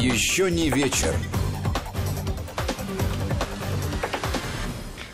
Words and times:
Еще 0.00 0.50
не 0.50 0.70
вечер. 0.70 1.14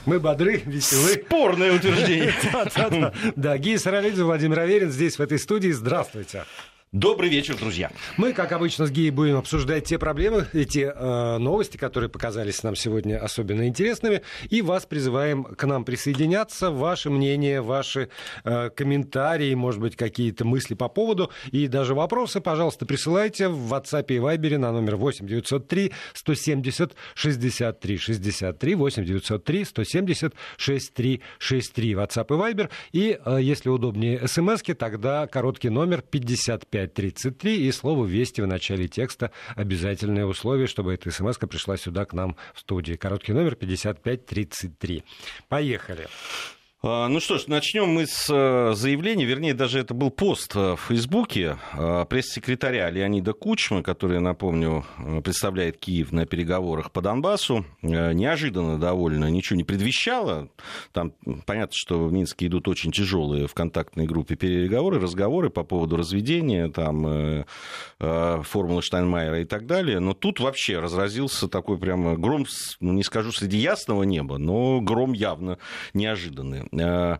Мы 0.04 0.20
бодры, 0.20 0.62
веселы. 0.64 1.24
Спорное 1.27 1.72
утверждение. 1.74 2.32
Да, 3.36 3.59
Гия 3.59 3.79
Саралидзе, 3.79 4.22
Владимир 4.22 4.61
Аверин 4.61 4.93
здесь, 4.93 5.18
в 5.18 5.22
этой 5.22 5.41
студии. 5.41 5.72
Здравствуйте. 5.72 6.45
Добрый 6.93 7.29
вечер, 7.29 7.57
друзья. 7.57 7.91
Мы, 8.17 8.33
как 8.33 8.53
обычно, 8.53 8.87
с 8.87 8.93
Гией 8.93 9.11
будем 9.11 9.37
обсуждать 9.39 9.84
те 9.84 9.98
проблемы 9.98 10.46
и 10.52 10.64
те 10.64 10.93
э, 10.95 11.37
новости, 11.37 11.77
которые 11.77 12.09
показались 12.09 12.62
нам 12.62 12.77
сегодня 12.77 13.19
особенно 13.23 13.66
интересными. 13.66 14.23
И 14.51 14.62
вас 14.62 14.87
призываем 14.87 15.43
к 15.43 15.66
нам 15.66 15.84
присоединяться. 15.84 16.70
Ваше 16.70 17.11
мнение, 17.11 17.61
ваши 17.61 18.09
э, 18.45 18.70
комментарии, 18.70 19.52
может 19.55 19.80
быть, 19.80 19.96
какие-то 19.96 20.45
мысли 20.45 20.75
по 20.75 20.88
поводу 20.88 21.33
и 21.51 21.66
даже 21.66 21.93
вопросы, 21.96 22.41
пожалуйста, 22.41 22.87
присылайте 22.87 23.48
в 23.48 23.75
WhatsApp 23.75 24.07
и 24.07 24.18
Viber 24.18 24.57
на 24.57 24.71
номер 24.71 24.95
8 24.95 25.27
903 25.27 25.93
170 26.15 26.95
63 27.15 27.98
63 27.98 28.74
8 28.77 29.05
903 29.05 29.65
170 29.65 30.34
63 30.57 31.21
63 31.38 31.93
WhatsApp 31.95 32.27
и 32.27 32.55
Viber. 32.55 32.71
И, 32.93 33.18
э, 33.23 33.38
если 33.43 33.71
удобнее, 33.71 34.27
смс 34.29 34.62
тогда 34.79 35.27
короткий 35.27 35.68
номер 35.68 36.01
55 36.01 36.76
5533 36.77 37.66
и 37.66 37.73
слово 37.73 38.07
«Вести» 38.07 38.41
в 38.41 38.47
начале 38.47 38.89
текста. 38.89 39.30
Обязательное 39.55 40.27
условие, 40.27 40.66
чтобы 40.66 40.95
эта 40.95 41.11
смс 41.11 41.39
пришла 41.39 41.77
сюда 41.77 42.05
к 42.05 42.12
нам 42.12 42.37
в 42.55 42.61
студии. 42.61 42.95
Короткий 42.95 43.33
номер 43.33 43.55
5533. 43.57 45.05
Поехали. 45.49 46.07
А, 46.83 47.09
ну 47.09 47.21
что 47.21 47.39
ж, 47.39 47.47
начнем 47.47 47.89
мы 47.89 48.07
с 48.07 48.29
э, 48.30 48.75
заявления, 48.75 49.25
вернее, 49.25 49.55
даже 49.55 49.79
это 49.79 49.95
был 49.95 50.11
пост 50.11 50.55
в 50.55 50.77
Фейсбуке 50.89 51.57
э, 51.73 52.05
пресс-секретаря 52.07 52.91
Леонида 52.91 53.33
Кучмы, 53.33 53.83
который, 53.83 54.21
напомню, 54.21 54.85
э, 54.99 55.23
представляет 55.23 55.79
Киев 55.79 56.12
на 56.12 56.27
переговорах 56.27 56.93
по 56.93 57.01
Донбассу. 57.01 57.65
Неожиданно 57.80 58.79
довольно, 58.79 59.30
ничего 59.30 59.57
не 59.57 59.65
предвещало. 59.65 60.51
Там 60.93 61.15
понятно, 61.46 61.73
что 61.74 62.05
в 62.05 62.13
Минске 62.13 62.46
идут 62.46 62.68
очень 62.68 62.93
тяжелые 62.93 63.46
в 63.46 63.55
контактной 63.55 64.05
группе 64.05 64.37
переговоры, 64.37 65.00
разговоры 65.00 65.49
по 65.49 65.65
поводу 65.65 65.97
разведения, 65.97 66.69
там, 66.69 67.47
формулы 67.99 68.83
Штайнмайера 68.83 69.41
и 69.41 69.44
так 69.44 69.66
далее. 69.66 69.99
Но 70.00 70.12
тут 70.12 70.41
вообще 70.41 70.78
разразился 70.78 71.49
такой 71.49 71.78
прямо 71.78 72.16
гром, 72.16 72.44
ну, 72.81 72.93
не 72.93 73.03
скажу 73.03 73.33
среди 73.33 73.56
ясного 73.56 74.03
неба, 74.03 74.37
но 74.37 74.81
гром 74.81 75.15
явно 75.15 75.59
неожиданный. 75.94 76.66
Э, 76.72 77.19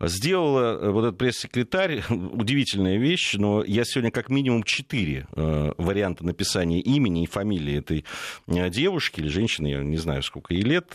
сделала 0.00 0.78
э, 0.78 0.90
вот 0.90 1.04
этот 1.04 1.18
пресс-секретарь 1.18 2.02
удивительная 2.10 2.98
вещь, 2.98 3.34
но 3.34 3.64
я 3.64 3.84
сегодня 3.84 4.10
как 4.10 4.28
минимум 4.28 4.62
четыре 4.62 5.26
э, 5.32 5.72
варианта 5.78 6.24
написания 6.24 6.80
имени 6.80 7.24
и 7.24 7.26
фамилии 7.26 7.78
этой 7.78 8.04
девушки 8.46 9.20
или 9.20 9.28
женщины, 9.28 9.68
я 9.68 9.82
не 9.82 9.96
знаю, 9.96 10.22
сколько 10.22 10.54
ей 10.54 10.62
лет. 10.62 10.92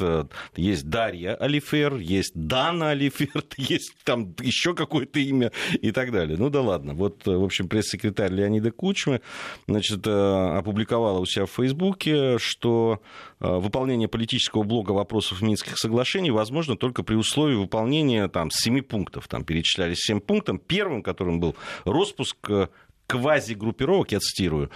Есть 0.56 0.90
Дарья 0.90 1.36
Алифер, 1.36 1.98
есть 1.98 2.34
Дана 2.36 2.90
Алифер, 2.90 3.44
есть 3.58 3.96
там 4.04 4.36
еще 4.40 4.76
какое-то 4.76 5.20
имя 5.20 5.52
и 5.82 5.92
так 5.92 6.12
далее. 6.12 6.38
Ну 6.38 6.50
да 6.50 6.62
ладно. 6.62 6.94
Вот, 6.94 7.26
в 7.26 7.44
общем, 7.44 7.68
пресс-секретарь 7.68 8.32
Леонида 8.32 8.72
Кучмы 8.72 9.22
значит, 9.68 10.06
опубликовала 10.08 11.20
у 11.20 11.26
себя 11.26 11.46
в 11.46 11.52
Фейсбуке, 11.52 12.38
что 12.38 13.02
выполнение 13.40 14.08
политического 14.08 14.64
блока 14.64 14.92
вопросов 14.92 15.42
Минских 15.42 15.78
соглашений 15.78 16.32
возможно 16.32 16.78
только 16.78 17.04
при 17.04 17.16
условии 17.16 17.56
выполнения 17.56 18.28
там, 18.28 18.50
семи 18.52 18.82
пунктов. 18.92 19.30
Там 19.30 19.46
перечислялись 19.46 20.00
семь 20.00 20.20
пунктов. 20.20 20.60
Первым, 20.68 21.02
которым 21.02 21.40
был 21.40 21.56
распуск 21.86 22.36
э, 22.50 22.68
квазигруппировок, 23.08 24.12
я 24.12 24.20
цитирую, 24.20 24.70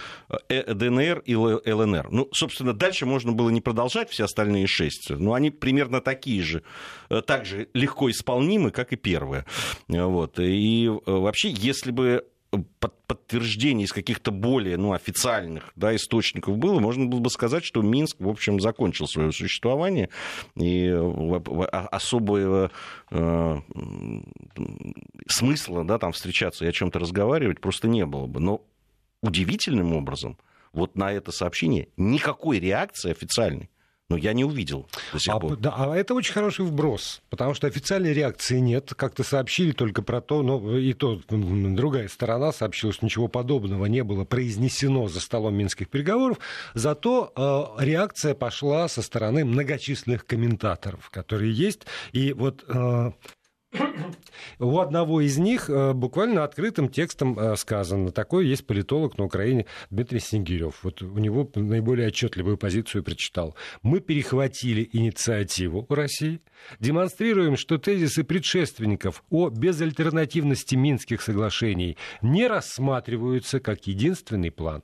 э, 0.48 0.74
ДНР 0.74 1.18
и 1.26 1.34
ЛНР. 1.34 2.08
Ну, 2.10 2.28
собственно, 2.32 2.72
дальше 2.72 3.04
можно 3.04 3.32
было 3.32 3.50
не 3.50 3.60
продолжать 3.60 4.10
все 4.10 4.24
остальные 4.24 4.66
шесть, 4.66 5.10
но 5.10 5.34
они 5.34 5.50
примерно 5.50 6.00
такие 6.00 6.42
же, 6.42 6.62
э, 7.10 7.20
так 7.20 7.44
же 7.44 7.68
легко 7.74 8.10
исполнимы, 8.10 8.70
как 8.70 8.94
и 8.94 8.96
первые. 8.96 9.44
Вот. 9.88 10.38
И 10.38 10.90
вообще, 11.04 11.50
если 11.50 11.90
бы 11.90 12.24
подтверждение 13.06 13.84
из 13.84 13.92
каких-то 13.92 14.30
более 14.30 14.76
ну, 14.76 14.92
официальных 14.92 15.72
да, 15.76 15.94
источников 15.94 16.58
было, 16.58 16.80
можно 16.80 17.06
было 17.06 17.20
бы 17.20 17.30
сказать, 17.30 17.64
что 17.64 17.82
Минск, 17.82 18.16
в 18.18 18.28
общем, 18.28 18.60
закончил 18.60 19.06
свое 19.06 19.32
существование, 19.32 20.08
и 20.54 20.88
особого 21.70 22.70
э, 23.10 23.60
смысла 25.28 25.84
да, 25.84 25.98
там 25.98 26.12
встречаться 26.12 26.64
и 26.64 26.68
о 26.68 26.72
чем-то 26.72 26.98
разговаривать 26.98 27.60
просто 27.60 27.88
не 27.88 28.06
было 28.06 28.26
бы. 28.26 28.40
Но 28.40 28.62
удивительным 29.22 29.94
образом 29.94 30.38
вот 30.72 30.96
на 30.96 31.12
это 31.12 31.32
сообщение 31.32 31.88
никакой 31.96 32.60
реакции 32.60 33.10
официальной 33.10 33.70
но 34.08 34.16
я 34.16 34.32
не 34.32 34.44
увидел 34.44 34.86
до 35.12 35.18
сих 35.18 35.34
а, 35.34 35.40
пор. 35.40 35.56
Да, 35.56 35.74
а 35.76 35.96
это 35.96 36.14
очень 36.14 36.32
хороший 36.32 36.64
вброс, 36.64 37.22
потому 37.28 37.54
что 37.54 37.66
официальной 37.66 38.12
реакции 38.12 38.58
нет. 38.58 38.92
Как-то 38.94 39.24
сообщили 39.24 39.72
только 39.72 40.02
про 40.02 40.20
то, 40.20 40.42
но 40.42 40.78
и 40.78 40.92
то 40.92 41.20
другая 41.28 42.08
сторона 42.08 42.52
сообщила, 42.52 42.92
что 42.92 43.04
ничего 43.04 43.28
подобного 43.28 43.86
не 43.86 44.04
было 44.04 44.24
произнесено 44.24 45.08
за 45.08 45.20
столом 45.20 45.54
минских 45.54 45.88
переговоров. 45.88 46.38
Зато 46.74 47.32
э, 47.78 47.84
реакция 47.84 48.34
пошла 48.34 48.88
со 48.88 49.02
стороны 49.02 49.44
многочисленных 49.44 50.24
комментаторов, 50.24 51.10
которые 51.10 51.52
есть. 51.52 51.82
И 52.12 52.32
вот 52.32 52.64
э, 52.68 53.10
у 54.58 54.78
одного 54.78 55.20
из 55.20 55.38
них 55.38 55.68
э, 55.68 55.92
буквально 55.92 56.44
открытым 56.44 56.88
текстом 56.88 57.38
э, 57.38 57.56
сказано, 57.56 58.10
такой 58.10 58.46
есть 58.46 58.66
политолог 58.66 59.18
на 59.18 59.24
Украине 59.24 59.66
Дмитрий 59.90 60.20
Сингирев. 60.20 60.80
Вот 60.82 61.02
у 61.02 61.18
него 61.18 61.50
наиболее 61.54 62.08
отчетливую 62.08 62.56
позицию 62.56 63.04
прочитал. 63.04 63.56
Мы 63.82 64.00
перехватили 64.00 64.88
инициативу 64.92 65.86
в 65.88 65.92
России, 65.92 66.40
демонстрируем, 66.80 67.56
что 67.56 67.78
тезисы 67.78 68.24
предшественников 68.24 69.24
о 69.30 69.50
безальтернативности 69.50 70.74
Минских 70.74 71.22
соглашений 71.22 71.96
не 72.22 72.46
рассматриваются 72.46 73.60
как 73.60 73.86
единственный 73.86 74.50
план. 74.50 74.82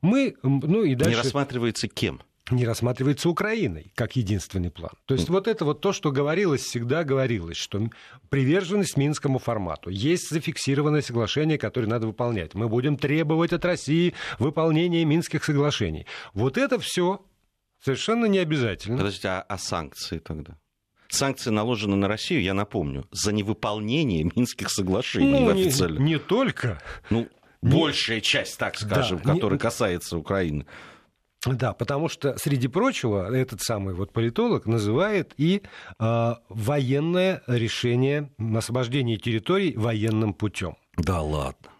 Мы, 0.00 0.34
ну 0.42 0.82
и 0.82 0.94
дальше... 0.94 1.16
Не 1.16 1.22
рассматривается 1.22 1.88
кем? 1.88 2.22
Не 2.50 2.66
рассматривается 2.66 3.28
Украиной 3.28 3.92
как 3.94 4.16
единственный 4.16 4.70
план. 4.70 4.92
То 5.06 5.14
есть 5.14 5.28
вот 5.28 5.48
это 5.48 5.64
вот 5.64 5.80
то, 5.80 5.92
что 5.92 6.12
говорилось, 6.12 6.62
всегда 6.62 7.04
говорилось, 7.04 7.56
что 7.56 7.88
приверженность 8.28 8.96
минскому 8.96 9.38
формату. 9.38 9.90
Есть 9.90 10.30
зафиксированное 10.30 11.02
соглашение, 11.02 11.58
которое 11.58 11.86
надо 11.86 12.06
выполнять. 12.06 12.54
Мы 12.54 12.68
будем 12.68 12.96
требовать 12.96 13.52
от 13.52 13.64
России 13.64 14.14
выполнения 14.38 15.04
минских 15.04 15.44
соглашений. 15.44 16.06
Вот 16.34 16.58
это 16.58 16.78
все 16.78 17.24
совершенно 17.82 18.26
не 18.26 18.38
обязательно. 18.38 18.98
Подождите, 18.98 19.28
а, 19.28 19.44
а 19.48 19.58
санкции 19.58 20.18
тогда? 20.18 20.58
Санкции 21.08 21.50
наложены 21.50 21.96
на 21.96 22.08
Россию, 22.08 22.42
я 22.42 22.54
напомню, 22.54 23.06
за 23.12 23.32
невыполнение 23.32 24.24
Минских 24.34 24.70
соглашений 24.70 25.40
ну, 25.40 25.48
официально. 25.48 25.98
Не, 25.98 26.14
не 26.14 26.18
только. 26.18 26.82
Ну, 27.08 27.28
большая 27.62 28.20
часть, 28.20 28.58
так 28.58 28.76
скажем, 28.76 29.20
да, 29.24 29.34
которая 29.34 29.58
не... 29.58 29.62
касается 29.62 30.18
Украины. 30.18 30.66
Да, 31.46 31.72
потому 31.72 32.08
что, 32.08 32.36
среди 32.38 32.68
прочего, 32.68 33.34
этот 33.34 33.60
самый 33.60 33.94
вот 33.94 34.12
политолог 34.12 34.66
называет 34.66 35.34
и 35.36 35.62
э, 35.98 36.34
военное 36.48 37.42
решение 37.46 38.30
освобождения 38.56 39.16
территорий 39.16 39.76
военным 39.76 40.34
путем. 40.34 40.76
Да 40.96 41.20
ладно. 41.20 41.70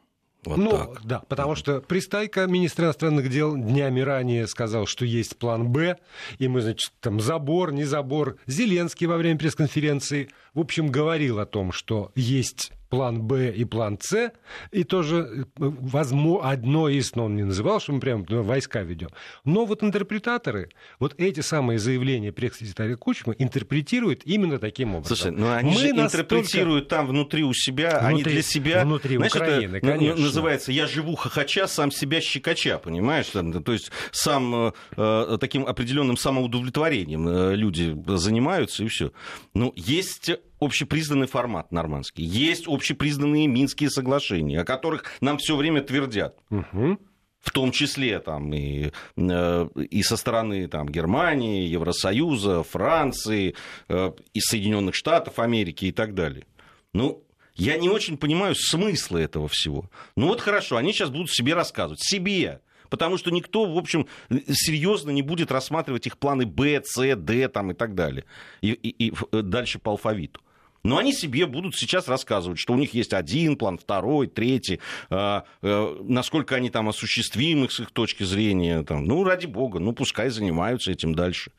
Вот 0.45 0.59
ну, 0.59 0.71
так. 0.71 1.01
да, 1.05 1.19
потому 1.21 1.55
что 1.55 1.81
Пристайка, 1.81 2.47
министр 2.47 2.85
иностранных 2.85 3.31
дел, 3.31 3.57
днями 3.57 4.01
ранее 4.01 4.47
сказал, 4.47 4.87
что 4.87 5.05
есть 5.05 5.39
план 5.39 5.69
«Б», 5.69 5.97
и 6.39 6.49
мы, 6.49 6.61
значит, 6.61 6.93
там 7.01 7.21
забор, 7.21 7.73
не 7.73 7.85
забор. 7.85 8.37
Зеленский 8.47 9.07
во 9.07 9.17
время 9.17 9.39
пресс-конференции, 9.39 10.29
в 10.53 10.61
общем, 10.61 10.89
говорил 10.89 11.39
о 11.39 11.47
том, 11.47 11.73
что 11.73 12.13
есть 12.15 12.73
план 12.89 13.23
Б 13.23 13.51
и 13.51 13.65
план 13.65 13.99
С, 14.01 14.33
и 14.71 14.85
тоже 14.85 15.17
э, 15.17 15.45
возможно, 15.57 16.51
одно 16.51 16.89
из, 16.89 17.15
но 17.15 17.27
он 17.27 17.37
не 17.37 17.45
называл, 17.45 17.81
что 17.81 17.93
мы 17.93 18.01
прям 18.01 18.25
войска 18.25 18.83
ведем. 18.83 19.09
Но 19.45 19.65
вот 19.65 19.83
интерпретаторы, 19.83 20.71
вот 20.99 21.15
эти 21.19 21.41
самые 21.41 21.79
заявления 21.79 22.33
пресс-секретаря 22.33 22.97
Кучмы 22.97 23.35
интерпретируют 23.39 24.23
именно 24.25 24.59
таким 24.59 24.95
образом. 24.95 25.17
Слушай, 25.17 25.33
ну 25.33 25.53
они 25.53 25.73
мы 25.73 25.79
же 25.79 25.93
настолько... 25.93 26.37
интерпретируют 26.37 26.89
там 26.89 27.07
внутри 27.07 27.45
у 27.45 27.53
себя, 27.53 27.99
внутри, 28.01 28.09
они 28.09 28.23
для 28.23 28.43
себя... 28.43 28.85
Внутри 28.85 29.17
знаешь, 29.17 29.35
Украины, 29.35 29.77
это, 29.77 29.87
конечно. 29.87 30.25
Называется 30.25 30.73
«я 30.73 30.87
живу 30.87 31.17
хохоча, 31.17 31.67
сам 31.67 31.91
себя 31.91 32.21
щекоча», 32.21 32.79
понимаешь? 32.79 33.27
То 33.27 33.73
есть 33.73 33.91
сам 34.13 34.73
э, 34.97 35.39
таким 35.41 35.67
определенным 35.67 36.17
самоудовлетворением 36.17 37.29
э, 37.29 37.57
люди 37.57 37.97
занимаются, 38.07 38.85
и 38.85 38.89
все. 38.89 39.13
Ну, 39.55 39.73
есть 39.77 40.31
общепризнанный 40.65 41.27
формат 41.27 41.73
нормандский, 41.73 42.25
есть 42.25 42.67
общепризнанные 42.67 43.47
Минские 43.47 43.91
соглашения, 43.91 44.61
о 44.61 44.65
которых 44.65 45.05
нам 45.21 45.39
все 45.39 45.57
время 45.57 45.83
твердят. 45.83 46.39
Угу 46.51 46.99
в 47.45 47.51
том 47.51 47.73
числе 47.73 48.21
там, 48.21 48.53
и, 48.55 48.91
э, 49.17 49.69
и 49.91 50.03
со 50.03 50.17
стороны 50.17 50.67
там, 50.67 50.89
Германии, 50.89 51.69
Евросоюза, 51.69 52.63
Франции, 52.63 53.55
э, 53.89 54.13
и 54.33 54.41
Соединенных 54.41 54.95
Штатов 54.95 55.39
Америки 55.39 55.85
и 55.85 55.93
так 55.93 56.15
далее. 56.15 56.47
Ну, 56.95 57.23
я 57.55 57.77
не 57.77 57.91
очень 57.91 58.17
понимаю 58.17 58.55
смысла 58.55 59.19
этого 59.19 59.49
всего. 59.49 59.91
Ну 60.17 60.29
вот 60.29 60.41
хорошо, 60.41 60.77
они 60.77 60.93
сейчас 60.93 61.11
будут 61.11 61.31
себе 61.31 61.55
рассказывать. 61.55 62.03
Себе. 62.03 62.61
потому 62.91 63.19
что 63.19 63.31
никто, 63.31 63.65
в 63.65 63.77
общем, 63.77 64.07
серьезно 64.31 65.11
не 65.11 65.23
будет 65.23 65.51
рассматривать 65.51 66.07
их 66.07 66.17
планы 66.17 66.47
Б, 66.47 66.81
С, 66.85 67.17
Д 67.17 67.49
там, 67.49 67.73
и 67.73 67.75
так 67.75 67.95
далее, 67.95 68.25
и, 68.61 68.71
и, 68.71 69.09
и 69.09 69.43
дальше 69.43 69.79
по 69.79 69.91
алфавиту. 69.91 70.41
Но 70.85 70.99
они 70.99 71.15
себе 71.15 71.47
будут 71.47 71.75
сейчас 71.75 72.09
рассказывать, 72.09 72.59
что 72.59 72.75
у 72.75 72.77
них 72.77 72.93
есть 72.93 73.15
один 73.15 73.57
план, 73.57 73.79
второй, 73.79 74.27
третий, 74.27 74.81
э, 75.09 75.41
э, 75.63 75.97
насколько 76.03 76.55
они 76.57 76.69
там 76.69 76.91
осуществимы 76.91 77.71
с 77.71 77.81
их 77.81 77.91
точки 77.91 78.23
зрения. 78.23 78.83
Там, 78.83 79.07
ну, 79.07 79.25
ради 79.25 79.47
бога, 79.47 79.81
ну, 79.81 79.93
пускай 79.93 80.29
занимаются 80.29 80.93
этим 80.93 81.15
дальше. 81.15 81.53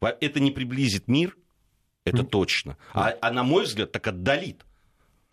Это 0.00 0.40
не 0.40 0.50
приблизит 0.50 1.08
мир, 1.08 1.36
это 2.04 2.24
точно. 2.24 2.76
А, 2.92 3.14
а 3.20 3.30
на 3.30 3.44
мой 3.44 3.64
взгляд, 3.64 3.92
так 3.92 4.06
отдалит. 4.08 4.64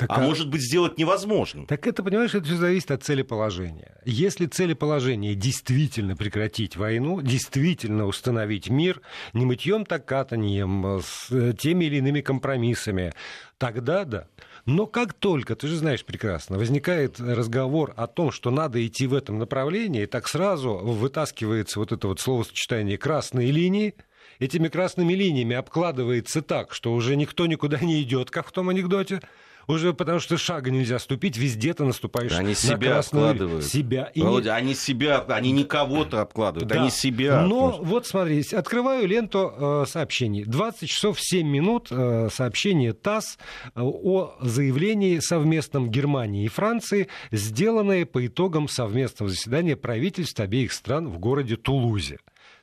Так, 0.01 0.09
а, 0.09 0.15
а 0.15 0.21
может 0.21 0.50
быть 0.50 0.62
сделать 0.62 0.98
невозможным. 0.98 1.68
Так 1.68 1.86
это, 1.86 2.01
понимаешь, 2.01 2.33
это 2.33 2.45
все 2.45 2.56
зависит 2.56 2.89
от 2.89 3.03
целеположения. 3.03 3.95
Если 4.03 4.48
целеположение 4.48 5.36
действительно 5.36 6.15
прекратить 6.15 6.75
войну, 6.75 7.21
действительно 7.21 8.07
установить 8.07 8.69
мир, 8.69 9.01
не 9.33 9.45
мытьем 9.45 9.86
так 9.86 10.06
катанием, 10.06 11.01
с 11.03 11.31
э, 11.31 11.53
теми 11.53 11.86
или 11.86 11.98
иными 11.98 12.21
компромиссами, 12.21 13.13
тогда 13.59 14.06
да. 14.06 14.27
Но 14.65 14.88
как 14.88 15.13
только, 15.13 15.56
ты 15.56 15.68
же 15.68 15.75
знаешь 15.75 16.03
прекрасно, 16.03 16.57
возникает 16.57 17.19
разговор 17.19 17.94
о 17.95 18.07
том, 18.07 18.31
что 18.31 18.50
надо 18.50 18.83
идти 18.86 19.06
в 19.06 19.13
этом 19.13 19.38
направлении, 19.38 20.07
так 20.07 20.27
сразу 20.27 20.77
вытаскивается 20.77 21.80
вот 21.80 21.92
это 21.92 22.07
вот 22.07 22.19
словосочетание 22.19 22.98
«красные 22.98 23.51
линии», 23.51 23.94
этими 24.39 24.68
красными 24.68 25.13
линиями 25.13 25.56
обкладывается 25.56 26.42
так, 26.42 26.74
что 26.74 26.92
уже 26.94 27.15
никто 27.15 27.45
никуда 27.45 27.80
не 27.80 28.01
идет, 28.01 28.31
как 28.31 28.48
в 28.48 28.51
том 28.51 28.69
анекдоте, 28.69 29.21
уже 29.68 29.94
потому 29.94 30.19
что 30.19 30.38
шага 30.38 30.72
нельзя 30.72 31.00
ступить, 31.00 31.38
везде 31.38 31.74
ты 31.74 31.84
наступаешь 31.84 32.31
они 32.34 32.50
на 32.50 32.56
себя 32.56 32.94
красную... 32.94 33.30
обкладывают. 33.30 33.66
Себя. 33.66 34.12
И 34.13 34.22
Володя, 34.22 34.56
они 34.56 34.75
себя, 34.75 35.19
они 35.28 35.52
не 35.52 35.63
кого-то 35.63 36.22
обкладывают, 36.22 36.69
да. 36.69 36.81
они 36.81 36.90
себя. 36.90 37.42
Но 37.42 37.80
вот 37.81 38.08
смотри, 38.08 38.44
открываю 38.52 39.08
ленту 39.08 39.54
э, 39.56 39.86
сообщений. 39.88 40.44
20 40.44 40.90
часов 40.90 41.19
7 41.19 41.48
минут 41.48 41.88
э, 41.92 42.30
сообщение 42.31 42.94
ТАСС 42.94 43.38
э, 43.63 43.81
о 43.81 44.36
заявлении 44.42 45.19
совместном 45.19 45.90
Германии 45.90 46.46
и 46.46 46.50
Франции, 46.50 47.08
сделанное 47.31 48.06
по 48.06 48.25
итогам 48.25 48.68
совместного 48.68 49.30
заседания 49.30 49.75
правительств 49.75 50.40
обеих 50.40 50.74
стран 50.74 51.08
в 51.10 51.19
городе 51.19 51.56
Тулузе. 51.56 52.18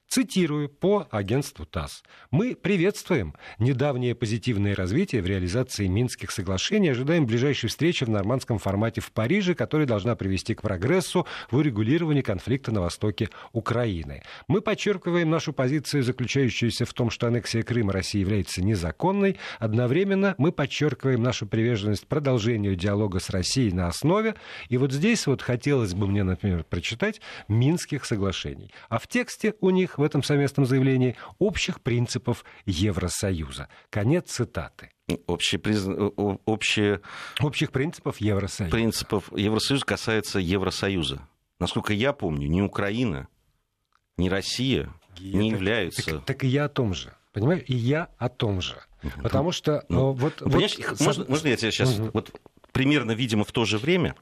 Цитирую 0.08 0.70
по 0.70 1.06
агентству 1.10 1.66
ТАСС. 1.66 2.02
«Мы 2.30 2.56
приветствуем 2.56 3.34
недавнее 3.58 4.14
позитивное 4.14 4.74
развитие 4.74 5.20
в 5.20 5.26
реализации 5.26 5.86
Минских 5.86 6.30
соглашений. 6.30 6.88
Ожидаем 6.88 7.26
ближайшей 7.26 7.68
встречи 7.68 8.04
в 8.04 8.08
нормандском 8.08 8.58
формате 8.58 9.02
в 9.02 9.12
Париже, 9.12 9.54
которая 9.54 9.86
должна 9.86 10.16
привести 10.16 10.54
к 10.54 10.62
прогрессу 10.62 11.26
в 11.50 11.56
урегулировании 11.56 12.22
конфликта 12.22 12.72
на 12.72 12.80
востоке 12.80 13.28
Украины. 13.52 14.22
Мы 14.46 14.62
подчеркиваем 14.62 15.28
нашу 15.28 15.52
позицию, 15.52 16.02
заключающуюся 16.02 16.86
в 16.86 16.94
том, 16.94 17.10
что 17.10 17.26
аннексия 17.26 17.62
Крыма 17.62 17.92
России 17.92 18.20
является 18.20 18.62
незаконной. 18.62 19.36
Одновременно 19.58 20.34
мы 20.38 20.52
подчеркиваем 20.52 21.22
нашу 21.22 21.46
приверженность 21.46 22.06
продолжению 22.06 22.76
диалога 22.76 23.20
с 23.20 23.28
Россией 23.28 23.72
на 23.72 23.88
основе. 23.88 24.36
И 24.70 24.78
вот 24.78 24.90
здесь 24.90 25.26
вот 25.26 25.42
хотелось 25.42 25.92
бы 25.92 26.06
мне, 26.06 26.22
например, 26.22 26.64
прочитать 26.64 27.20
Минских 27.46 28.06
соглашений. 28.06 28.72
А 28.88 28.98
в 28.98 29.06
тексте 29.06 29.52
у 29.60 29.68
них 29.68 29.97
в 29.98 30.02
этом 30.02 30.22
совместном 30.22 30.66
заявлении 30.66 31.16
общих 31.38 31.80
принципов 31.80 32.44
Евросоюза. 32.66 33.68
Конец 33.90 34.30
цитаты. 34.30 34.90
Общие, 35.26 35.58
приз... 35.58 35.86
общие... 35.86 37.00
Общих 37.40 37.72
принципов 37.72 38.20
Евросоюза. 38.20 38.70
Принципов 38.70 39.32
Евросоюза 39.36 39.84
касается 39.84 40.38
Евросоюза. 40.38 41.26
Насколько 41.58 41.92
я 41.92 42.12
помню, 42.12 42.48
ни 42.48 42.60
Украина, 42.60 43.28
ни 44.16 44.28
Россия 44.28 44.92
я 45.16 45.38
не 45.38 45.50
так, 45.50 45.58
являются... 45.58 46.04
Так, 46.04 46.24
так 46.24 46.44
и 46.44 46.48
я 46.48 46.66
о 46.66 46.68
том 46.68 46.94
же. 46.94 47.14
Понимаешь? 47.32 47.64
И 47.66 47.74
я 47.74 48.08
о 48.18 48.28
том 48.28 48.60
же. 48.60 48.76
Потому 49.22 49.52
что... 49.52 49.84
Ну, 49.88 50.12
вот, 50.12 50.40
вот, 50.40 51.00
можно, 51.00 51.24
можно 51.28 51.48
я 51.48 51.56
тебе 51.56 51.72
сейчас... 51.72 51.98
Угу. 51.98 52.10
Вот 52.14 52.40
примерно, 52.72 53.12
видимо, 53.12 53.44
в 53.44 53.52
то 53.52 53.64
же 53.64 53.78
время 53.78 54.14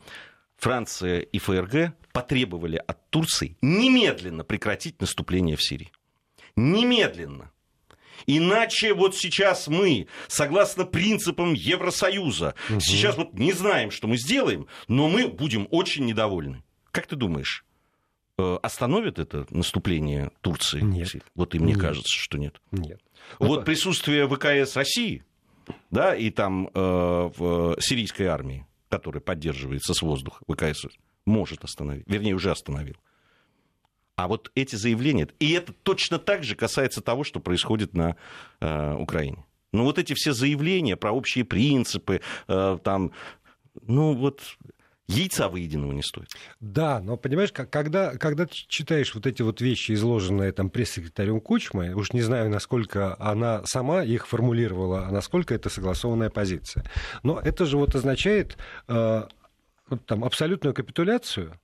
Франция 0.57 1.21
и 1.21 1.39
ФРГ 1.39 1.93
потребовали 2.13 2.83
от 2.87 3.11
Турции 3.11 3.57
немедленно 3.61 4.45
прекратить 4.45 5.01
наступление 5.01 5.57
в 5.57 5.63
Сирии. 5.63 5.93
Немедленно. 6.57 7.51
Иначе 8.27 8.95
вот 8.95 9.15
сейчас 9.15 9.69
мы, 9.69 10.09
согласно 10.27 10.85
принципам 10.85 11.53
Евросоюза, 11.53 12.55
угу. 12.71 12.81
сейчас 12.81 13.17
вот 13.17 13.35
не 13.35 13.53
знаем, 13.53 13.91
что 13.91 14.09
мы 14.09 14.17
сделаем, 14.17 14.67
но 14.89 15.09
мы 15.09 15.29
будем 15.29 15.69
очень 15.71 16.07
недовольны. 16.07 16.63
Как 16.91 17.07
ты 17.07 17.17
думаешь, 17.17 17.65
э, 18.39 18.59
остановит 18.63 19.19
это 19.19 19.47
наступление 19.51 20.31
Турции? 20.41 20.81
Нет. 20.81 21.09
Вот 21.35 21.55
и 21.55 21.59
мне 21.59 21.75
нет. 21.75 21.83
кажется, 21.83 22.19
что 22.19 22.39
нет. 22.39 22.61
Нет. 22.73 23.01
Вот 23.39 23.59
это... 23.59 23.67
присутствие 23.67 24.27
ВКС 24.29 24.77
России, 24.77 25.23
да, 25.91 26.15
и 26.17 26.31
там 26.31 26.71
э, 26.73 26.81
в 27.37 27.77
сирийской 27.81 28.25
армии, 28.25 28.67
которая 28.89 29.21
поддерживается 29.21 29.95
с 29.95 30.03
воздуха, 30.03 30.45
ВКС 30.49 30.87
может 31.25 31.65
остановить, 31.65 32.05
вернее, 32.07 32.35
уже 32.35 32.51
остановил. 32.51 32.97
А 34.17 34.29
вот 34.29 34.51
эти 34.55 34.77
заявления, 34.77 35.29
и 35.39 35.53
это 35.53 35.73
точно 35.73 36.19
так 36.19 36.43
же 36.43 36.57
касается 36.57 37.03
того, 37.03 37.23
что 37.23 37.39
происходит 37.39 37.93
на 37.95 38.17
э, 38.61 38.95
Украине. 38.95 39.45
Ну 39.73 39.85
вот 39.85 39.99
эти 39.99 40.15
все 40.15 40.33
заявления 40.33 40.97
про 40.97 41.13
общие 41.13 41.45
принципы, 41.45 42.23
э, 42.49 42.79
там, 42.83 43.13
ну 43.83 44.15
вот 44.15 44.57
яйца 45.09 45.49
выеденного 45.49 45.93
не 45.93 46.03
стоит. 46.03 46.29
Да, 46.61 47.01
но 47.01 47.17
понимаешь, 47.17 47.53
когда, 47.53 48.17
когда 48.17 48.47
ты 48.47 48.55
читаешь 48.55 49.15
вот 49.15 49.27
эти 49.27 49.43
вот 49.43 49.61
вещи, 49.61 49.93
изложенные 49.93 50.53
там 50.53 50.71
пресс-секретарем 50.71 51.41
Кучмы, 51.41 51.95
уж 51.95 52.13
не 52.13 52.23
знаю, 52.23 52.51
насколько 52.51 53.17
она 53.21 53.65
сама 53.67 54.03
их 54.03 54.27
формулировала, 54.27 55.07
а 55.07 55.11
насколько 55.11 55.55
это 55.55 55.71
согласованная 55.71 56.31
позиция. 56.31 56.85
Но 57.23 57.39
это 57.41 57.67
же 57.67 57.77
вот 57.77 57.95
означает 57.95 58.57
э, 58.89 59.23
там, 60.07 60.25
абсолютную 60.25 60.75
капитуляцию 60.75 61.59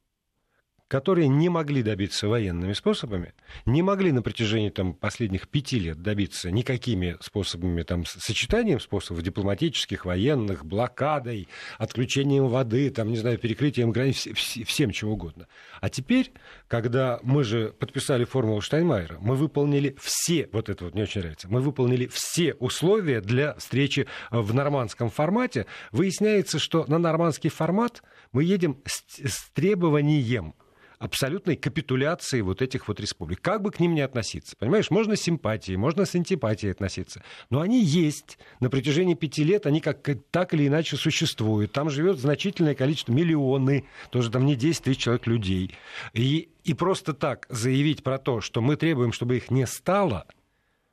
которые 0.92 1.26
не 1.26 1.48
могли 1.48 1.82
добиться 1.82 2.28
военными 2.28 2.74
способами, 2.74 3.32
не 3.64 3.80
могли 3.80 4.12
на 4.12 4.20
протяжении 4.20 4.68
там, 4.68 4.92
последних 4.92 5.48
пяти 5.48 5.78
лет 5.78 6.02
добиться 6.02 6.50
никакими 6.50 7.16
способами, 7.22 7.82
там, 7.82 8.04
сочетанием 8.04 8.78
способов 8.78 9.22
дипломатических, 9.22 10.04
военных, 10.04 10.66
блокадой, 10.66 11.48
отключением 11.78 12.48
воды, 12.48 12.90
там, 12.90 13.08
не 13.08 13.16
знаю, 13.16 13.38
перекрытием 13.38 13.90
границ, 13.90 14.28
всем 14.34 14.90
чем 14.90 15.08
угодно. 15.08 15.48
А 15.80 15.88
теперь, 15.88 16.30
когда 16.68 17.20
мы 17.22 17.42
же 17.42 17.70
подписали 17.70 18.24
формулу 18.24 18.60
Штайнмайера, 18.60 19.16
мы 19.18 19.34
выполнили 19.34 19.96
все, 19.98 20.50
вот 20.52 20.68
это 20.68 20.84
вот 20.84 20.92
мне 20.92 21.04
очень 21.04 21.22
нравится, 21.22 21.48
мы 21.48 21.62
выполнили 21.62 22.06
все 22.06 22.52
условия 22.52 23.22
для 23.22 23.54
встречи 23.54 24.06
в 24.30 24.52
нормандском 24.52 25.08
формате, 25.08 25.64
выясняется, 25.90 26.58
что 26.58 26.84
на 26.86 26.98
нормандский 26.98 27.48
формат 27.48 28.02
мы 28.32 28.44
едем 28.44 28.76
с, 28.84 29.02
с 29.26 29.50
требованием 29.54 30.54
абсолютной 31.02 31.56
капитуляции 31.56 32.42
вот 32.42 32.62
этих 32.62 32.86
вот 32.86 33.00
республик. 33.00 33.40
Как 33.40 33.60
бы 33.60 33.72
к 33.72 33.80
ним 33.80 33.94
ни 33.94 34.00
относиться. 34.00 34.54
Понимаешь, 34.56 34.88
можно 34.88 35.16
с 35.16 35.20
симпатией, 35.20 35.76
можно 35.76 36.04
с 36.04 36.14
антипатией 36.14 36.70
относиться. 36.70 37.24
Но 37.50 37.60
они 37.60 37.82
есть. 37.82 38.38
На 38.60 38.70
протяжении 38.70 39.14
пяти 39.14 39.42
лет 39.42 39.66
они 39.66 39.80
как, 39.80 40.08
так 40.30 40.54
или 40.54 40.68
иначе 40.68 40.96
существуют. 40.96 41.72
Там 41.72 41.90
живет 41.90 42.18
значительное 42.18 42.76
количество, 42.76 43.12
миллионы, 43.12 43.84
тоже 44.10 44.30
там 44.30 44.46
не 44.46 44.54
10 44.54 44.84
тысяч 44.84 44.98
человек 44.98 45.26
людей. 45.26 45.74
И, 46.12 46.50
и 46.62 46.72
просто 46.72 47.14
так 47.14 47.46
заявить 47.48 48.04
про 48.04 48.18
то, 48.18 48.40
что 48.40 48.60
мы 48.60 48.76
требуем, 48.76 49.12
чтобы 49.12 49.36
их 49.36 49.50
не 49.50 49.66
стало, 49.66 50.26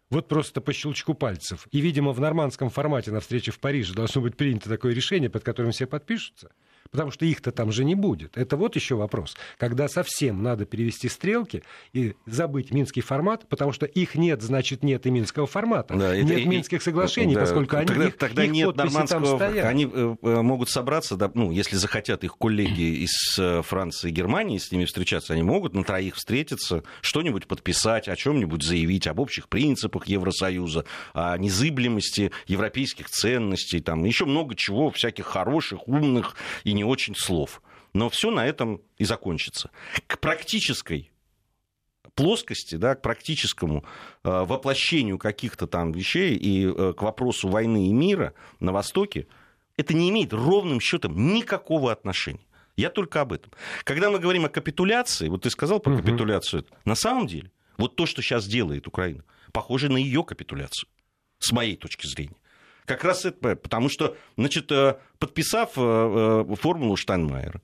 вот 0.09 0.27
просто 0.27 0.59
по 0.59 0.73
щелчку 0.73 1.13
пальцев. 1.13 1.67
И, 1.69 1.81
видимо, 1.81 2.13
в 2.13 2.19
нормандском 2.19 2.71
формате 2.71 3.11
на 3.11 3.19
встрече 3.19 3.51
в 3.51 3.59
Париже 3.59 3.93
должно 3.93 4.21
быть 4.21 4.35
принято 4.35 4.69
такое 4.69 4.95
решение, 4.95 5.29
под 5.29 5.43
которым 5.43 5.71
все 5.71 5.85
подпишутся– 5.85 6.49
потому 6.91 7.11
что 7.11 7.25
их-то 7.25 7.51
там 7.51 7.71
же 7.71 7.85
не 7.85 7.95
будет. 7.95 8.37
Это 8.37 8.57
вот 8.57 8.75
еще 8.75 8.95
вопрос. 8.95 9.37
Когда 9.57 9.87
совсем 9.87 10.41
надо 10.41 10.65
перевести 10.65 11.07
стрелки 11.09 11.63
и 11.93 12.15
забыть 12.25 12.71
минский 12.71 13.01
формат, 13.01 13.47
потому 13.47 13.71
что 13.71 13.85
их 13.85 14.15
нет, 14.15 14.41
значит, 14.41 14.83
нет 14.83 15.05
и 15.05 15.11
минского 15.11 15.45
формата. 15.45 15.95
Да, 15.95 16.17
нет 16.17 16.39
это, 16.39 16.49
минских 16.49 16.81
соглашений, 16.81 17.35
да, 17.35 17.41
поскольку 17.41 17.77
они, 17.77 17.87
тогда, 17.87 18.07
их, 18.07 18.17
тогда 18.17 18.43
их 18.43 18.51
нет 18.51 18.75
нормандского... 18.75 19.25
там 19.25 19.37
стоят. 19.37 19.65
Они 19.65 19.85
э, 19.91 20.15
э, 20.21 20.41
могут 20.41 20.69
собраться, 20.69 21.15
да, 21.15 21.31
ну, 21.33 21.51
если 21.51 21.75
захотят 21.75 22.23
их 22.23 22.37
коллеги 22.37 22.81
из 23.05 23.37
э, 23.37 23.61
Франции 23.61 24.09
и 24.09 24.11
Германии 24.11 24.57
с 24.57 24.71
ними 24.71 24.85
встречаться, 24.85 25.33
они 25.33 25.43
могут 25.43 25.73
на 25.73 25.83
троих 25.83 26.15
встретиться, 26.15 26.83
что-нибудь 27.01 27.47
подписать, 27.47 28.07
о 28.07 28.15
чем-нибудь 28.15 28.63
заявить, 28.63 29.07
об 29.07 29.19
общих 29.19 29.47
принципах 29.47 30.07
Евросоюза, 30.07 30.85
о 31.13 31.37
незыблемости 31.37 32.31
европейских 32.47 33.09
ценностей, 33.09 33.79
там 33.79 34.03
еще 34.05 34.25
много 34.25 34.55
чего, 34.55 34.89
всяких 34.89 35.25
хороших, 35.25 35.87
умных 35.87 36.35
и 36.69 36.73
не 36.73 36.83
очень 36.83 37.15
слов. 37.15 37.61
Но 37.93 38.09
все 38.09 38.29
на 38.31 38.45
этом 38.45 38.81
и 38.97 39.05
закончится. 39.05 39.71
К 40.07 40.19
практической 40.19 41.11
плоскости, 42.15 42.75
да, 42.75 42.95
к 42.95 43.01
практическому 43.01 43.83
э, 44.23 44.29
воплощению 44.29 45.17
каких-то 45.17 45.67
там 45.67 45.91
вещей 45.91 46.35
и 46.35 46.65
э, 46.65 46.93
к 46.93 47.01
вопросу 47.01 47.47
войны 47.47 47.87
и 47.87 47.93
мира 47.93 48.33
на 48.59 48.71
Востоке, 48.71 49.27
это 49.77 49.93
не 49.93 50.09
имеет 50.09 50.33
ровным 50.33 50.79
счетом 50.81 51.33
никакого 51.33 51.91
отношения. 51.91 52.45
Я 52.75 52.89
только 52.89 53.21
об 53.21 53.33
этом. 53.33 53.51
Когда 53.83 54.09
мы 54.09 54.19
говорим 54.19 54.45
о 54.45 54.49
капитуляции, 54.49 55.29
вот 55.29 55.43
ты 55.43 55.49
сказал 55.49 55.79
про 55.79 55.93
угу. 55.93 56.01
капитуляцию, 56.01 56.65
на 56.85 56.95
самом 56.95 57.27
деле, 57.27 57.51
вот 57.77 57.95
то, 57.95 58.05
что 58.05 58.21
сейчас 58.21 58.45
делает 58.45 58.87
Украина, 58.87 59.23
похоже 59.53 59.89
на 59.89 59.97
ее 59.97 60.23
капитуляцию, 60.23 60.89
с 61.39 61.51
моей 61.51 61.75
точки 61.75 62.05
зрения. 62.05 62.35
Как 62.89 63.03
раз 63.03 63.23
это, 63.23 63.55
потому 63.55 63.87
что, 63.87 64.17
значит, 64.35 64.71
э, 64.71 64.95
подписав 65.19 65.73
э, 65.77 66.45
э, 66.49 66.55
формулу 66.55 66.95
Штайнмайера, 66.95 67.61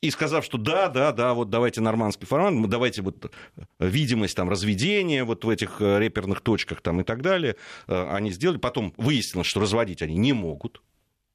и 0.00 0.10
сказав, 0.10 0.42
что 0.42 0.56
да, 0.56 0.88
да, 0.88 1.12
да, 1.12 1.34
вот 1.34 1.50
давайте 1.50 1.82
нормандский 1.82 2.26
формат, 2.26 2.70
давайте 2.70 3.02
вот 3.02 3.30
видимость 3.78 4.34
там 4.34 4.48
разведения 4.48 5.22
вот 5.24 5.44
в 5.44 5.50
этих 5.50 5.82
реперных 5.82 6.40
точках 6.40 6.80
там 6.80 7.02
и 7.02 7.04
так 7.04 7.20
далее, 7.20 7.56
они 7.86 8.30
сделали. 8.30 8.56
Потом 8.56 8.94
выяснилось, 8.96 9.46
что 9.46 9.60
разводить 9.60 10.00
они 10.00 10.16
не 10.16 10.32
могут, 10.32 10.80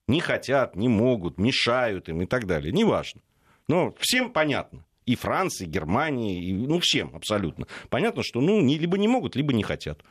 не 0.08 0.22
хотят, 0.22 0.76
не 0.76 0.88
могут, 0.88 1.38
мешают 1.38 2.10
им 2.10 2.24
и 2.24 2.26
так 2.26 2.48
далее. 2.48 2.72
Неважно. 2.72 3.22
Но 3.68 3.94
всем 4.00 4.32
понятно. 4.32 4.86
И 5.06 5.16
Франции, 5.16 5.66
и 5.66 5.70
Германии, 5.70 6.44
и, 6.44 6.54
ну, 6.54 6.80
всем 6.80 7.16
абсолютно. 7.16 7.68
Понятно, 7.90 8.24
что 8.24 8.42
ну, 8.42 8.60
либо 8.60 8.98
не 8.98 9.08
могут, 9.08 9.36
либо 9.36 9.54
не 9.54 9.64
хотят. 9.64 10.04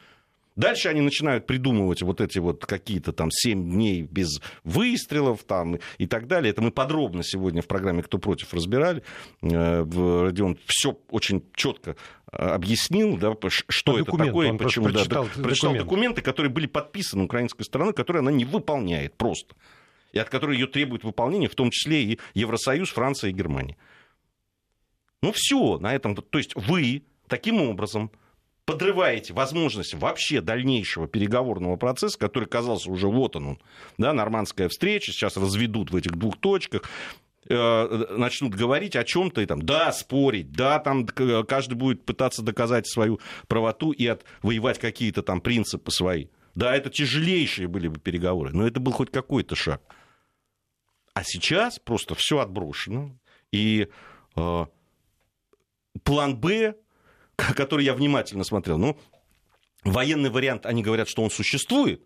Дальше 0.59 0.89
они 0.89 1.01
начинают 1.01 1.47
придумывать 1.47 2.03
вот 2.03 2.21
эти 2.21 2.41
вот 2.41 2.67
какие-то 2.67 3.13
там 3.13 3.31
7 3.31 3.71
дней 3.71 4.03
без 4.03 4.43
выстрелов 4.65 5.45
там 5.45 5.79
и 5.99 6.07
так 6.09 6.27
далее. 6.27 6.51
Это 6.51 6.61
мы 6.61 6.73
подробно 6.73 7.23
сегодня 7.23 7.63
в 7.63 7.69
программе 7.69 8.03
«Кто 8.03 8.19
против» 8.19 8.53
разбирали. 8.53 9.05
Э, 9.41 9.85
Родион 9.85 10.59
все 10.67 10.99
очень 11.11 11.45
четко 11.55 11.95
э, 12.33 12.37
объяснил, 12.37 13.17
да, 13.17 13.35
что 13.69 13.93
По 13.93 13.99
это 14.01 14.17
такое, 14.17 14.53
почему 14.55 14.87
да, 14.87 14.95
прочитал, 14.95 15.29
да, 15.37 15.43
прочитал 15.45 15.75
документы, 15.75 16.23
которые 16.23 16.51
были 16.51 16.67
подписаны 16.67 17.23
украинской 17.23 17.63
стороной, 17.63 17.95
которые 17.95 18.21
она 18.21 18.33
не 18.33 18.45
выполняет 18.45 19.17
просто 19.17 19.55
и 20.11 20.19
от 20.19 20.29
которой 20.29 20.57
ее 20.57 20.67
требует 20.67 21.05
выполнения, 21.05 21.49
в 21.49 21.55
том 21.55 21.71
числе 21.71 22.03
и 22.03 22.19
Евросоюз, 22.35 22.89
Франция 22.89 23.31
и 23.31 23.33
Германия. 23.33 23.77
Ну 25.23 25.31
все, 25.33 25.79
на 25.79 25.95
этом, 25.95 26.17
то 26.17 26.39
есть 26.39 26.57
вы 26.57 27.05
таким 27.29 27.61
образом 27.63 28.11
подрываете 28.69 29.33
возможность 29.33 29.95
вообще 29.95 30.43
дальнейшего 30.43 31.09
переговорного 31.09 31.77
процесса, 31.77 32.19
который 32.19 32.45
казался 32.47 32.91
уже 32.91 33.09
вот 33.09 33.35
он, 33.35 33.59
да, 33.97 34.13
нормандская 34.13 34.69
встреча, 34.69 35.11
сейчас 35.11 35.39
разведут 35.39 35.91
в 35.91 35.97
этих 35.97 36.11
двух 36.13 36.37
точках, 36.37 36.83
э, 37.49 38.07
начнут 38.11 38.55
говорить 38.55 38.95
о 38.95 39.05
чем-то 39.05 39.41
и 39.41 39.47
там, 39.47 39.63
да, 39.63 39.91
спорить, 39.93 40.53
да, 40.53 40.81
там 40.81 41.07
каждый 41.07 41.77
будет 41.77 42.05
пытаться 42.05 42.43
доказать 42.43 42.87
свою 42.87 43.21
правоту 43.47 43.93
и 43.93 44.07
отвоевать 44.07 44.79
какие-то 44.79 45.23
там 45.23 45.41
принципы 45.41 45.91
свои. 45.91 46.27
Да, 46.55 46.77
это 46.77 46.91
тяжелейшие 46.91 47.69
были 47.69 47.89
бы 47.89 47.99
переговоры, 47.99 48.51
но 48.53 48.67
это 48.67 48.81
был 48.81 48.93
хоть 48.93 49.11
какой-то 49.11 49.57
шаг. 49.57 49.81
А 51.15 51.25
сейчас 51.25 51.79
просто 51.79 52.15
все 52.15 52.41
отброшено. 52.41 53.13
И 53.51 53.89
э, 54.37 54.67
план 56.05 56.37
Б, 56.37 56.75
который 57.57 57.85
я 57.85 57.95
внимательно 57.95 58.45
смотрел, 58.45 58.79
ну, 58.79 58.99
военный 59.85 60.31
вариант, 60.31 60.67
они 60.67 60.83
говорят, 60.83 61.09
что 61.09 61.23
он 61.23 61.31
существует, 61.31 62.03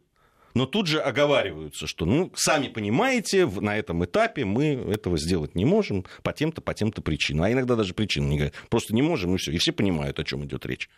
но 0.55 0.67
тут 0.67 0.87
же 0.87 1.01
оговариваются, 1.01 1.87
что, 1.87 2.05
ну, 2.05 2.31
сами 2.37 2.69
понимаете, 2.69 3.47
на 3.47 3.79
этом 3.79 4.05
этапе 4.05 4.45
мы 4.45 4.75
этого 4.75 5.17
сделать 5.17 5.55
не 5.55 5.65
можем 5.65 6.05
по 6.23 6.33
тем-то, 6.35 6.61
по 6.61 6.75
тем-то 6.75 7.01
причинам. 7.01 7.45
А 7.45 7.51
иногда 7.53 7.75
даже 7.75 7.95
причин 7.95 8.29
не 8.29 8.37
говорят. 8.37 8.55
Просто 8.69 8.95
не 8.95 9.01
можем, 9.01 9.35
и 9.35 9.39
все. 9.39 9.51
И 9.53 9.57
все 9.57 9.73
понимают, 9.73 10.19
о 10.19 10.25
чем 10.25 10.45
идет 10.45 10.67
речь. 10.67 10.91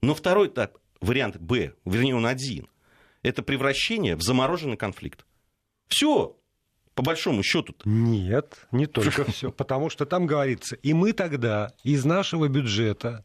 Но 0.00 0.14
второй 0.14 0.46
этап, 0.46 0.78
вариант 1.00 1.38
Б, 1.38 1.74
вернее, 1.84 2.14
он 2.14 2.26
один, 2.26 2.68
это 3.22 3.42
превращение 3.42 4.14
в 4.14 4.22
замороженный 4.22 4.76
конфликт. 4.76 5.26
Все, 5.88 6.36
по 6.94 7.02
большому 7.02 7.42
счету? 7.42 7.74
Нет, 7.84 8.66
не 8.72 8.86
только 8.86 9.24
все. 9.30 9.50
Потому 9.50 9.90
что 9.90 10.06
там 10.06 10.26
говорится, 10.26 10.76
и 10.76 10.92
мы 10.92 11.12
тогда 11.12 11.72
из 11.82 12.04
нашего 12.04 12.48
бюджета 12.48 13.24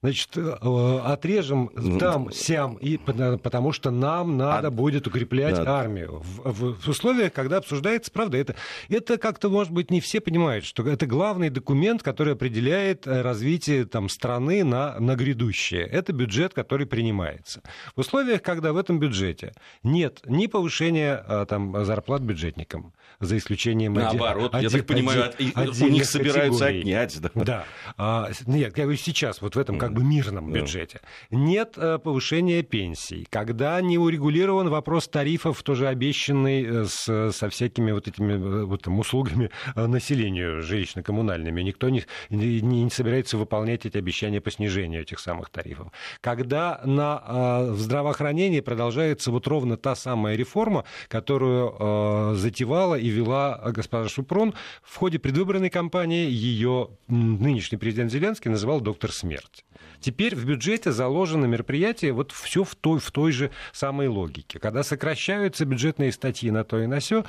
значит, 0.00 0.36
э, 0.36 1.00
отрежем 1.04 1.70
ну, 1.74 1.98
там, 1.98 2.30
сям, 2.30 2.74
и, 2.74 2.96
потому 2.96 3.72
что 3.72 3.90
нам 3.90 4.36
надо 4.36 4.68
а, 4.68 4.70
будет 4.70 5.06
укреплять 5.06 5.56
да. 5.56 5.80
армию. 5.80 6.22
В, 6.24 6.74
в 6.74 6.88
условиях, 6.88 7.32
когда 7.32 7.56
обсуждается, 7.56 8.12
правда, 8.12 8.38
это, 8.38 8.54
это 8.88 9.18
как-то, 9.18 9.48
может 9.48 9.72
быть, 9.72 9.90
не 9.90 10.00
все 10.00 10.20
понимают, 10.20 10.64
что 10.64 10.86
это 10.88 11.06
главный 11.06 11.50
документ, 11.50 12.02
который 12.02 12.34
определяет 12.34 13.06
э, 13.06 13.22
развитие 13.22 13.86
там, 13.86 14.08
страны 14.08 14.62
на, 14.62 14.98
на 15.00 15.16
грядущее. 15.16 15.82
Это 15.82 16.12
бюджет, 16.12 16.54
который 16.54 16.86
принимается. 16.86 17.62
В 17.96 18.00
условиях, 18.00 18.42
когда 18.42 18.72
в 18.72 18.76
этом 18.76 19.00
бюджете 19.00 19.52
нет 19.82 20.20
ни 20.26 20.46
повышения 20.46 21.24
э, 21.26 21.46
там, 21.48 21.84
зарплат 21.84 22.22
бюджетникам, 22.22 22.92
за 23.20 23.36
исключением... 23.36 23.94
Наоборот, 23.94 24.54
один, 24.54 24.70
я 24.70 24.76
так 24.76 24.86
понимаю, 24.86 25.32
один, 25.54 25.86
у 25.86 25.88
них 25.88 26.04
собираются 26.04 26.66
категорий. 26.66 26.80
отнять. 26.80 27.20
Да. 27.20 27.30
да. 27.34 27.64
А, 27.96 28.30
нет, 28.46 28.76
я 28.76 28.84
говорю 28.84 28.98
сейчас, 28.98 29.42
вот 29.42 29.56
в 29.56 29.58
этом 29.58 29.78
как 29.78 29.92
бы 29.92 30.04
мирном 30.04 30.52
бюджете. 30.52 31.00
Нет 31.30 31.74
э, 31.76 31.98
повышения 31.98 32.62
пенсий. 32.62 33.26
Когда 33.30 33.80
не 33.80 33.98
урегулирован 33.98 34.68
вопрос 34.68 35.08
тарифов, 35.08 35.62
тоже 35.62 35.88
обещанный 35.88 36.64
э, 36.64 36.84
с, 36.84 37.32
со 37.32 37.48
всякими 37.48 37.90
вот 37.90 38.06
этими 38.06 38.34
э, 38.34 38.64
вот, 38.64 38.82
там, 38.82 38.98
услугами 38.98 39.50
населению 39.74 40.62
жилищно-коммунальными. 40.62 41.60
Никто 41.62 41.88
не, 41.88 42.04
не, 42.30 42.60
не 42.60 42.90
собирается 42.90 43.36
выполнять 43.36 43.84
эти 43.86 43.96
обещания 43.98 44.40
по 44.40 44.50
снижению 44.50 45.02
этих 45.02 45.18
самых 45.18 45.50
тарифов. 45.50 45.88
Когда 46.20 46.80
на 46.84 47.62
в 47.68 47.78
здравоохранении 47.78 48.60
продолжается 48.60 49.30
вот 49.30 49.46
ровно 49.46 49.76
та 49.76 49.94
самая 49.94 50.36
реформа, 50.36 50.84
которую 51.08 52.36
затевала 52.36 52.94
и 52.94 53.07
вела 53.10 53.60
госпожа 53.72 54.08
Шупрон 54.08 54.54
в 54.82 54.96
ходе 54.96 55.18
предвыборной 55.18 55.70
кампании 55.70 56.28
ее 56.30 56.90
нынешний 57.08 57.78
президент 57.78 58.12
Зеленский 58.12 58.50
называл 58.50 58.80
доктор 58.80 59.12
смерть. 59.12 59.64
Теперь 60.00 60.36
в 60.36 60.44
бюджете 60.44 60.92
заложено 60.92 61.46
мероприятие 61.46 62.12
вот 62.12 62.32
все 62.32 62.64
в 62.64 62.74
той, 62.74 63.00
в 63.00 63.10
той 63.10 63.32
же 63.32 63.50
самой 63.72 64.08
логике. 64.08 64.58
Когда 64.58 64.82
сокращаются 64.82 65.64
бюджетные 65.64 66.12
статьи 66.12 66.50
на 66.50 66.64
то 66.64 66.80
и 66.80 66.86
на 66.86 67.00
все, 67.00 67.24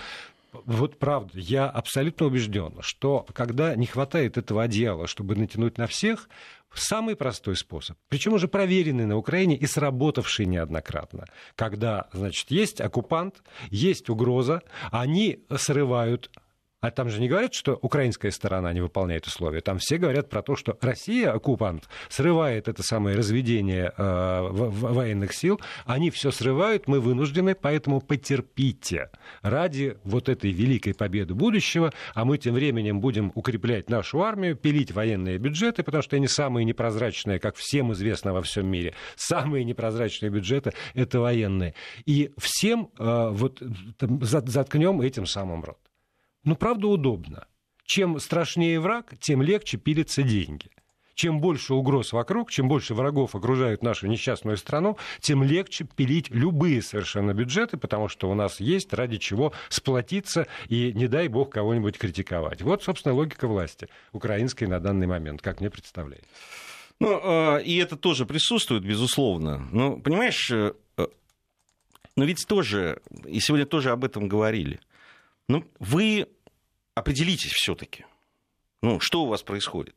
вот 0.51 0.97
правда, 0.97 1.31
я 1.35 1.69
абсолютно 1.69 2.25
убежден, 2.25 2.73
что 2.81 3.25
когда 3.33 3.75
не 3.75 3.85
хватает 3.85 4.37
этого 4.37 4.63
одеяла, 4.63 5.07
чтобы 5.07 5.35
натянуть 5.35 5.77
на 5.77 5.85
всех, 5.85 6.27
самый 6.73 7.15
простой 7.15 7.55
способ, 7.55 7.97
причем 8.09 8.33
уже 8.33 8.47
проверенный 8.47 9.05
на 9.05 9.17
Украине 9.17 9.55
и 9.55 9.65
сработавший 9.65 10.45
неоднократно, 10.45 11.25
когда, 11.55 12.09
значит, 12.13 12.51
есть 12.51 12.81
оккупант, 12.81 13.41
есть 13.69 14.09
угроза, 14.09 14.61
они 14.91 15.45
срывают 15.57 16.29
а 16.81 16.91
там 16.91 17.09
же 17.09 17.19
не 17.19 17.27
говорят, 17.27 17.53
что 17.53 17.77
украинская 17.81 18.31
сторона 18.31 18.71
не 18.71 18.81
выполняет 18.81 19.27
условия. 19.27 19.61
Там 19.61 19.79
все 19.79 19.97
говорят 19.97 20.29
про 20.29 20.41
то, 20.41 20.55
что 20.55 20.77
Россия, 20.81 21.31
оккупант, 21.31 21.89
срывает 22.07 22.67
это 22.67 22.83
самое 22.83 23.17
разведение 23.17 23.91
э, 23.97 24.47
военных 24.49 25.33
сил. 25.33 25.59
Они 25.85 26.09
все 26.09 26.31
срывают, 26.31 26.87
мы 26.87 27.01
вынуждены, 27.01 27.53
поэтому 27.53 27.99
потерпите 27.99 29.09
ради 29.41 29.97
вот 30.03 30.29
этой 30.29 30.51
великой 30.51 30.93
победы 30.93 31.33
будущего. 31.33 31.91
А 32.13 32.23
мы 32.23 32.37
тем 32.37 32.53
временем 32.53 33.01
будем 33.01 33.33
укреплять 33.35 33.89
нашу 33.89 34.21
армию, 34.21 34.55
пилить 34.55 34.91
военные 34.91 35.37
бюджеты, 35.37 35.83
потому 35.83 36.01
что 36.01 36.15
они 36.15 36.27
самые 36.27 36.63
непрозрачные, 36.63 37.39
как 37.39 37.57
всем 37.57 37.91
известно 37.91 38.33
во 38.33 38.41
всем 38.41 38.67
мире. 38.67 38.93
Самые 39.17 39.65
непрозрачные 39.65 40.29
бюджеты– 40.29 40.73
это 40.93 41.19
военные. 41.19 41.75
И 42.05 42.31
всем 42.37 42.89
э, 42.97 43.29
вот, 43.31 43.61
заткнем 43.99 45.01
этим 45.01 45.25
самым 45.25 45.63
рот. 45.63 45.88
Ну, 46.43 46.55
правда, 46.55 46.87
удобно. 46.87 47.47
Чем 47.85 48.19
страшнее 48.19 48.79
враг, 48.79 49.13
тем 49.19 49.41
легче 49.41 49.77
пилятся 49.77 50.23
деньги. 50.23 50.69
Чем 51.15 51.41
больше 51.41 51.73
угроз 51.73 52.13
вокруг, 52.13 52.49
чем 52.49 52.69
больше 52.69 52.93
врагов 52.93 53.35
окружают 53.35 53.83
нашу 53.83 54.07
несчастную 54.07 54.55
страну, 54.55 54.97
тем 55.19 55.43
легче 55.43 55.83
пилить 55.83 56.29
любые 56.29 56.81
совершенно 56.81 57.33
бюджеты, 57.33 57.75
потому 57.75 58.07
что 58.07 58.29
у 58.29 58.35
нас 58.35 58.61
есть 58.61 58.93
ради 58.93 59.17
чего 59.17 59.51
сплотиться 59.67 60.47
и, 60.69 60.93
не 60.93 61.09
дай 61.09 61.27
бог, 61.27 61.49
кого-нибудь 61.49 61.97
критиковать. 61.97 62.61
Вот, 62.61 62.83
собственно, 62.83 63.15
логика 63.15 63.49
власти 63.49 63.89
украинской 64.13 64.63
на 64.63 64.79
данный 64.79 65.07
момент, 65.07 65.41
как 65.41 65.59
мне 65.59 65.69
представляется. 65.69 66.29
Ну, 67.01 67.19
а, 67.21 67.57
и 67.57 67.75
это 67.75 67.97
тоже 67.97 68.25
присутствует, 68.25 68.83
безусловно. 68.83 69.67
Но, 69.71 69.97
понимаешь, 69.97 70.49
э, 70.51 70.73
э, 70.97 71.07
но 72.15 72.23
ведь 72.23 72.45
тоже, 72.47 73.01
и 73.25 73.41
сегодня 73.41 73.65
тоже 73.65 73.91
об 73.91 74.05
этом 74.05 74.29
говорили, 74.29 74.79
ну, 75.49 75.65
вы 75.79 76.27
определитесь 76.93 77.51
все-таки. 77.51 78.05
Ну, 78.81 78.99
что 79.01 79.23
у 79.23 79.27
вас 79.27 79.41
происходит? 79.41 79.95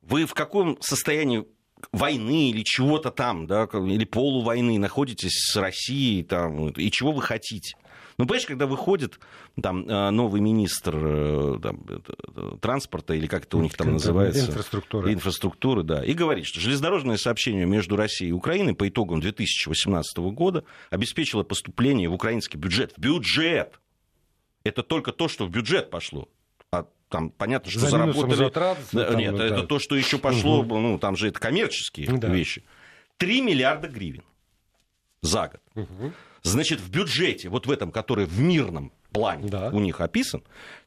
Вы 0.00 0.24
в 0.24 0.32
каком 0.32 0.80
состоянии 0.80 1.44
войны 1.92 2.50
или 2.50 2.62
чего-то 2.62 3.10
там, 3.10 3.46
да, 3.46 3.64
или 3.64 4.04
полувойны 4.04 4.78
находитесь 4.78 5.32
с 5.34 5.56
Россией, 5.56 6.22
там, 6.22 6.68
и 6.68 6.90
чего 6.90 7.12
вы 7.12 7.20
хотите? 7.20 7.76
Ну, 8.16 8.26
понимаешь, 8.26 8.46
когда 8.46 8.66
выходит 8.66 9.18
там 9.60 9.88
э, 9.88 10.10
новый 10.10 10.40
министр 10.40 10.94
э, 10.94 11.58
там, 11.62 12.58
транспорта, 12.60 13.14
или 13.14 13.26
как 13.26 13.44
это 13.44 13.56
у 13.56 13.62
них 13.62 13.74
там 13.74 13.92
называется? 13.94 14.46
Инфраструктуры. 14.46 15.12
Инфраструктуры, 15.12 15.82
да. 15.82 16.04
И 16.04 16.12
говорит, 16.12 16.44
что 16.44 16.60
железнодорожное 16.60 17.16
сообщение 17.16 17.64
между 17.64 17.96
Россией 17.96 18.30
и 18.30 18.32
Украиной 18.34 18.74
по 18.74 18.86
итогам 18.86 19.20
2018 19.20 20.18
года 20.18 20.64
обеспечило 20.90 21.42
поступление 21.44 22.08
в 22.08 22.14
украинский 22.14 22.58
бюджет. 22.58 22.92
В 22.96 23.00
бюджет! 23.00 23.80
Это 24.64 24.82
только 24.82 25.12
то, 25.12 25.28
что 25.28 25.46
в 25.46 25.50
бюджет 25.50 25.90
пошло. 25.90 26.28
а 26.70 26.86
там 27.08 27.30
понятно, 27.30 27.70
что 27.70 27.80
За 27.80 27.90
заработали... 27.90 28.34
Затрат, 28.34 28.78
там, 28.92 29.16
Нет, 29.16 29.36
да. 29.36 29.44
это 29.44 29.62
то, 29.64 29.78
что 29.78 29.96
еще 29.96 30.18
пошло, 30.18 30.60
угу. 30.60 30.78
ну, 30.78 30.98
там 30.98 31.16
же 31.16 31.28
это 31.28 31.40
коммерческие 31.40 32.06
да. 32.18 32.28
вещи. 32.28 32.64
3 33.16 33.40
миллиарда 33.42 33.88
гривен 33.88 34.24
за 35.22 35.48
год. 35.48 35.60
Угу. 35.74 36.12
Значит, 36.42 36.80
в 36.80 36.90
бюджете, 36.90 37.48
вот 37.48 37.66
в 37.66 37.70
этом, 37.70 37.92
который 37.92 38.24
в 38.26 38.38
мирном 38.40 38.92
плане 39.12 39.48
да. 39.48 39.70
у 39.70 39.80
них 39.80 40.00
описан, 40.00 40.42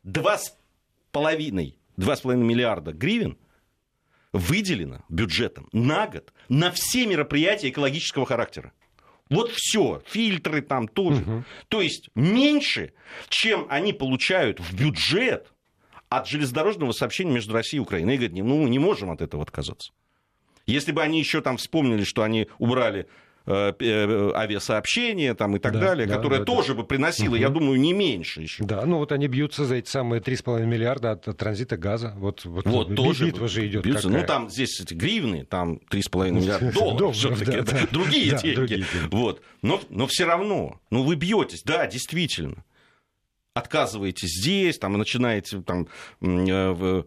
2,5, 0.06 1.76
2,5 1.98 2.36
миллиарда 2.36 2.92
гривен 2.92 3.38
выделено 4.32 5.04
бюджетом 5.10 5.70
на 5.72 6.08
год 6.08 6.34
на 6.50 6.72
все 6.72 7.06
мероприятия 7.06 7.70
экологического 7.70 8.26
характера. 8.26 8.74
Вот 9.34 9.52
все, 9.52 10.02
фильтры 10.06 10.62
там 10.62 10.88
тоже. 10.88 11.22
Угу. 11.22 11.44
То 11.70 11.82
есть 11.82 12.10
меньше, 12.16 12.94
чем 13.30 13.66
они 13.70 13.94
получают 13.94 14.60
в 14.60 14.74
бюджет 14.74 15.52
от 16.10 16.28
железнодорожного 16.28 16.92
сообщения 16.92 17.32
между 17.32 17.54
Россией 17.54 17.80
и 17.80 17.84
Украиной. 17.84 18.16
И 18.16 18.18
говорят, 18.18 18.38
ну, 18.38 18.64
мы 18.64 18.70
не 18.70 18.80
можем 18.80 19.10
от 19.10 19.22
этого 19.22 19.42
отказаться. 19.42 19.92
Если 20.66 20.92
бы 20.92 21.02
они 21.02 21.20
еще 21.20 21.42
там 21.42 21.58
вспомнили, 21.58 22.04
что 22.04 22.24
они 22.24 22.48
убрали 22.58 23.08
Э, 23.46 23.74
э, 23.78 24.32
авиасообщения 24.36 25.34
там, 25.34 25.58
и 25.58 25.60
так 25.60 25.74
да, 25.74 25.80
далее, 25.80 26.08
да, 26.08 26.16
которое 26.16 26.40
да, 26.40 26.46
тоже 26.46 26.70
да. 26.70 26.76
бы 26.76 26.88
приносило, 26.88 27.34
угу. 27.34 27.42
я 27.42 27.50
думаю, 27.50 27.78
не 27.78 27.92
меньше 27.92 28.42
еще. 28.42 28.64
Да, 28.64 28.86
ну 28.86 29.00
вот 29.00 29.12
они 29.12 29.28
бьются 29.28 29.66
за 29.66 29.76
эти 29.76 29.90
самые 29.90 30.22
3,5 30.22 30.66
миллиарда 30.66 31.12
от, 31.12 31.38
транзита 31.38 31.76
газа. 31.76 32.14
Вот, 32.16 32.46
вот, 32.46 32.66
вот 32.66 32.96
тоже 32.96 33.26
битва 33.26 33.50
же 33.50 33.68
идет. 33.68 33.84
Бьются. 33.84 34.08
Ну 34.08 34.26
там 34.26 34.50
здесь 34.50 34.80
эти 34.80 34.94
гривны, 34.94 35.44
там 35.44 35.82
3,5 35.92 36.32
миллиарда 36.32 36.72
долларов 36.74 37.16
все-таки. 37.16 37.86
Другие 37.92 38.40
деньги. 38.42 38.86
Вот. 39.12 39.42
Но, 39.62 39.82
но 39.90 40.08
все 40.08 40.24
равно, 40.24 40.80
ну 40.90 41.04
вы 41.04 41.16
бьетесь, 41.16 41.64
да, 41.64 41.86
действительно 41.86 42.64
отказываетесь 43.54 44.40
здесь, 44.40 44.80
там, 44.80 44.94
начинаете 44.94 45.62
там, 45.62 45.88
э, 46.22 47.04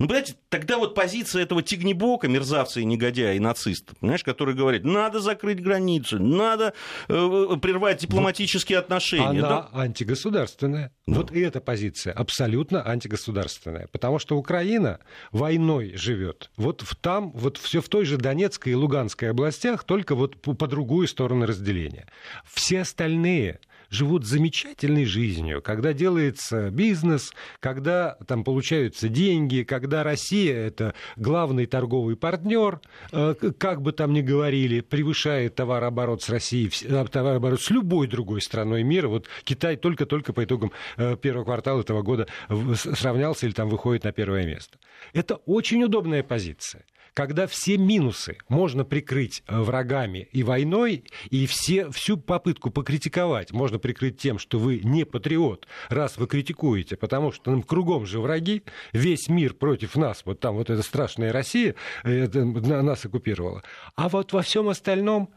ну, 0.00 0.06
понимаете, 0.06 0.34
тогда 0.48 0.78
вот 0.78 0.94
позиция 0.94 1.42
этого 1.42 1.62
тигнебока, 1.62 2.26
мерзавца 2.26 2.80
и 2.80 2.86
негодяя, 2.86 3.34
и 3.34 3.38
нациста, 3.38 3.94
понимаешь, 4.00 4.24
который 4.24 4.54
говорит, 4.54 4.82
надо 4.82 5.20
закрыть 5.20 5.62
границу, 5.62 6.18
надо 6.18 6.72
э, 7.08 7.14
э 7.14 7.56
прервать 7.58 8.00
дипломатические 8.00 8.78
вот 8.78 8.84
отношения. 8.86 9.40
Она 9.40 9.48
да? 9.48 9.68
антигосударственная. 9.74 10.90
Да. 11.06 11.16
Вот 11.16 11.32
и 11.32 11.40
эта 11.40 11.60
позиция 11.60 12.14
абсолютно 12.14 12.82
антигосударственная. 12.88 13.88
Потому 13.88 14.18
что 14.18 14.38
Украина 14.38 15.00
войной 15.32 15.94
живет. 15.96 16.50
Вот 16.56 16.80
в 16.80 16.96
там, 16.96 17.30
вот 17.32 17.58
все 17.58 17.82
в 17.82 17.90
той 17.90 18.06
же 18.06 18.16
Донецкой 18.16 18.72
и 18.72 18.76
Луганской 18.76 19.28
областях, 19.28 19.84
только 19.84 20.14
вот 20.14 20.40
по, 20.40 20.54
по 20.54 20.66
другую 20.66 21.08
сторону 21.08 21.44
разделения. 21.44 22.06
Все 22.50 22.80
остальные 22.80 23.60
живут 23.90 24.24
замечательной 24.24 25.04
жизнью, 25.04 25.60
когда 25.62 25.92
делается 25.92 26.70
бизнес, 26.70 27.32
когда 27.58 28.16
там 28.26 28.44
получаются 28.44 29.08
деньги, 29.08 29.64
когда 29.64 30.02
Россия 30.02 30.56
это 30.56 30.94
главный 31.16 31.66
торговый 31.66 32.16
партнер, 32.16 32.80
э, 33.12 33.34
как 33.58 33.82
бы 33.82 33.92
там 33.92 34.12
ни 34.12 34.22
говорили, 34.22 34.80
превышает 34.80 35.56
товарооборот 35.56 36.22
с 36.22 36.30
Россией, 36.30 36.70
э, 36.84 37.04
товарооборот 37.10 37.60
с 37.60 37.70
любой 37.70 38.06
другой 38.06 38.40
страной 38.40 38.82
мира. 38.84 39.08
Вот 39.08 39.26
Китай 39.44 39.76
только-только 39.76 40.32
по 40.32 40.44
итогам 40.44 40.72
э, 40.96 41.16
первого 41.16 41.44
квартала 41.44 41.80
этого 41.80 42.02
года 42.02 42.28
сравнялся 42.74 43.46
или 43.46 43.52
там 43.52 43.68
выходит 43.68 44.04
на 44.04 44.12
первое 44.12 44.46
место. 44.46 44.78
Это 45.12 45.36
очень 45.46 45.82
удобная 45.82 46.22
позиция 46.22 46.84
когда 47.14 47.46
все 47.46 47.76
минусы 47.76 48.38
можно 48.48 48.84
прикрыть 48.84 49.42
э, 49.46 49.58
врагами 49.60 50.28
и 50.32 50.42
войной, 50.42 51.04
и 51.30 51.46
все, 51.46 51.90
всю 51.90 52.16
попытку 52.16 52.70
покритиковать 52.70 53.52
можно 53.52 53.78
прикрыть 53.78 54.18
тем, 54.18 54.38
что 54.38 54.58
вы 54.58 54.80
не 54.82 55.04
патриот, 55.04 55.66
раз 55.88 56.16
вы 56.16 56.26
критикуете, 56.26 56.96
потому 56.96 57.32
что 57.32 57.50
нам 57.50 57.62
кругом 57.62 58.06
же 58.06 58.20
враги, 58.20 58.62
весь 58.92 59.28
мир 59.28 59.54
против 59.54 59.96
нас, 59.96 60.22
вот 60.24 60.40
там 60.40 60.56
вот 60.56 60.70
эта 60.70 60.82
страшная 60.82 61.32
Россия 61.32 61.74
э, 62.04 62.24
это, 62.24 62.44
нас 62.44 63.04
оккупировала. 63.04 63.62
А 63.96 64.08
вот 64.08 64.32
во 64.32 64.42
всем 64.42 64.68
остальном 64.68 65.30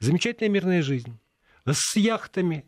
замечательная 0.00 0.50
мирная 0.50 0.82
жизнь 0.82 1.18
с 1.66 1.96
яхтами, 1.96 2.64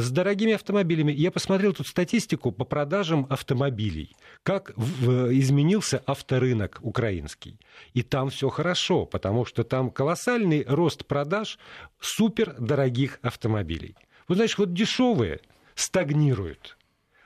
с 0.00 0.10
дорогими 0.10 0.54
автомобилями. 0.54 1.12
Я 1.12 1.30
посмотрел 1.30 1.72
тут 1.72 1.86
статистику 1.86 2.52
по 2.52 2.64
продажам 2.64 3.26
автомобилей. 3.30 4.14
Как 4.42 4.70
изменился 4.70 6.02
авторынок 6.06 6.80
украинский. 6.82 7.58
И 7.94 8.02
там 8.02 8.30
все 8.30 8.48
хорошо, 8.48 9.06
потому 9.06 9.44
что 9.44 9.64
там 9.64 9.90
колоссальный 9.90 10.64
рост 10.66 11.06
продаж 11.06 11.58
супердорогих 12.00 13.18
автомобилей. 13.22 13.96
Вот, 14.28 14.36
знаешь, 14.36 14.58
вот 14.58 14.72
дешевые 14.72 15.40
стагнируют, 15.74 16.76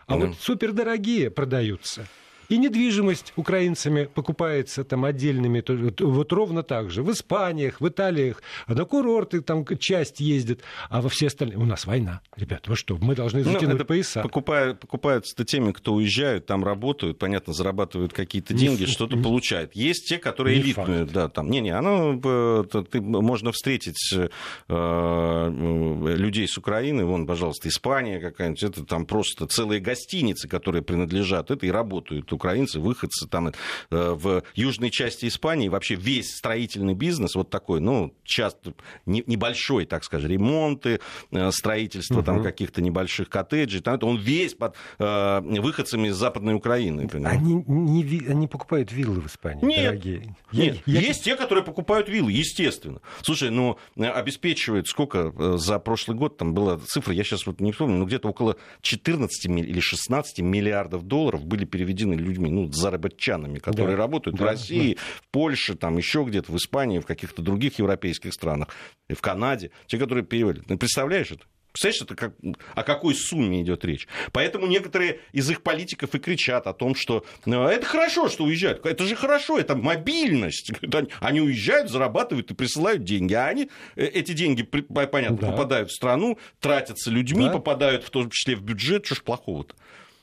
а 0.07 0.17
mm. 0.17 0.27
вот 0.27 0.37
супердорогие 0.39 1.31
продаются. 1.31 2.07
И 2.49 2.59
недвижимость 2.59 3.33
украинцами 3.37 4.09
покупается 4.13 4.85
там 4.85 5.05
отдельными, 5.05 5.63
вот 6.01 6.33
ровно 6.33 6.63
так 6.63 6.91
же. 6.91 7.03
В 7.03 7.11
Испаниях, 7.11 7.81
в 7.81 7.89
Италиях, 7.89 8.43
на 8.67 8.85
курорты 8.85 9.41
там 9.41 9.65
часть 9.79 10.21
ездит, 10.21 10.63
а 10.91 11.01
во 11.01 11.09
все 11.09 11.29
остальные... 11.29 11.59
У 11.59 11.65
нас 11.65 11.87
война, 11.87 12.21
ребята, 12.37 12.71
вы 12.71 12.77
что, 12.77 12.97
мы 13.01 13.15
должны 13.15 13.45
ну, 13.45 13.53
затянуть 13.53 13.79
ну, 13.79 13.85
пояса. 13.85 14.23
Покупают, 14.23 14.81
покупаются 14.81 15.45
тем, 15.45 15.73
кто 15.73 15.95
уезжают, 15.95 16.47
там 16.47 16.65
работают, 16.65 17.19
понятно, 17.19 17.53
зарабатывают 17.53 18.13
какие-то 18.13 18.55
деньги, 18.55 18.85
что-то 18.85 19.17
получают. 19.17 19.75
Есть 19.75 20.09
те, 20.09 20.19
которые 20.19 20.57
не 20.57 20.63
элитные, 20.63 21.05
да, 21.05 21.29
там, 21.29 21.51
не-не, 21.51 21.71
оно, 21.71 22.21
э, 22.23 22.65
ты, 22.91 23.01
можно 23.01 23.53
встретить 23.53 24.13
э, 24.13 24.29
э, 24.69 26.15
людей 26.17 26.49
с 26.49 26.59
Украины, 26.59 27.05
вон, 27.05 27.27
пожалуйста, 27.27 27.69
Испания 27.69 28.21
какая-нибудь, 28.21 28.63
это 28.63 28.85
там 28.85 29.07
просто 29.07 29.47
целые 29.47 29.81
гостиницы, 29.81 30.49
которые 30.49 30.83
принадлежат, 30.83 31.51
это 31.51 31.67
и 31.67 31.71
работают 31.71 32.33
украинцы, 32.35 32.81
выходцы 32.81 33.27
там 33.27 33.49
э, 33.49 33.53
в 33.91 34.43
южной 34.55 34.91
части 34.91 35.27
Испании, 35.27 35.69
вообще 35.69 35.95
весь 35.95 36.37
строительный 36.37 36.95
бизнес 36.95 37.35
вот 37.35 37.51
такой, 37.51 37.81
ну, 37.81 38.15
часто 38.25 38.75
небольшой, 39.07 39.87
так 39.87 40.05
скажем, 40.05 40.31
ремонты, 40.31 41.01
э, 41.31 41.51
строительство 41.51 42.19
угу. 42.19 42.25
там 42.25 42.43
каких-то 42.43 42.83
небольших 42.83 43.29
коттеджей, 43.29 43.81
там, 43.81 43.99
он 44.03 44.19
весь 44.19 44.55
под 44.55 44.77
э, 44.99 45.41
выходцами 45.41 46.09
из 46.09 46.17
Западной 46.17 46.55
Украины. 46.55 47.09
Они, 47.25 47.65
не, 47.67 48.27
они 48.29 48.49
покупают 48.49 48.93
виллы 48.93 49.21
в 49.21 49.27
Испании, 49.27 49.65
нет, 49.65 49.85
дорогие. 49.85 50.37
Нет, 50.53 50.83
я... 50.87 51.01
есть 51.01 51.25
те, 51.25 51.37
которые 51.37 51.65
покупают 51.65 52.09
виллы, 52.09 52.33
естественно. 52.33 53.01
Слушай, 53.23 53.51
ну, 53.51 53.79
обеспечивают, 53.97 54.89
сколько 54.89 55.59
за 55.59 55.79
прошлый 55.79 56.17
год 56.17 56.37
там 56.37 56.55
была 56.55 56.79
цифра, 56.79 57.15
я 57.15 57.25
сейчас 57.25 57.47
вот 57.47 57.61
не 57.61 57.73
помню, 57.73 57.99
но 57.99 58.05
где-то 58.05 58.29
около 58.29 58.57
14 58.83 59.47
или 59.47 59.81
16 59.81 60.41
миллиардов 60.41 61.03
долларов 61.03 61.45
были 61.45 61.65
переведены 61.65 62.15
людьми, 62.25 62.51
ну, 62.51 62.71
заработчанами, 62.73 63.59
которые 63.59 63.97
да. 63.97 64.03
работают 64.03 64.37
да, 64.37 64.45
в 64.45 64.47
России, 64.49 64.95
да. 64.95 65.01
в 65.01 65.29
Польше, 65.31 65.75
там 65.75 65.97
еще 65.97 66.25
где-то, 66.25 66.53
в 66.53 66.57
Испании, 66.57 66.99
в 66.99 67.07
каких-то 67.07 67.43
других 67.43 67.79
европейских 67.79 68.33
странах, 68.33 68.69
в 69.09 69.21
Канаде, 69.21 69.71
те, 69.87 69.99
которые 69.99 70.25
перевели. 70.25 70.61
Ты 70.61 70.77
представляешь 70.77 71.31
это? 71.31 71.45
Представляешь, 71.75 72.03
это 72.03 72.15
как, 72.15 72.35
о 72.77 72.85
какой 72.85 73.17
сумме 73.17 73.61
идет 73.61 73.85
речь? 73.85 74.07
Поэтому 74.31 74.69
некоторые 74.69 75.19
из 75.33 75.51
их 75.51 75.61
политиков 75.61 76.15
и 76.15 76.21
кричат 76.21 76.69
о 76.69 76.73
том, 76.73 76.95
что 76.95 77.27
ну, 77.47 77.67
это 77.67 77.85
хорошо, 77.85 78.29
что 78.29 78.45
уезжают. 78.45 78.87
Это 78.87 79.03
же 79.05 79.17
хорошо, 79.17 79.59
это 79.59 79.75
мобильность. 79.75 80.71
Они 81.21 81.41
уезжают, 81.41 81.91
зарабатывают 81.91 82.49
и 82.53 82.55
присылают 82.55 83.03
деньги. 83.03 83.35
А 83.35 83.47
они, 83.47 83.71
э, 83.97 84.05
эти 84.05 84.35
деньги, 84.35 84.63
понятно, 84.63 85.37
да. 85.37 85.51
попадают 85.51 85.91
в 85.91 85.95
страну, 85.95 86.39
тратятся 86.61 87.11
людьми, 87.11 87.47
да. 87.47 87.51
попадают 87.55 88.05
в 88.05 88.11
том 88.11 88.31
числе 88.31 88.55
в 88.55 88.63
бюджет. 88.63 89.05
Что 89.05 89.17
ж 89.17 89.23
плохого-то? 89.23 89.75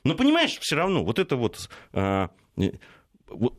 Но 0.04 0.16
понимаешь, 0.16 0.58
все 0.60 0.76
равно, 0.76 1.04
вот 1.04 1.20
это 1.20 1.36
вот, 1.36 1.70
а, 1.94 2.30
вот 3.28 3.54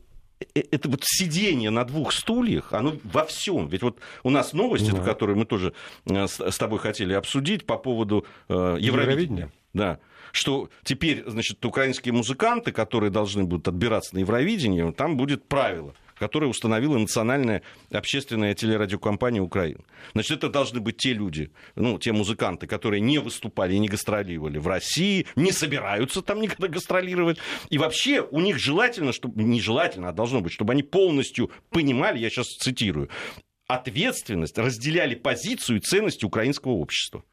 э, 0.55 0.61
это 0.71 0.89
вот 0.89 1.01
сидение 1.05 1.71
на 1.71 1.85
двух 1.85 2.13
стульях, 2.13 2.73
оно 2.73 2.95
во 3.05 3.25
всем. 3.25 3.69
Ведь 3.69 3.83
вот 3.83 3.99
у 4.23 4.31
нас 4.31 4.53
новости, 4.53 4.91
да. 4.91 5.03
которые 5.03 5.37
мы 5.37 5.45
тоже 5.45 5.73
э, 6.07 6.27
с 6.27 6.59
тобой 6.59 6.79
хотели 6.79 7.13
обсудить 7.13 7.67
по 7.67 7.77
поводу 7.77 8.27
э, 8.49 8.53
Евровидения. 8.53 8.87
Евровидения. 8.87 9.53
Да 9.73 9.99
что 10.33 10.71
теперь, 10.83 11.23
значит, 11.27 11.63
украинские 11.65 12.15
музыканты, 12.15 12.73
которые 12.73 13.11
должны 13.11 13.45
будут 13.45 13.69
отбираться 13.69 14.15
на 14.15 14.21
Евровидение, 14.21 14.91
там 14.93 15.19
будет 15.19 15.47
правило 15.47 15.95
которое 16.23 16.47
установила 16.47 16.97
национальная 16.99 17.63
общественная 17.91 18.55
телерадиокомпания 18.55 19.43
Украины. 19.43 19.81
Значит, 20.13 20.39
это 20.39 20.49
должны 20.49 20.79
быть 20.79 20.97
те 20.97 21.15
люди, 21.15 21.51
ну, 21.75 21.99
те 21.99 22.13
музыканты, 22.13 22.69
которые 22.69 23.01
не 23.01 23.19
выступали 23.19 23.75
и 23.75 23.79
не 23.81 23.89
гастролировали 23.89 24.59
в 24.59 24.69
России, 24.69 25.27
не 25.35 25.51
собираются 25.51 26.23
там 26.23 26.41
никогда 26.41 26.69
гастролировать. 26.69 27.39
И 27.71 27.79
вообще 27.79 28.21
у 28.21 28.39
них 28.39 28.61
желательно, 28.61 29.13
чтобы, 29.13 29.43
не 29.43 29.61
желательно, 29.61 30.11
а 30.11 30.13
должно 30.13 30.41
быть, 30.41 30.53
чтобы 30.53 30.75
они 30.75 30.85
полностью 30.85 31.51
понимали, 31.71 32.21
я 32.21 32.31
сейчас 32.31 32.47
цитирую, 32.47 33.09
ответственность, 33.67 34.57
разделяли 34.59 35.17
позицию 35.17 35.79
и 35.79 35.81
ценности 35.81 36.25
украинского 36.25 36.75
общества. 36.75 37.25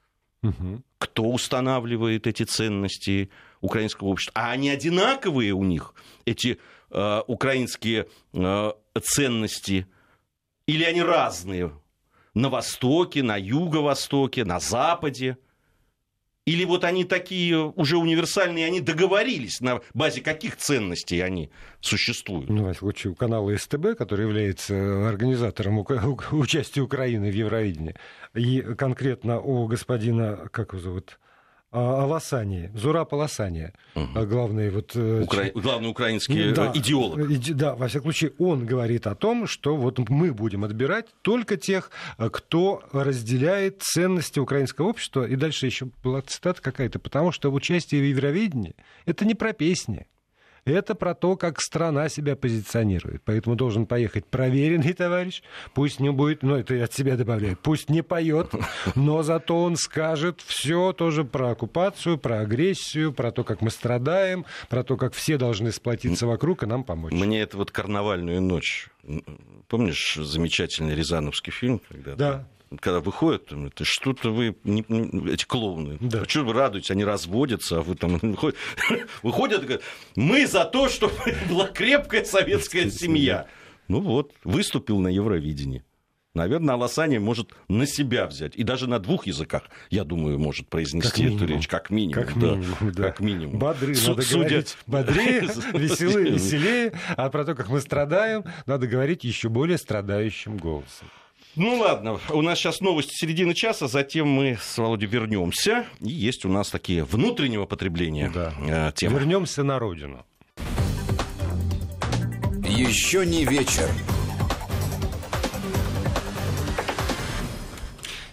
Угу. 0.42 0.82
Кто 0.98 1.26
устанавливает 1.26 2.26
эти 2.26 2.42
ценности 2.42 3.30
украинского 3.62 4.08
общества? 4.08 4.34
А 4.36 4.50
они 4.50 4.72
одинаковые 4.72 5.54
у 5.54 5.64
них, 5.64 5.94
эти 6.26 6.58
украинские 7.28 8.08
э, 8.34 8.72
ценности, 9.02 9.88
или 10.68 10.84
они 10.84 11.02
разные 11.02 11.72
на 12.34 12.50
Востоке, 12.50 13.24
на 13.24 13.38
Юго-Востоке, 13.38 14.46
на 14.46 14.60
Западе. 14.60 15.38
Или 16.46 16.64
вот 16.64 16.84
они 16.84 17.04
такие 17.04 17.60
уже 17.60 17.98
универсальные, 17.98 18.66
они 18.66 18.82
договорились, 18.82 19.62
на 19.62 19.82
базе 19.94 20.22
каких 20.22 20.58
ценностей 20.58 21.20
они 21.20 21.52
существуют? 21.80 22.50
Ну, 22.50 22.72
в 22.72 22.74
случае 22.74 23.12
у 23.12 23.16
канала 23.16 23.56
СТБ, 23.56 23.96
который 23.96 24.26
является 24.26 25.08
организатором 25.08 25.80
участия 26.32 26.82
Украины 26.82 27.30
в 27.30 27.36
Евровидении, 27.36 27.96
и 28.34 28.62
конкретно 28.62 29.40
у 29.40 29.68
господина, 29.68 30.50
как 30.52 30.74
его 30.74 30.82
зовут, 30.82 31.20
а, 31.72 32.04
Аласани, 32.04 32.72
Зураб 32.74 33.14
Аласани, 33.14 33.74
угу. 33.94 34.26
главный 34.26 34.72
вот... 34.72 34.96
Э, 34.96 35.22
Укра... 35.22 35.52
Главный 35.54 35.90
украинский 35.90 36.52
да, 36.52 36.72
идеолог. 36.74 37.28
Да, 37.56 37.76
во 37.76 37.88
всяком 37.88 38.12
случае, 38.12 38.34
он 38.40 38.66
говорит 38.66 39.06
о 39.06 39.14
том, 39.14 39.46
что 39.46 39.76
вот 39.76 40.00
мы 40.10 40.34
будем 40.34 40.64
отбирать 40.64 41.08
только 41.22 41.58
тех, 41.58 41.92
э, 42.18 42.30
кто 42.32 42.84
разделяет 42.92 43.84
ценности 43.84 44.40
украинского 44.40 44.88
общества. 44.88 45.28
И 45.28 45.36
дальше 45.36 45.68
еще 45.68 45.90
была 46.04 46.22
цитата 46.22 46.60
какая-то, 46.60 46.98
потому 46.98 47.32
что 47.32 47.52
участие 47.52 48.02
в 48.02 48.06
Евровидении— 48.06 48.76
это 49.06 49.26
не 49.26 49.36
про 49.36 49.54
песни, 49.54 50.08
это 50.70 50.96
про 50.96 51.14
то, 51.14 51.36
как 51.36 51.62
страна 51.62 52.10
себя 52.10 52.36
позиционирует. 52.36 53.22
Поэтому 53.26 53.56
должен 53.56 53.86
поехать 53.86 54.26
проверенный 54.26 54.94
товарищ, 54.94 55.42
пусть 55.74 56.00
не 56.00 56.12
будет, 56.12 56.44
ну 56.44 56.56
это 56.56 56.76
я 56.76 56.86
от 56.86 56.94
себя 56.94 57.18
добавляю, 57.18 57.58
пусть 57.62 57.90
не 57.90 58.02
поет, 58.02 58.52
но 58.96 59.24
зато 59.24 59.62
он 59.62 59.76
скажет 59.76 60.42
все 60.46 60.94
тоже 60.94 61.24
про 61.24 61.52
оккупацию, 61.52 62.18
про 62.18 62.42
агрессию, 62.42 63.14
про 63.14 63.32
то, 63.32 63.44
как 63.44 63.62
мы 63.62 63.70
страдаем, 63.70 64.46
про 64.70 64.84
то, 64.84 64.98
как 64.98 65.14
все 65.14 65.38
должны 65.38 65.72
сплотиться 65.72 66.28
вокруг 66.28 66.64
и 66.64 66.66
нам 66.66 66.84
помочь. 66.84 67.14
Мне 67.14 67.42
это 67.42 67.58
вот 67.58 67.72
карнавальную 67.72 68.42
ночь. 68.42 68.90
Помнишь 69.68 70.16
замечательный 70.16 70.96
Рязановский 70.96 71.52
фильм? 71.52 71.80
Когда 71.90 72.16
да 72.16 72.48
когда 72.80 73.00
выходят, 73.00 73.52
это 73.52 73.84
что-то 73.84 74.32
вы, 74.32 74.56
не, 74.64 74.82
эти 75.32 75.46
клоуны, 75.46 75.98
да. 76.00 76.26
что 76.26 76.44
вы 76.44 76.54
радуетесь, 76.54 76.92
они 76.92 77.04
разводятся, 77.04 77.80
а 77.80 77.82
вы 77.82 77.96
там 77.96 78.18
выходят, 78.22 78.58
выходят 79.24 79.64
и 79.64 79.66
говорят, 79.66 79.84
мы 80.16 80.46
за 80.48 80.66
то, 80.66 80.90
чтобы 80.90 81.14
была 81.50 81.68
крепкая 81.68 82.24
советская 82.24 82.90
семья. 82.90 83.48
Ну 83.88 84.02
вот, 84.02 84.34
выступил 84.44 85.00
на 85.00 85.08
Евровидении. 85.08 85.84
Наверное, 86.36 86.76
Аласани 86.76 87.18
может 87.18 87.54
на 87.68 87.88
себя 87.88 88.28
взять. 88.28 88.56
И 88.56 88.64
даже 88.64 88.88
на 88.88 89.00
двух 89.00 89.26
языках, 89.26 89.64
я 89.90 90.04
думаю, 90.04 90.38
может 90.38 90.68
произнести 90.68 91.24
как 91.26 91.34
эту 91.34 91.46
речь, 91.48 91.68
как 91.68 91.90
минимум. 91.90 92.24
Как 92.24 92.36
минимум, 92.36 92.76
да. 92.82 92.92
да. 92.92 93.04
Как 93.04 93.20
минимум. 93.20 93.58
Бодры, 93.58 93.96
Су- 93.96 94.12
надо 94.12 94.22
судя... 94.22 94.46
говорить 94.46 94.78
бодрее, 94.86 95.42
веселее, 95.74 96.34
веселее. 96.34 96.94
А 97.18 97.30
про 97.32 97.46
то, 97.46 97.56
как 97.56 97.70
мы 97.70 97.82
страдаем, 97.82 98.46
надо 98.68 98.86
говорить 98.86 99.24
еще 99.24 99.50
более 99.50 99.80
страдающим 99.80 100.58
голосом. 100.58 101.08
Ну 101.56 101.80
ладно, 101.80 102.20
у 102.30 102.42
нас 102.42 102.60
сейчас 102.60 102.80
новости 102.80 103.14
середины 103.14 103.54
часа, 103.56 103.88
затем 103.88 104.28
мы 104.28 104.58
с 104.62 104.78
Володей 104.78 105.08
вернемся. 105.08 105.88
И 106.00 106.10
есть 106.10 106.46
у 106.46 106.50
нас 106.50 106.70
такие 106.70 107.04
внутреннего 107.04 107.66
потребления 107.66 108.32
да. 108.34 108.54
э, 108.90 108.92
темы. 108.96 109.20
Вернемся 109.20 109.64
на 109.64 109.80
родину. 109.80 110.26
Еще 112.64 113.26
не 113.26 113.46
вечер. 113.46 113.90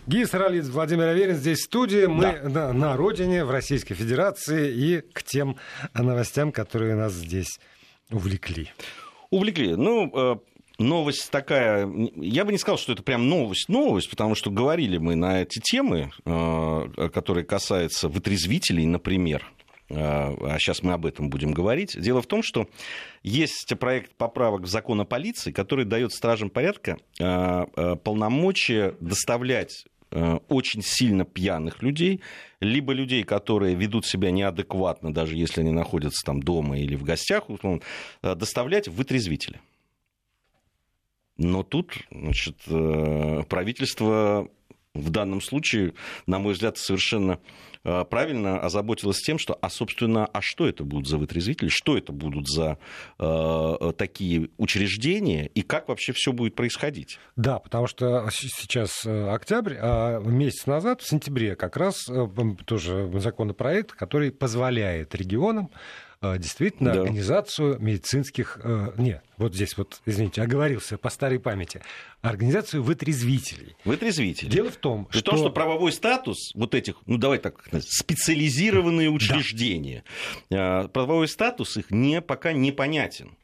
Гий 0.07 0.25
Саралидзе, 0.25 0.71
Владимир 0.71 1.09
Аверин 1.09 1.35
здесь 1.35 1.61
в 1.61 1.65
студии. 1.65 2.07
Мы 2.07 2.39
да. 2.45 2.69
на, 2.69 2.73
на 2.73 2.97
родине, 2.97 3.45
в 3.45 3.51
Российской 3.51 3.95
Федерации 3.95 4.73
и 4.73 5.01
к 5.01 5.23
тем 5.25 5.57
новостям, 5.95 6.53
которые 6.53 6.95
нас 6.95 7.13
здесь 7.13 7.59
увлекли. 8.11 8.71
Увлекли. 9.31 9.75
Ну, 9.75 10.13
э, 10.15 10.37
новость 10.79 11.31
такая, 11.31 11.89
я 12.17 12.45
бы 12.45 12.53
не 12.53 12.59
сказал, 12.59 12.79
что 12.79 12.93
это 12.93 13.03
прям 13.03 13.29
новость-новость, 13.29 14.11
потому 14.11 14.35
что 14.35 14.51
говорили 14.51 14.99
мы 14.99 15.15
на 15.15 15.43
эти 15.43 15.61
темы, 15.61 16.11
э, 16.25 17.09
которые 17.13 17.45
касаются 17.45 18.09
вытрезвителей, 18.09 18.87
например, 18.87 19.45
э, 19.89 19.95
а 19.97 20.57
сейчас 20.59 20.83
мы 20.83 20.93
об 20.93 21.07
этом 21.07 21.31
будем 21.31 21.53
говорить. 21.53 21.99
Дело 21.99 22.21
в 22.23 22.27
том, 22.27 22.43
что 22.43 22.69
есть 23.23 23.73
проект 23.79 24.15
поправок 24.17 24.63
в 24.63 24.67
закон 24.67 25.01
о 25.01 25.05
полиции, 25.05 25.53
который 25.53 25.85
дает 25.85 26.13
стражам 26.13 26.51
порядка 26.51 26.99
э, 27.19 27.97
полномочия 28.03 28.95
доставлять 29.01 29.87
очень 30.49 30.83
сильно 30.83 31.25
пьяных 31.25 31.83
людей, 31.83 32.21
либо 32.61 32.93
людей, 32.93 33.25
которые 33.25 33.75
ведут 33.75 34.07
себя 34.07 34.31
неадекватно, 34.31 35.13
даже 35.13 35.35
если 35.35 35.63
они 35.63 35.73
находятся 35.73 36.25
там 36.25 36.41
дома 36.41 36.79
или 36.79 36.95
в 36.95 37.03
гостях, 37.03 37.51
условно, 37.51 37.83
доставлять 38.23 38.87
в 38.87 38.95
вытрезвители. 38.95 39.61
Но 41.39 41.63
тут 41.63 41.93
значит, 42.11 42.57
э, 42.69 43.43
правительство 43.49 44.49
в 44.97 45.11
данном 45.11 45.41
случае, 45.41 45.95
на 46.27 46.39
мой 46.39 46.55
взгляд, 46.55 46.79
совершенно 46.79 47.39
э, 47.85 48.05
правильно 48.09 48.61
озаботилось 48.61 49.21
тем, 49.21 49.39
что, 49.39 49.59
а, 49.61 49.69
собственно, 49.69 50.27
а 50.27 50.41
что 50.43 50.67
это 50.67 50.85
будут 50.85 51.09
за 51.09 51.19
вытрезвители, 51.19 51.69
что 51.69 51.97
это 51.97 52.13
будут 52.13 52.49
за 52.49 52.79
э, 53.19 53.93
такие 53.97 54.51
учреждения 54.57 55.47
и 55.47 55.63
как 55.63 55.89
вообще 55.89 56.13
все 56.13 56.33
будет 56.33 56.55
происходить? 56.55 57.19
Да, 57.37 57.59
потому 57.59 57.87
что 57.87 58.29
сейчас 58.31 59.05
э, 59.05 59.29
октябрь, 59.29 59.77
а 59.79 60.21
месяц 60.21 60.67
назад, 60.67 61.03
в 61.03 61.09
сентябре, 61.09 61.57
как 61.57 61.77
раз 61.77 62.07
тоже 62.65 63.11
законопроект, 63.19 63.93
который 63.93 64.33
позволяет 64.33 65.15
регионам 65.15 65.71
Э, 65.71 66.06
действительно 66.23 66.93
да. 66.93 67.01
организацию 67.01 67.79
медицинских... 67.81 68.59
Э, 68.63 68.93
не, 68.97 69.23
вот 69.37 69.55
здесь 69.55 69.77
вот, 69.77 70.01
извините, 70.07 70.43
оговорился 70.43 70.99
по 70.99 71.11
старой 71.11 71.39
памяти. 71.39 71.83
Организацию 72.23 72.83
вытрезвителей. 72.83 73.77
Вытрезвителей. 73.85 74.51
Дело 74.51 74.71
в 74.71 74.77
том, 74.77 75.09
что... 75.11 75.23
том, 75.23 75.39
что 75.39 75.51
правовой 75.51 75.93
статус 75.93 76.53
вот 76.55 76.75
этих, 76.75 76.97
ну 77.07 77.19
давай 77.19 77.39
так, 77.39 77.69
специализированные 77.81 79.11
учреждения, 79.11 80.05
да. 80.51 80.85
Э, 80.85 80.89
правовой 80.89 81.29
статус 81.29 81.77
их 81.77 81.91
не, 81.91 82.21
пока 82.21 82.53
непонятен. 82.53 83.37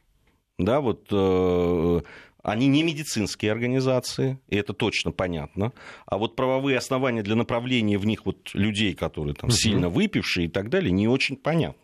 Да, 0.57 0.81
вот 0.81 1.11
они 2.43 2.67
не 2.67 2.83
медицинские 2.83 3.53
организации, 3.53 4.37
и 4.49 4.57
это 4.57 4.73
точно 4.73 5.11
понятно. 5.11 5.71
А 6.05 6.17
вот 6.17 6.35
правовые 6.35 6.77
основания 6.77 7.23
для 7.23 7.35
направления 7.35 7.97
в 7.97 8.05
них 8.05 8.25
вот 8.25 8.53
людей, 8.53 8.93
которые 8.93 9.33
там 9.33 9.49
угу. 9.49 9.55
сильно 9.55 9.89
выпившие 9.89 10.47
и 10.47 10.49
так 10.49 10.69
далее, 10.69 10.91
не 10.91 11.07
очень 11.07 11.37
понятно. 11.37 11.82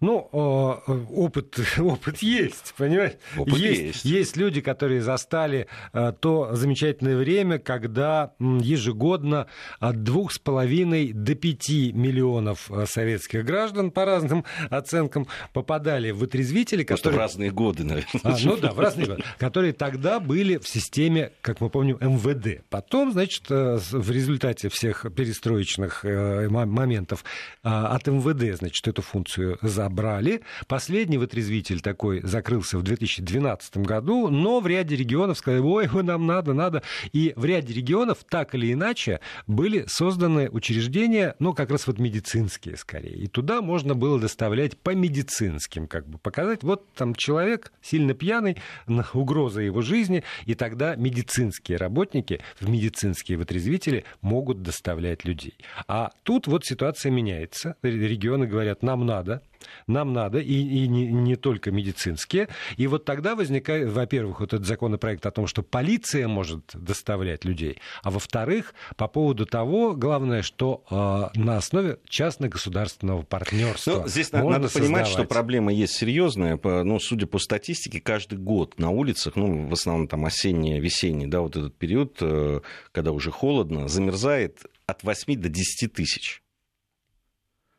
Ну, 0.00 0.18
опыт, 0.18 1.58
опыт 1.78 2.18
есть, 2.18 2.74
понимаешь? 2.76 3.12
Опыт 3.36 3.56
есть, 3.56 3.80
есть. 3.80 4.04
Есть 4.04 4.36
люди, 4.36 4.60
которые 4.60 5.02
застали 5.02 5.66
э, 5.92 6.12
то 6.18 6.54
замечательное 6.54 7.16
время, 7.16 7.58
когда 7.58 8.32
ежегодно 8.38 9.46
от 9.80 10.02
двух 10.02 10.32
с 10.32 10.38
половиной 10.38 11.12
до 11.12 11.34
пяти 11.34 11.92
миллионов 11.92 12.70
э, 12.70 12.86
советских 12.86 13.44
граждан, 13.44 13.90
по 13.90 14.04
разным 14.04 14.44
оценкам, 14.70 15.26
попадали 15.52 16.10
в 16.10 16.18
вытрезвители, 16.18 16.84
которые... 16.84 17.18
в 17.18 17.20
разные 17.20 17.50
годы, 17.50 17.84
наверное. 17.84 18.20
А, 18.22 18.36
ну 18.42 18.56
да, 18.56 18.72
в 18.72 18.80
разные 18.80 19.06
годы. 19.06 19.24
Которые 19.38 19.72
тогда 19.72 20.20
были 20.20 20.58
в 20.58 20.68
системе, 20.68 21.32
как 21.40 21.60
мы 21.60 21.68
помним, 21.68 21.98
МВД. 22.00 22.64
Потом, 22.70 23.12
значит, 23.12 23.44
э, 23.50 23.78
в 23.90 24.10
результате 24.10 24.68
всех 24.68 25.06
перестроечных 25.14 26.04
моментов 26.04 27.24
от 27.62 28.06
МВД, 28.06 28.58
значит, 28.58 28.86
эту 28.88 29.02
функцию 29.02 29.58
забрали. 29.62 30.42
Последний 30.66 31.18
вытрезвитель 31.18 31.80
такой 31.80 32.20
закрылся 32.22 32.78
в 32.78 32.82
2012 32.82 33.78
году, 33.78 34.28
но 34.28 34.60
в 34.60 34.66
ряде 34.66 34.96
регионов 34.96 35.38
сказали, 35.38 35.60
ой, 35.60 35.88
нам 36.02 36.26
надо, 36.26 36.52
надо. 36.52 36.82
И 37.12 37.32
в 37.36 37.44
ряде 37.44 37.72
регионов 37.72 38.18
так 38.28 38.54
или 38.54 38.72
иначе 38.72 39.20
были 39.46 39.84
созданы 39.86 40.50
учреждения, 40.50 41.34
ну, 41.38 41.54
как 41.54 41.70
раз 41.70 41.86
вот 41.86 41.98
медицинские 41.98 42.76
скорее. 42.76 43.16
И 43.16 43.26
туда 43.26 43.62
можно 43.62 43.94
было 43.94 44.20
доставлять 44.20 44.76
по 44.76 44.90
медицинским, 44.90 45.86
как 45.86 46.08
бы 46.08 46.18
показать, 46.18 46.62
вот 46.62 46.92
там 46.94 47.14
человек 47.14 47.72
сильно 47.82 48.14
пьяный, 48.14 48.56
угроза 49.14 49.60
его 49.60 49.82
жизни, 49.82 50.24
и 50.46 50.54
тогда 50.54 50.96
медицинские 50.96 51.78
работники 51.78 52.40
в 52.60 52.68
медицинские 52.68 53.38
вытрезвители 53.38 54.04
могут 54.20 54.62
доставлять 54.62 55.24
людей. 55.24 55.54
А 55.86 56.10
тут 56.22 56.46
вот 56.46 56.64
ситуация 56.64 57.10
меняется. 57.10 57.76
Регионы 57.82 58.46
говорят, 58.46 58.82
нам 58.82 59.06
надо, 59.06 59.42
нам 59.86 60.12
надо, 60.12 60.38
и, 60.38 60.52
и 60.52 60.88
не, 60.88 61.06
не 61.06 61.36
только 61.36 61.70
медицинские. 61.70 62.48
И 62.76 62.86
вот 62.86 63.04
тогда 63.04 63.34
возникает, 63.34 63.90
во-первых, 63.90 64.40
вот 64.40 64.52
этот 64.52 64.66
законопроект 64.66 65.24
о 65.26 65.30
том, 65.30 65.46
что 65.46 65.62
полиция 65.62 66.28
может 66.28 66.72
доставлять 66.74 67.44
людей, 67.44 67.78
а 68.02 68.10
во-вторых, 68.10 68.74
по 68.96 69.08
поводу 69.08 69.46
того, 69.46 69.94
главное, 69.94 70.42
что 70.42 70.84
э, 70.90 71.38
на 71.38 71.56
основе 71.56 71.98
частно-государственного 72.08 73.22
партнерства. 73.22 74.02
Ну, 74.02 74.08
здесь 74.08 74.32
надо 74.32 74.68
создавать. 74.68 74.72
понимать, 74.74 75.06
что 75.06 75.24
проблема 75.24 75.72
есть 75.72 75.94
серьезная. 75.94 76.58
Ну, 76.62 76.98
судя 76.98 77.26
по 77.26 77.38
статистике, 77.38 78.00
каждый 78.00 78.38
год 78.38 78.78
на 78.78 78.90
улицах, 78.90 79.36
ну, 79.36 79.68
в 79.68 79.72
основном 79.72 80.08
там 80.08 80.24
осенний, 80.24 80.80
весенний, 80.80 81.26
да, 81.26 81.40
вот 81.40 81.56
этот 81.56 81.76
период, 81.76 82.18
э, 82.20 82.60
когда 82.92 83.12
уже 83.12 83.30
холодно, 83.30 83.88
замерзает 83.88 84.66
от 84.86 85.02
8 85.02 85.40
до 85.40 85.48
10 85.48 85.92
тысяч 85.92 86.42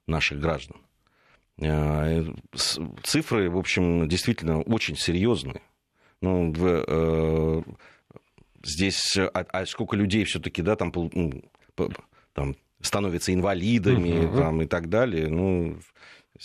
наших 0.08 0.40
граждан. 0.40 0.78
Э, 1.60 2.24
цифры, 3.04 3.50
в 3.50 3.58
общем, 3.58 4.08
действительно 4.08 4.62
очень 4.62 4.96
серьезные. 4.96 5.62
Ну, 6.22 6.52
в, 6.52 6.84
э, 6.88 7.62
здесь, 8.64 9.18
а, 9.18 9.46
а 9.50 9.66
сколько 9.66 9.96
людей 9.96 10.24
все-таки, 10.24 10.62
да, 10.62 10.76
там, 10.76 10.92
ну, 10.96 11.44
там 12.34 12.56
становятся 12.82 13.34
инвалидами 13.34 14.26
Мгм. 14.26 14.38
там, 14.38 14.62
и 14.62 14.66
так 14.66 14.90
далее. 14.90 15.28
Ну, 15.28 15.78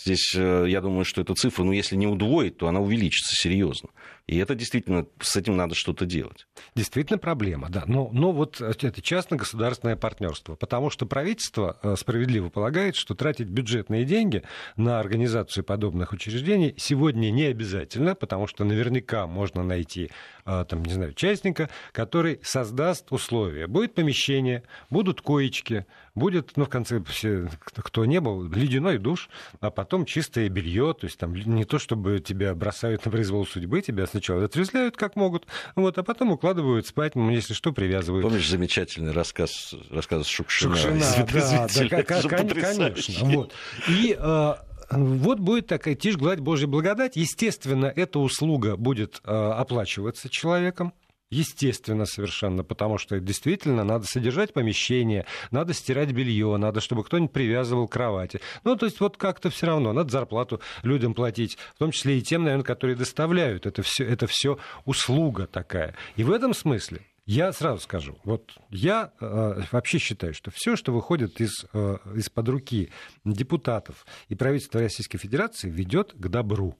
здесь 0.01 0.33
э, 0.35 0.65
я 0.67 0.81
думаю, 0.81 1.05
что 1.05 1.21
эту 1.21 1.35
цифру, 1.35 1.65
ну, 1.65 1.71
если 1.71 1.95
не 1.95 2.07
удвоить, 2.07 2.57
то 2.57 2.67
она 2.67 2.79
увеличится 2.79 3.35
серьезно. 3.35 3.89
И 4.29 4.37
это 4.37 4.53
действительно, 4.53 5.07
с 5.19 5.35
этим 5.35 5.57
надо 5.57 5.73
что-то 5.73 6.05
делать. 6.05 6.45
Действительно 6.75 7.17
проблема, 7.17 7.67
да. 7.69 7.83
Но, 7.87 8.09
но 8.13 8.31
вот 8.31 8.61
это 8.61 9.01
частно-государственное 9.01 9.95
партнерство. 9.95 10.53
Потому 10.53 10.91
что 10.91 11.07
правительство 11.07 11.79
э, 11.81 11.95
справедливо 11.95 12.49
полагает, 12.49 12.95
что 12.95 13.15
тратить 13.15 13.47
бюджетные 13.47 14.05
деньги 14.05 14.43
на 14.75 14.99
организацию 14.99 15.63
подобных 15.63 16.13
учреждений 16.13 16.75
сегодня 16.77 17.31
не 17.31 17.45
обязательно, 17.45 18.13
потому 18.13 18.45
что 18.45 18.63
наверняка 18.65 19.25
можно 19.25 19.63
найти, 19.63 20.11
э, 20.45 20.63
там, 20.69 20.85
не 20.85 20.93
знаю, 20.93 21.11
участника, 21.11 21.69
который 21.91 22.39
создаст 22.43 23.11
условия. 23.11 23.65
Будет 23.65 23.95
помещение, 23.95 24.61
будут 24.91 25.21
коечки, 25.21 25.87
будет, 26.19 26.57
ну, 26.57 26.65
в 26.65 26.69
конце, 26.69 27.01
все, 27.07 27.49
кто- 27.75 28.05
не 28.05 28.19
был, 28.19 28.43
ледяной 28.43 28.97
душ, 28.97 29.29
а 29.61 29.71
потом 29.71 30.05
чистое 30.05 30.49
белье, 30.49 30.93
то 30.93 31.05
есть 31.05 31.17
там 31.17 31.33
не 31.33 31.65
то, 31.65 31.79
чтобы 31.79 32.19
тебя 32.19 32.53
бросают 32.53 33.05
на 33.05 33.11
произвол 33.11 33.45
судьбы, 33.45 33.81
тебя 33.81 34.05
сначала 34.07 34.45
отрезвляют 34.45 34.97
как 34.97 35.15
могут, 35.15 35.47
вот, 35.75 35.97
а 35.97 36.03
потом 36.03 36.31
укладывают 36.31 36.85
спать, 36.87 37.15
ну, 37.15 37.29
если 37.31 37.53
что, 37.53 37.71
привязывают. 37.71 38.23
Помнишь 38.23 38.47
замечательный 38.49 39.11
рассказ, 39.11 39.73
рассказ 39.89 40.27
Шукшина? 40.27 40.75
Шукшина, 40.75 40.99
да, 40.99 41.87
да, 41.89 42.37
потрясающе. 42.37 43.13
конечно. 43.13 43.25
Вот. 43.25 43.53
И 43.87 44.15
э, 44.19 44.53
вот 44.91 45.39
будет 45.39 45.67
такая 45.67 45.95
тишь, 45.95 46.17
гладь, 46.17 46.39
Божья 46.39 46.67
благодать. 46.67 47.15
Естественно, 47.15 47.85
эта 47.85 48.19
услуга 48.19 48.75
будет 48.75 49.21
э, 49.23 49.31
оплачиваться 49.31 50.29
человеком. 50.29 50.93
Естественно, 51.31 52.05
совершенно, 52.05 52.63
потому 52.63 52.97
что 52.97 53.19
действительно 53.19 53.83
надо 53.83 54.07
содержать 54.07 54.51
помещение, 54.51 55.27
надо 55.51 55.73
стирать 55.73 56.11
белье, 56.11 56.57
надо, 56.57 56.81
чтобы 56.81 57.03
кто-нибудь 57.03 57.31
привязывал 57.31 57.87
к 57.87 57.91
кровати. 57.91 58.41
Ну, 58.63 58.75
то 58.75 58.87
есть 58.87 58.99
вот 58.99 59.17
как-то 59.17 59.51
все 59.51 59.67
равно 59.67 59.93
надо 59.93 60.09
зарплату 60.09 60.59
людям 60.81 61.13
платить, 61.13 61.59
в 61.75 61.77
том 61.77 61.91
числе 61.91 62.17
и 62.17 62.21
тем, 62.23 62.43
наверное, 62.45 62.63
которые 62.63 62.95
доставляют. 62.95 63.67
Это 63.67 63.83
все, 63.83 64.05
это 64.05 64.25
все 64.25 64.57
услуга 64.85 65.45
такая. 65.45 65.95
И 66.15 66.23
в 66.23 66.31
этом 66.31 66.55
смысле 66.55 67.01
я 67.27 67.53
сразу 67.53 67.79
скажу, 67.83 68.17
вот 68.23 68.51
я 68.71 69.11
э, 69.21 69.61
вообще 69.71 69.99
считаю, 69.99 70.33
что 70.33 70.49
все, 70.49 70.75
что 70.75 70.91
выходит 70.91 71.39
из, 71.39 71.63
э, 71.73 71.97
из-под 72.15 72.49
руки 72.49 72.89
депутатов 73.23 74.07
и 74.29 74.35
правительства 74.35 74.81
Российской 74.81 75.19
Федерации, 75.19 75.69
ведет 75.69 76.13
к 76.13 76.27
добру. 76.27 76.75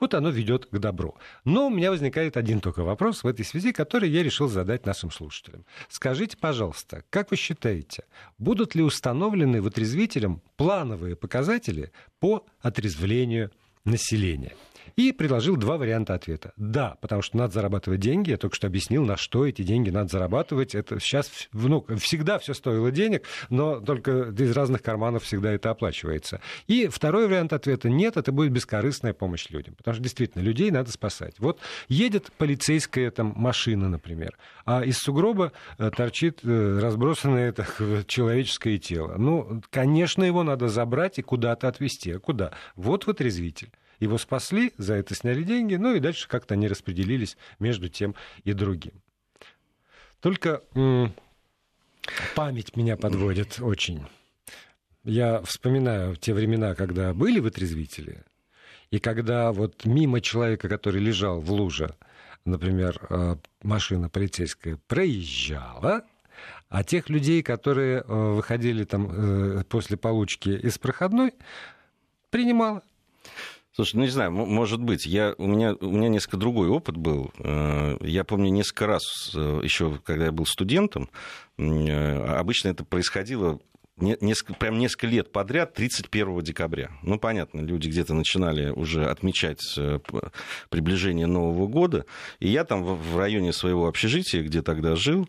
Вот 0.00 0.14
оно 0.14 0.30
ведет 0.30 0.66
к 0.66 0.78
добру. 0.78 1.16
Но 1.44 1.68
у 1.68 1.70
меня 1.70 1.90
возникает 1.90 2.36
один 2.36 2.60
только 2.60 2.82
вопрос 2.82 3.22
в 3.22 3.26
этой 3.26 3.44
связи, 3.44 3.72
который 3.72 4.10
я 4.10 4.22
решил 4.22 4.48
задать 4.48 4.86
нашим 4.86 5.10
слушателям. 5.10 5.64
Скажите, 5.88 6.36
пожалуйста, 6.36 7.04
как 7.10 7.30
вы 7.30 7.36
считаете, 7.36 8.04
будут 8.38 8.74
ли 8.74 8.82
установлены 8.82 9.62
вытрезвителям 9.62 10.42
плановые 10.56 11.16
показатели 11.16 11.92
по 12.18 12.44
отрезвлению 12.60 13.50
населения? 13.84 14.54
И 14.96 15.12
предложил 15.12 15.56
два 15.56 15.76
варианта 15.76 16.14
ответа. 16.14 16.52
Да, 16.56 16.96
потому 17.00 17.22
что 17.22 17.36
надо 17.36 17.54
зарабатывать 17.54 18.00
деньги. 18.00 18.30
Я 18.30 18.36
только 18.36 18.56
что 18.56 18.66
объяснил, 18.66 19.04
на 19.04 19.16
что 19.16 19.46
эти 19.46 19.62
деньги 19.62 19.90
надо 19.90 20.08
зарабатывать. 20.08 20.74
Это 20.74 21.00
сейчас 21.00 21.30
ну, 21.52 21.84
всегда 21.98 22.38
все 22.38 22.54
стоило 22.54 22.90
денег, 22.90 23.24
но 23.50 23.80
только 23.80 24.32
из 24.36 24.52
разных 24.52 24.82
карманов 24.82 25.24
всегда 25.24 25.52
это 25.52 25.70
оплачивается. 25.70 26.40
И 26.66 26.88
второй 26.88 27.26
вариант 27.26 27.52
ответа 27.52 27.88
нет, 27.88 28.16
это 28.16 28.32
будет 28.32 28.52
бескорыстная 28.52 29.12
помощь 29.12 29.48
людям. 29.50 29.74
Потому 29.74 29.94
что 29.94 30.02
действительно 30.02 30.42
людей 30.42 30.70
надо 30.70 30.90
спасать. 30.92 31.34
Вот 31.38 31.60
едет 31.88 32.30
полицейская 32.38 33.10
там, 33.10 33.32
машина, 33.36 33.88
например, 33.88 34.36
а 34.64 34.82
из 34.82 34.98
сугроба 34.98 35.52
э, 35.78 35.90
торчит 35.90 36.40
э, 36.42 36.78
разбросанное 36.80 37.52
так, 37.52 37.76
человеческое 38.06 38.78
тело. 38.78 39.14
Ну, 39.16 39.62
конечно, 39.70 40.24
его 40.24 40.42
надо 40.42 40.68
забрать 40.68 41.18
и 41.18 41.22
куда-то 41.22 41.68
отвезти. 41.68 42.12
А 42.12 42.18
куда? 42.18 42.52
Вот 42.76 43.06
вытрезвитель. 43.06 43.70
Его 44.00 44.18
спасли, 44.18 44.72
за 44.76 44.94
это 44.94 45.14
сняли 45.14 45.42
деньги, 45.42 45.76
ну 45.76 45.94
и 45.94 46.00
дальше 46.00 46.28
как-то 46.28 46.54
они 46.54 46.68
распределились 46.68 47.36
между 47.58 47.88
тем 47.88 48.14
и 48.44 48.52
другим. 48.52 49.02
Только 50.20 50.62
память 52.34 52.76
меня 52.76 52.96
подводит 52.96 53.60
очень. 53.60 54.06
Я 55.04 55.42
вспоминаю 55.42 56.16
те 56.16 56.32
времена, 56.32 56.74
когда 56.74 57.12
были 57.12 57.38
вытрезвители, 57.38 58.24
и 58.90 58.98
когда 58.98 59.52
вот 59.52 59.84
мимо 59.84 60.20
человека, 60.20 60.68
который 60.68 61.00
лежал 61.00 61.40
в 61.40 61.50
луже, 61.50 61.94
например, 62.44 62.98
э, 63.10 63.36
машина 63.62 64.08
полицейская 64.08 64.78
проезжала, 64.86 66.04
а 66.68 66.84
тех 66.84 67.08
людей, 67.08 67.42
которые 67.42 68.00
э, 68.00 68.02
выходили 68.06 68.84
там 68.84 69.08
э, 69.10 69.64
после 69.64 69.96
получки 69.96 70.50
из 70.50 70.78
проходной, 70.78 71.34
принимала. 72.30 72.82
Слушай, 73.74 73.96
ну 73.96 74.02
не 74.02 74.08
знаю, 74.08 74.30
может 74.30 74.80
быть. 74.80 75.04
Я, 75.04 75.34
у, 75.36 75.48
меня, 75.48 75.74
у 75.74 75.90
меня 75.90 76.08
несколько 76.08 76.36
другой 76.36 76.68
опыт 76.68 76.96
был. 76.96 77.32
Э, 77.38 77.96
Я 78.02 78.22
помню 78.22 78.48
несколько 78.50 78.86
раз, 78.86 79.02
э, 79.34 79.60
еще 79.64 79.98
когда 80.04 80.26
я 80.26 80.32
был 80.32 80.46
студентом, 80.46 81.10
э, 81.58 82.24
обычно 82.38 82.68
это 82.68 82.84
происходило 82.84 83.58
не- 83.96 84.16
несколько, 84.20 84.54
прям 84.54 84.78
несколько 84.78 85.08
лет 85.08 85.32
подряд, 85.32 85.74
31 85.74 86.40
декабря. 86.42 86.92
Ну, 87.02 87.18
понятно, 87.18 87.62
люди 87.62 87.88
где-то 87.88 88.14
начинали 88.14 88.70
уже 88.70 89.06
отмечать 89.06 89.60
приближение 90.70 91.26
Нового 91.26 91.66
года. 91.66 92.06
И 92.38 92.48
я 92.48 92.64
там 92.64 92.84
в 92.84 93.18
районе 93.18 93.52
своего 93.52 93.88
общежития, 93.88 94.42
где 94.42 94.62
тогда 94.62 94.94
жил, 94.94 95.28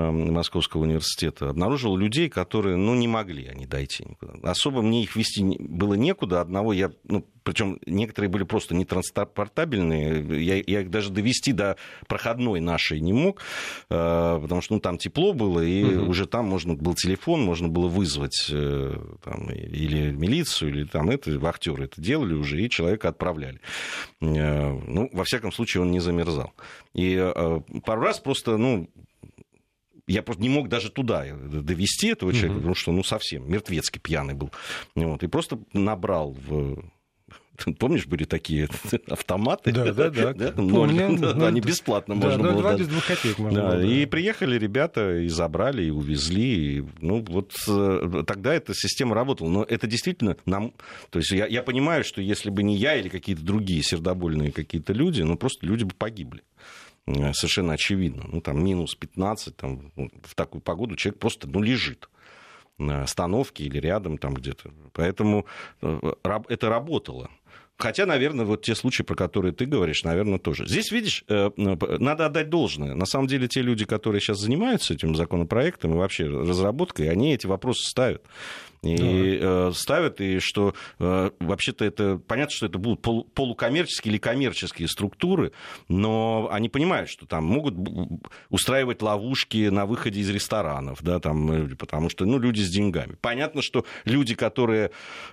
Московского 0.00 0.82
университета, 0.82 1.50
обнаружил 1.50 1.96
людей, 1.96 2.28
которые, 2.28 2.76
ну, 2.76 2.94
не 2.94 3.08
могли 3.08 3.46
они 3.46 3.66
дойти 3.66 4.04
никуда. 4.08 4.34
Особо 4.42 4.80
мне 4.82 5.02
их 5.02 5.14
вести 5.16 5.42
было 5.58 5.94
некуда. 5.94 6.40
Одного 6.40 6.72
я, 6.72 6.90
ну, 7.04 7.26
причем 7.44 7.78
некоторые 7.86 8.30
были 8.30 8.44
просто 8.44 8.74
нетранспортабельные. 8.74 10.42
Я, 10.42 10.62
я 10.66 10.80
их 10.80 10.90
даже 10.90 11.10
довести 11.10 11.52
до 11.52 11.76
проходной 12.08 12.60
нашей 12.60 13.00
не 13.00 13.12
мог, 13.12 13.40
э, 13.90 14.38
потому 14.40 14.60
что 14.62 14.74
ну, 14.74 14.80
там 14.80 14.96
тепло 14.98 15.32
было, 15.32 15.60
и 15.60 15.82
Мгм. 15.84 16.08
уже 16.08 16.26
там 16.26 16.46
можно 16.46 16.74
был 16.74 16.94
телефон, 16.94 17.42
можно 17.42 17.68
было 17.68 17.88
вызвать 17.88 18.48
э, 18.50 18.96
там, 19.24 19.50
или 19.50 20.10
милицию, 20.12 20.70
или 20.70 20.84
там 20.84 21.10
это, 21.10 21.38
вахтеры 21.38 21.84
это 21.84 22.00
делали 22.00 22.34
уже, 22.34 22.62
и 22.62 22.70
человека 22.70 23.08
отправляли. 23.08 23.60
Э, 24.20 24.72
Ну, 24.86 25.10
во 25.12 25.24
всяком 25.24 25.52
случае, 25.52 25.82
он 25.82 25.90
не 25.90 26.00
замерзал. 26.00 26.52
И 26.94 27.16
пару 27.84 28.02
раз 28.02 28.20
просто, 28.20 28.56
ну, 28.56 28.88
я 30.06 30.22
просто 30.22 30.42
не 30.42 30.48
мог 30.48 30.68
даже 30.68 30.90
туда 30.90 31.24
довести 31.32 32.08
этого 32.08 32.32
человека, 32.32 32.52
Мгм. 32.54 32.60
потому 32.60 32.74
что, 32.74 32.92
ну, 32.92 33.04
совсем 33.04 33.50
мертвецкий 33.50 34.00
пьяный 34.00 34.34
был. 34.34 34.50
Вот, 34.94 35.22
и 35.22 35.26
просто 35.26 35.58
набрал 35.72 36.32
в... 36.32 36.84
Помнишь, 37.78 38.06
были 38.06 38.24
такие 38.24 38.68
автоматы? 39.08 39.70
Да, 39.72 39.92
да, 39.92 40.10
да. 40.10 40.32
Ноль. 40.56 40.88
Помню. 40.96 41.18
Да, 41.18 41.34
Ну, 41.34 41.44
Они 41.46 41.60
да. 41.60 41.68
бесплатно 41.68 42.16
Да, 42.18 42.28
можно 42.28 42.42
ну, 42.44 42.52
было 42.54 42.62
дать. 42.70 42.80
без 42.80 42.88
двух 42.88 43.06
копеек 43.06 43.38
можно 43.38 43.60
Да, 43.60 43.68
было. 43.70 43.78
да. 43.80 43.86
И 43.86 44.06
приехали 44.06 44.58
ребята, 44.58 45.18
и 45.18 45.28
забрали, 45.28 45.84
и 45.84 45.90
увезли. 45.90 46.78
И, 46.78 46.84
ну, 47.00 47.22
вот 47.28 47.52
э, 47.68 48.24
тогда 48.26 48.54
эта 48.54 48.72
система 48.74 49.14
работала. 49.14 49.48
Но 49.48 49.62
это 49.64 49.86
действительно 49.86 50.36
нам... 50.46 50.72
То 51.10 51.18
есть 51.20 51.30
я, 51.30 51.46
я 51.46 51.62
понимаю, 51.62 52.04
что 52.04 52.20
если 52.22 52.50
бы 52.50 52.62
не 52.62 52.74
я 52.76 52.96
или 52.96 53.08
какие-то 53.08 53.42
другие 53.42 53.82
сердобольные 53.82 54.50
какие-то 54.50 54.92
люди, 54.94 55.22
ну, 55.22 55.36
просто 55.36 55.64
люди 55.66 55.84
бы 55.84 55.92
погибли. 55.96 56.42
Э, 57.06 57.32
Совершенно 57.32 57.74
очевидно. 57.74 58.24
Ну, 58.28 58.40
там 58.40 58.64
минус 58.64 58.94
15, 58.94 59.56
там, 59.56 59.92
ну, 59.96 60.10
в 60.22 60.34
такую 60.34 60.60
погоду 60.60 60.96
человек 60.96 61.20
просто, 61.20 61.48
ну, 61.48 61.60
лежит 61.60 62.08
на 62.78 63.02
остановке 63.02 63.64
или 63.64 63.78
рядом 63.78 64.18
там 64.18 64.34
где-то. 64.34 64.70
Поэтому 64.92 65.46
э, 65.82 66.12
это 66.48 66.68
работало. 66.68 67.30
Хотя, 67.82 68.06
наверное, 68.06 68.44
вот 68.44 68.62
те 68.62 68.76
случаи, 68.76 69.02
про 69.02 69.16
которые 69.16 69.52
ты 69.52 69.66
говоришь, 69.66 70.04
наверное, 70.04 70.38
тоже. 70.38 70.68
Здесь, 70.68 70.92
видишь, 70.92 71.24
э, 71.26 71.50
надо 71.56 72.26
отдать 72.26 72.48
должное. 72.48 72.94
На 72.94 73.06
самом 73.06 73.26
деле, 73.26 73.48
те 73.48 73.60
люди, 73.60 73.84
которые 73.84 74.20
сейчас 74.20 74.38
занимаются 74.38 74.94
этим 74.94 75.16
законопроектом 75.16 75.92
и 75.94 75.96
вообще 75.96 76.26
разработкой, 76.28 77.10
они 77.10 77.34
эти 77.34 77.48
вопросы 77.48 77.82
ставят. 77.90 78.22
И 78.84 79.38
э, 79.40 79.72
ставят, 79.74 80.20
и 80.20 80.38
что 80.38 80.74
э, 81.00 81.30
вообще-то 81.40 81.84
это 81.84 82.20
понятно, 82.24 82.54
что 82.54 82.66
это 82.66 82.78
будут 82.78 83.00
полу- 83.00 83.24
полукоммерческие 83.34 84.12
или 84.12 84.18
коммерческие 84.18 84.86
структуры, 84.88 85.52
но 85.88 86.48
они 86.52 86.68
понимают, 86.68 87.08
что 87.10 87.26
там 87.26 87.44
могут 87.44 87.74
устраивать 88.50 89.02
ловушки 89.02 89.68
на 89.68 89.86
выходе 89.86 90.20
из 90.20 90.30
ресторанов, 90.30 91.00
да, 91.02 91.18
там, 91.18 91.50
э, 91.50 91.76
потому 91.76 92.10
что 92.10 92.26
ну, 92.26 92.38
люди 92.38 92.60
с 92.60 92.70
деньгами. 92.70 93.16
Понятно, 93.20 93.60
что 93.62 93.84
люди, 94.04 94.34
которые 94.34 94.90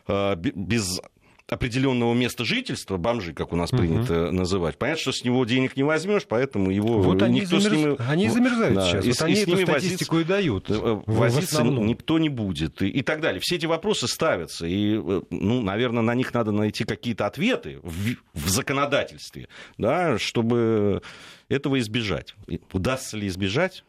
э, 0.08 0.36
бе- 0.36 0.54
без 0.56 1.02
определенного 1.50 2.14
места 2.14 2.46
жительства, 2.46 2.98
бомжи, 2.98 3.34
как 3.34 3.54
у 3.54 3.56
нас 3.56 3.72
принято 3.72 4.32
называть. 4.32 4.78
Понятно, 4.78 5.02
что 5.02 5.12
с 5.12 5.24
него 5.24 5.44
денег 5.46 5.76
не 5.76 5.84
возьмешь, 5.84 6.26
поэтому 6.28 6.70
его 6.72 7.02
Вот 7.02 7.22
они, 7.22 7.42
никто 7.42 7.60
с 7.60 7.66
замерз- 7.66 7.76
ними... 7.76 8.10
они 8.10 8.30
замерзают 8.30 8.76
Да, 8.76 8.88
сейчас. 8.88 9.06
и 9.06 9.10
вот 9.10 9.22
и 9.22 9.24
они 9.24 9.36
с 9.36 9.42
эту 9.44 9.52
ними 9.56 9.64
статистику 9.64 10.20
и 10.20 10.24
дают. 10.24 10.70
Э, 10.70 11.02
возиться 11.06 11.64
никто 11.64 12.20
не 12.20 12.30
будет 12.30 12.82
и, 12.82 12.90
и 12.90 13.02
так 13.02 13.22
далее. 13.22 13.40
Все 13.42 13.56
эти 13.56 13.66
вопросы 13.66 14.08
ставятся, 14.08 14.68
и, 14.68 15.00
э, 15.02 15.22
ну, 15.30 15.62
наверное, 15.62 16.04
на 16.04 16.16
них 16.16 16.34
надо 16.34 16.52
найти 16.52 16.84
какие-то 16.84 17.26
ответы 17.26 17.80
в, 17.84 18.16
в 18.34 18.50
законодательстве, 18.50 19.48
да, 19.78 20.18
чтобы 20.20 21.02
этого 21.50 21.80
избежать. 21.80 22.36
И 22.48 22.62
Удастся 22.72 23.18
ли 23.18 23.28
избежать? 23.28 23.84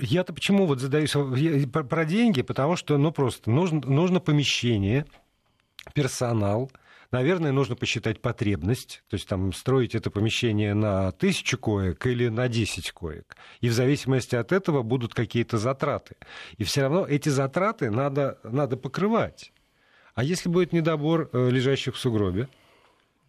Я-то 0.00 0.32
почему 0.32 0.66
вот 0.66 0.80
задаюсь 0.80 1.12
про 1.72 2.04
деньги? 2.04 2.42
Потому 2.42 2.76
что, 2.76 2.98
ну, 2.98 3.10
просто 3.12 3.50
нужно, 3.50 3.80
нужно 3.80 4.20
помещение, 4.20 5.06
персонал, 5.92 6.70
Наверное, 7.14 7.52
нужно 7.52 7.76
посчитать 7.76 8.20
потребность, 8.20 9.04
то 9.08 9.14
есть 9.14 9.28
там 9.28 9.52
строить 9.52 9.94
это 9.94 10.10
помещение 10.10 10.74
на 10.74 11.12
тысячу 11.12 11.56
коек 11.56 12.04
или 12.06 12.26
на 12.26 12.48
10 12.48 12.90
коек. 12.90 13.36
И 13.60 13.68
в 13.68 13.72
зависимости 13.72 14.34
от 14.34 14.50
этого 14.50 14.82
будут 14.82 15.14
какие-то 15.14 15.56
затраты. 15.56 16.16
И 16.58 16.64
все 16.64 16.82
равно 16.82 17.06
эти 17.06 17.28
затраты 17.28 17.92
надо, 17.92 18.40
надо 18.42 18.76
покрывать. 18.76 19.52
А 20.16 20.24
если 20.24 20.48
будет 20.48 20.72
недобор 20.72 21.30
э, 21.32 21.50
лежащих 21.50 21.94
в 21.94 21.98
сугробе? 21.98 22.48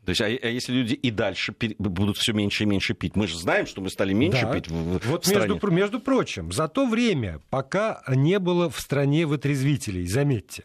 То 0.03 0.09
есть, 0.09 0.21
а, 0.21 0.25
а 0.25 0.47
если 0.47 0.73
люди 0.73 0.93
и 0.93 1.11
дальше 1.11 1.53
будут 1.77 2.17
все 2.17 2.33
меньше 2.33 2.63
и 2.63 2.65
меньше 2.65 2.95
пить? 2.95 3.15
Мы 3.15 3.27
же 3.27 3.37
знаем, 3.37 3.67
что 3.67 3.81
мы 3.81 3.91
стали 3.91 4.13
меньше 4.13 4.47
да. 4.47 4.53
пить 4.53 4.67
в, 4.67 5.07
вот 5.07 5.25
в 5.25 5.27
стране. 5.27 5.53
Между, 5.53 5.71
между 5.71 5.99
прочим, 5.99 6.51
за 6.51 6.67
то 6.67 6.87
время, 6.87 7.39
пока 7.51 8.01
не 8.07 8.39
было 8.39 8.67
в 8.67 8.79
стране 8.79 9.27
вытрезвителей, 9.27 10.07
заметьте, 10.07 10.63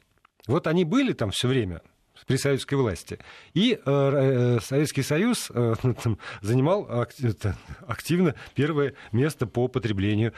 вот 0.50 0.66
они 0.66 0.84
были 0.84 1.12
там 1.12 1.30
все 1.30 1.48
время, 1.48 1.80
при 2.26 2.37
советской 2.37 2.74
власти. 2.74 3.18
И 3.54 3.72
э, 3.74 3.78
э 3.85 4.61
Советский 4.61 5.02
Союз 5.02 5.50
э, 5.52 5.74
там, 6.02 6.18
занимал 6.42 6.88
активно 7.87 8.35
первое 8.54 8.94
место 9.12 9.46
по 9.46 9.68
потреблению 9.68 10.33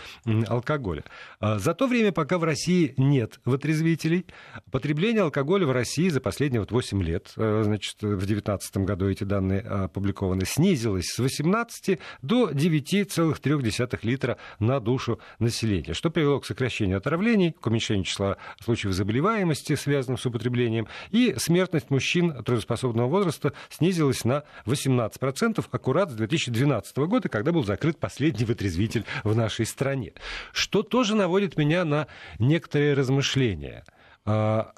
алкоголя. 0.49 1.05
А 1.41 1.59
за 1.59 1.75
то 1.75 1.87
время, 1.87 2.13
пока 2.13 2.39
в 2.39 2.45
России 2.45 2.95
нет 2.97 3.41
вытрезвителей, 3.45 4.27
потребление 4.71 5.23
алкоголя 5.23 5.67
в 5.67 5.73
России 5.73 6.09
за 6.09 6.21
последние 6.21 6.61
вот 6.61 6.71
8 6.71 7.03
лет, 7.03 7.33
э, 7.37 7.63
значит, 7.65 7.97
в 8.01 8.27
2019 8.27 8.77
году 8.79 9.09
эти 9.09 9.25
данные 9.25 9.61
опубликованы, 9.61 10.45
снизилось 10.45 11.07
с 11.07 11.19
18 11.19 11.99
до 12.23 12.51
9,3 12.51 13.99
литра 14.03 14.39
на 14.59 14.81
душу 14.81 15.19
населения, 15.39 15.95
что 15.95 16.11
привело 16.11 16.41
к 16.41 16.47
сокращению 16.47 16.99
отравлений, 16.99 17.53
к 17.53 17.67
уменьшению 17.67 18.05
числа 18.05 18.37
случаев 18.61 18.93
заболеваемости, 18.93 19.75
связанных 19.75 20.21
с 20.21 20.27
употреблением, 20.27 20.87
и 21.11 21.35
смертности 21.37 21.72
смертность 21.73 21.91
мужчин 21.91 22.45
трудоспособного 22.45 23.09
возраста 23.09 23.53
снизилась 23.71 24.25
на 24.25 24.45
18%, 24.67 25.65
аккурат 25.71 26.11
с 26.11 26.15
2012 26.15 26.97
года, 26.99 27.29
когда 27.29 27.53
был 27.53 27.65
закрыт 27.65 27.99
последний 27.99 28.45
вытрезвитель 28.45 29.05
в 29.25 29.35
нашей 29.35 29.65
стране. 29.65 30.13
Что 30.53 30.83
тоже 30.83 31.15
наводит 31.15 31.57
меня 31.57 31.85
на 31.85 32.09
некоторые 32.39 32.93
размышления. 32.95 33.85
А, 34.25 34.73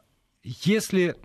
если 0.44 1.16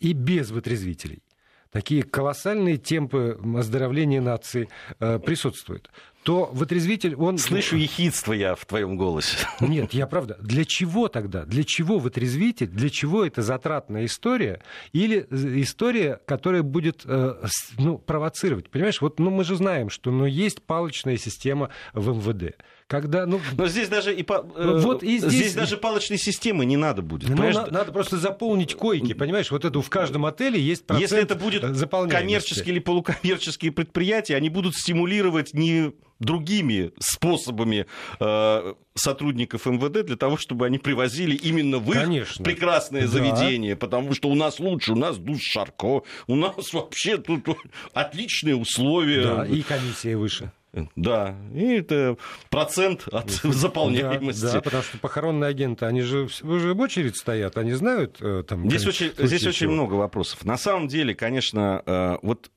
и 0.00 0.12
без 0.12 0.50
вытрезвителей 0.50 1.22
такие 1.70 2.02
колоссальные 2.02 2.78
темпы 2.78 3.38
оздоровления 3.56 4.20
нации 4.20 4.68
э, 5.00 5.18
присутствуют, 5.18 5.90
то 6.22 6.50
вытрезвитель, 6.52 7.14
он... 7.14 7.38
Слышу 7.38 7.76
ехидство 7.76 8.32
я 8.32 8.54
в 8.54 8.66
твоем 8.66 8.96
голосе. 8.96 9.38
Нет, 9.60 9.94
я 9.94 10.06
правда. 10.06 10.36
Для 10.40 10.64
чего 10.64 11.08
тогда? 11.08 11.44
Для 11.44 11.64
чего 11.64 11.98
вытрезвитель? 11.98 12.66
Для 12.66 12.90
чего 12.90 13.24
это 13.24 13.42
затратная 13.42 14.04
история? 14.04 14.60
Или 14.92 15.26
история, 15.30 16.20
которая 16.26 16.62
будет 16.62 17.02
э, 17.04 17.34
ну, 17.78 17.98
провоцировать? 17.98 18.68
Понимаешь, 18.68 19.00
вот 19.00 19.18
ну, 19.18 19.30
мы 19.30 19.44
же 19.44 19.56
знаем, 19.56 19.90
что 19.90 20.10
ну, 20.10 20.26
есть 20.26 20.62
палочная 20.62 21.16
система 21.16 21.70
в 21.94 22.10
МВД 22.10 22.56
когда, 22.88 23.26
ну, 23.26 23.38
Но 23.56 23.68
здесь 23.68 23.88
даже 23.88 24.14
и, 24.14 24.22
по, 24.22 24.46
э, 24.56 24.80
вот 24.80 25.02
и 25.02 25.18
здесь... 25.18 25.30
здесь 25.30 25.54
даже 25.54 25.76
палочной 25.76 26.16
системы 26.16 26.64
не 26.64 26.78
надо 26.78 27.02
будет. 27.02 27.28
Ну, 27.28 27.50
на, 27.52 27.66
надо 27.66 27.92
просто 27.92 28.16
заполнить 28.16 28.74
койки, 28.74 29.12
понимаешь? 29.12 29.50
Вот 29.50 29.66
это 29.66 29.80
в 29.82 29.90
каждом 29.90 30.24
отеле 30.24 30.58
есть 30.58 30.86
процент 30.86 31.02
Если 31.02 31.22
это 31.22 31.34
будет 31.34 31.62
коммерческие 32.10 32.72
или 32.72 32.78
полукоммерческие 32.78 33.72
предприятия, 33.72 34.36
они 34.36 34.48
будут 34.48 34.74
стимулировать 34.74 35.52
не 35.52 35.92
другими 36.18 36.92
способами 36.98 37.86
э, 38.20 38.74
сотрудников 38.94 39.66
МВД 39.66 40.06
для 40.06 40.16
того, 40.16 40.38
чтобы 40.38 40.64
они 40.64 40.78
привозили 40.78 41.36
именно 41.36 41.78
в 41.78 41.90
их 41.90 42.00
Конечно. 42.00 42.44
прекрасное 42.44 43.02
да. 43.02 43.08
заведение, 43.08 43.76
потому 43.76 44.14
что 44.14 44.30
у 44.30 44.34
нас 44.34 44.58
лучше, 44.58 44.92
у 44.92 44.96
нас 44.96 45.18
душ 45.18 45.42
Шарко, 45.42 46.02
у 46.26 46.34
нас 46.34 46.72
вообще 46.72 47.18
тут 47.18 47.46
отличные 47.92 48.56
условия. 48.56 49.22
Да, 49.22 49.46
и 49.46 49.60
комиссия 49.60 50.16
выше. 50.16 50.50
Да, 50.96 51.34
и 51.54 51.78
это 51.78 52.16
процент 52.50 53.08
от 53.08 53.30
заполняемости. 53.30 54.42
Да, 54.42 54.52
да, 54.54 54.60
потому 54.60 54.82
что 54.82 54.98
похоронные 54.98 55.48
агенты, 55.48 55.86
они 55.86 56.02
же 56.02 56.28
уже 56.42 56.74
в 56.74 56.80
очередь 56.80 57.16
стоят, 57.16 57.56
они 57.56 57.72
знают 57.72 58.18
э, 58.20 58.44
там... 58.46 58.68
Здесь 58.68 58.86
очень, 58.86 59.12
здесь 59.16 59.46
очень 59.46 59.68
много 59.68 59.94
вопросов. 59.94 60.44
На 60.44 60.58
самом 60.58 60.88
деле, 60.88 61.14
конечно, 61.14 61.82
э, 61.86 62.18
вот 62.22 62.50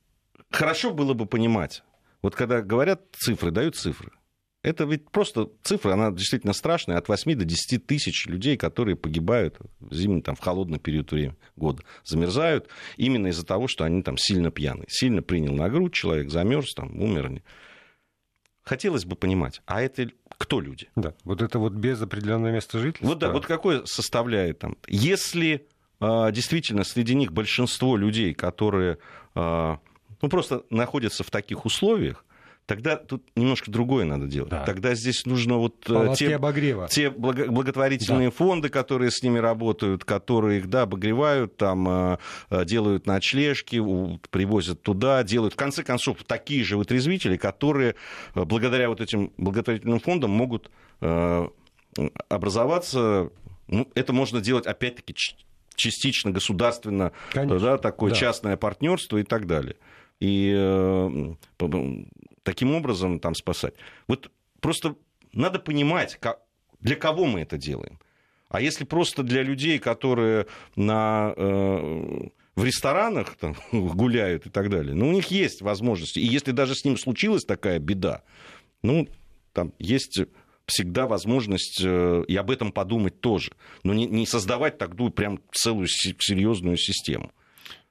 хорошо 0.50 0.91
было 0.91 1.13
бы 1.13 1.26
понимать, 1.26 1.84
вот 2.21 2.36
когда 2.36 2.62
говорят 2.62 3.02
цифры, 3.13 3.52
дают 3.52 3.76
цифры, 3.76 4.12
это 4.63 4.84
ведь 4.84 5.10
просто 5.10 5.50
цифра, 5.63 5.93
она 5.93 6.12
действительно 6.12 6.54
страшная, 6.54 6.97
от 6.97 7.08
8 7.08 7.34
до 7.36 7.45
10 7.45 7.86
тысяч 7.88 8.28
людей, 8.28 8.58
которые 8.58 8.95
погибают 8.95 9.58
в 9.80 9.93
зимний, 9.93 10.21
там, 10.21 10.36
в 10.36 10.39
холодный 10.39 10.78
период 10.78 11.12
времени 11.12 11.36
года, 11.56 11.84
замерзают 12.04 12.67
именно 12.95 13.28
из-за 13.28 13.45
того, 13.45 13.67
что 13.67 13.86
они 13.86 14.04
там 14.04 14.17
сильно 14.17 14.52
пьяны. 14.52 14.86
Сильно 14.88 15.24
принял 15.24 15.54
на 15.54 15.67
грудь 15.67 15.93
человек, 15.93 16.30
замерз, 16.30 16.76
там, 16.76 17.02
умер. 17.02 17.41
Хотелось 18.63 19.06
бы 19.06 19.15
понимать, 19.15 19.62
а 19.65 19.82
это 19.82 20.10
кто 20.38 20.60
люди? 20.60 20.89
Да, 20.95 21.13
вот 21.24 21.41
это 21.41 21.60
вот 21.60 21.74
без 21.74 22.02
определенного 22.02 22.52
места 22.52 22.80
жительства. 22.80 23.08
Вот 23.08 23.19
да, 23.19 23.32
вот 23.32 23.45
какое 23.45 23.86
составляет 23.86 24.60
там. 24.60 24.78
Если 24.88 25.67
э, 26.00 26.32
действительно 26.32 26.84
среди 26.84 27.15
них 27.15 27.32
большинство 27.32 27.97
людей, 27.97 28.34
которые 28.34 28.97
э, 29.36 29.78
ну, 30.21 30.30
просто 30.30 30.63
находятся 30.69 31.24
в 31.24 31.32
таких 31.32 31.65
условиях, 31.65 32.26
тогда 32.65 32.95
тут 32.95 33.24
немножко 33.36 33.71
другое 33.71 34.06
надо 34.06 34.28
делать. 34.28 34.50
Да. 34.52 34.63
Тогда 34.63 34.95
здесь 34.95 35.26
нужно 35.26 35.58
вот 35.58 35.89
э, 35.89 35.93
Палатки 35.93 36.28
те, 36.28 36.36
обогрева. 36.36 36.88
те 36.88 37.10
благотворительные 37.10 38.30
да. 38.30 38.36
фонды, 38.36 38.69
которые 38.69 39.12
с 39.12 39.21
ними 39.24 39.39
работают, 39.39 40.06
которые 40.06 40.60
их, 40.60 40.69
да, 40.69 40.84
обогревают, 40.84 41.58
там 41.58 41.88
э, 41.89 42.17
э, 42.50 42.65
делают 42.65 43.08
ночлежки, 43.08 43.82
привозят 44.30 44.82
туда, 44.82 45.24
делают, 45.24 45.54
в 45.54 45.58
конце 45.58 45.84
концов, 45.84 46.24
такие 46.26 46.63
же 46.63 46.78
вытрезвители, 46.78 47.38
которые 47.38 47.95
благодаря 48.36 48.89
вот 48.89 49.02
этим 49.02 49.32
благотворительным 49.38 50.00
фондам 50.00 50.32
могут 50.32 50.71
образоваться. 52.30 53.32
Ну, 53.67 53.89
это 53.95 54.13
можно 54.13 54.39
делать, 54.39 54.67
опять-таки, 54.67 55.15
частично 55.76 56.32
государственно, 56.32 57.12
Конечно. 57.32 57.60
да, 57.60 57.78
такое 57.78 58.12
да. 58.12 58.15
частное 58.15 58.56
партнерство 58.56 59.17
и 59.17 59.24
так 59.24 59.47
далее 59.47 59.76
и 60.21 60.54
таким 62.43 62.73
образом 62.75 63.19
там 63.19 63.36
спасать. 63.36 63.73
Вот 64.08 64.32
просто 64.60 64.95
надо 65.34 65.60
понимать, 65.60 66.19
для 66.80 66.95
кого 66.95 67.25
мы 67.25 67.41
это 67.41 67.58
делаем. 67.58 67.99
А 68.49 68.60
если 68.60 68.84
просто 68.84 69.23
для 69.23 69.43
людей, 69.43 69.80
которые 69.80 70.45
на, 70.75 71.34
э, 71.38 72.30
в 72.56 72.63
ресторанах 72.63 73.36
там, 73.38 73.56
гуляют 73.71 74.45
и 74.45 74.49
так 74.49 74.69
далее, 74.69 74.93
ну, 74.93 75.08
у 75.08 75.12
них 75.12 75.27
есть 75.27 75.62
возможности. 75.62 76.19
И 76.19 76.25
если 76.25 76.51
даже 76.51 76.75
с 76.75 76.84
ним 76.84 76.97
случилась 76.97 77.45
такая 77.45 77.80
беда, 77.80 78.23
ну, 78.84 79.08
там 79.54 79.73
есть 79.80 80.21
всегда 80.65 81.08
возможность 81.08 81.82
э, 81.84 82.23
и 82.27 82.36
об 82.36 82.51
этом 82.51 82.71
подумать 82.71 83.21
тоже. 83.21 83.51
Но 83.84 83.93
не, 83.93 84.06
не 84.06 84.25
создавать 84.25 84.77
такую 84.77 85.12
прям 85.12 85.39
целую 85.51 85.88
серьезную 85.88 86.77
систему. 86.77 87.32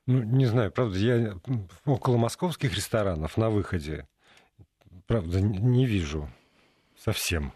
Ну, 0.07 0.23
не 0.23 0.47
знаю, 0.47 0.73
правда, 0.73 0.99
я 0.99 1.39
около 1.85 2.17
московских 2.17 2.75
ресторанов 2.75 3.37
на 3.37 3.51
выходе, 3.51 4.07
правда, 5.11 5.41
не 5.41 5.87
вижу 5.87 6.31
совсем 6.97 7.53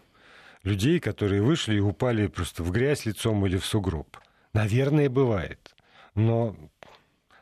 людей, 0.63 0.99
которые 0.99 1.41
вышли 1.41 1.75
и 1.75 1.79
упали 1.79 2.27
просто 2.27 2.63
в 2.63 2.71
грязь 2.71 3.05
лицом 3.05 3.45
или 3.45 3.55
в 3.55 3.65
сугроб. 3.65 4.17
Наверное, 4.51 5.09
бывает. 5.09 5.73
Но 6.15 6.57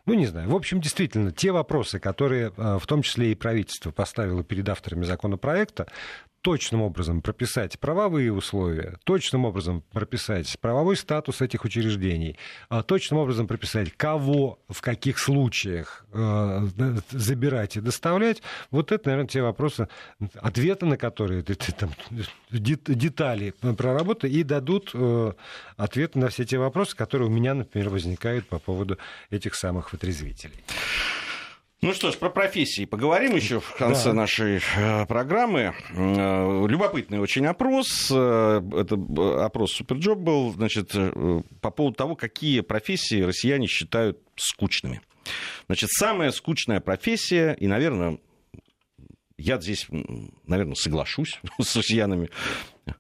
ну, 0.06 0.14
не 0.14 0.28
знаю. 0.28 0.50
В 0.50 0.56
общем, 0.56 0.82
действительно, 0.82 1.32
те 1.32 1.52
вопросы, 1.52 2.00
которые 2.00 2.54
э, 2.56 2.78
в 2.80 2.86
том 2.86 3.02
числе 3.02 3.32
и 3.32 3.36
правительство 3.36 3.90
поставило 3.90 4.44
перед 4.44 4.70
авторами 4.70 5.04
законопроекта, 5.04 5.88
точным 6.44 6.82
образом 6.82 7.22
прописать 7.22 7.80
правовые 7.80 8.32
условия, 8.32 8.98
точным 9.06 9.46
образом 9.46 9.82
прописать 9.94 10.60
правовой 10.60 10.98
статус 10.98 11.42
этих 11.42 11.64
учреждений, 11.64 12.38
а 12.68 12.84
точным 12.84 13.20
образом 13.22 13.48
прописать, 13.48 13.94
кого 13.96 14.60
в 14.68 14.82
каких 14.82 15.20
случаях 15.20 16.06
э, 16.12 16.68
забирать 17.10 17.78
и 17.78 17.82
доставлять, 17.82 18.44
вот 18.72 18.92
это, 18.92 19.10
наверное, 19.10 19.30
те 19.30 19.42
вопросы, 19.42 19.88
ответы 20.36 20.86
на 20.86 20.98
которые, 20.98 21.44
там, 21.44 21.92
детали 22.52 23.52
проработы 23.78 24.30
и 24.30 24.44
дадут 24.44 24.92
э, 24.94 25.32
ответы 25.78 26.20
на 26.20 26.28
все 26.28 26.44
те 26.44 26.58
вопросы, 26.58 26.96
которые 26.96 27.30
у 27.30 27.32
меня, 27.32 27.54
например, 27.54 27.90
возникают 27.90 28.48
по 28.48 28.60
поводу 28.60 28.98
этих 29.30 29.56
самых 29.56 29.94
вытрезвителей. 29.94 30.62
Ну 31.84 31.94
что 31.94 32.12
ж, 32.12 32.18
про 32.18 32.30
профессии 32.30 32.86
поговорим 32.86 33.36
еще 33.36 33.60
в 33.60 33.76
конце 33.76 34.06
да. 34.06 34.14
нашей 34.14 34.62
э, 34.78 35.06
программы. 35.06 35.76
Э, 35.92 36.66
любопытный 36.66 37.20
очень 37.20 37.46
опрос. 37.46 38.10
Э, 38.10 38.62
это 38.72 38.96
опрос 39.44 39.74
Superjob 39.74 40.18
был, 40.18 40.54
значит, 40.54 40.94
по 41.60 41.72
поводу 41.72 41.98
того, 41.98 42.16
какие 42.16 42.62
профессии 42.62 43.22
россияне 43.22 43.68
считают 43.68 44.18
скучными. 44.38 45.02
Значит, 45.66 45.90
самая 45.92 46.32
скучная 46.32 46.80
профессия, 46.80 47.52
и, 47.60 47.68
наверное, 47.68 48.18
я 49.38 49.60
здесь, 49.60 49.88
наверное, 50.48 50.76
соглашусь 50.76 51.42
с 51.62 51.76
россиянами, 51.76 52.30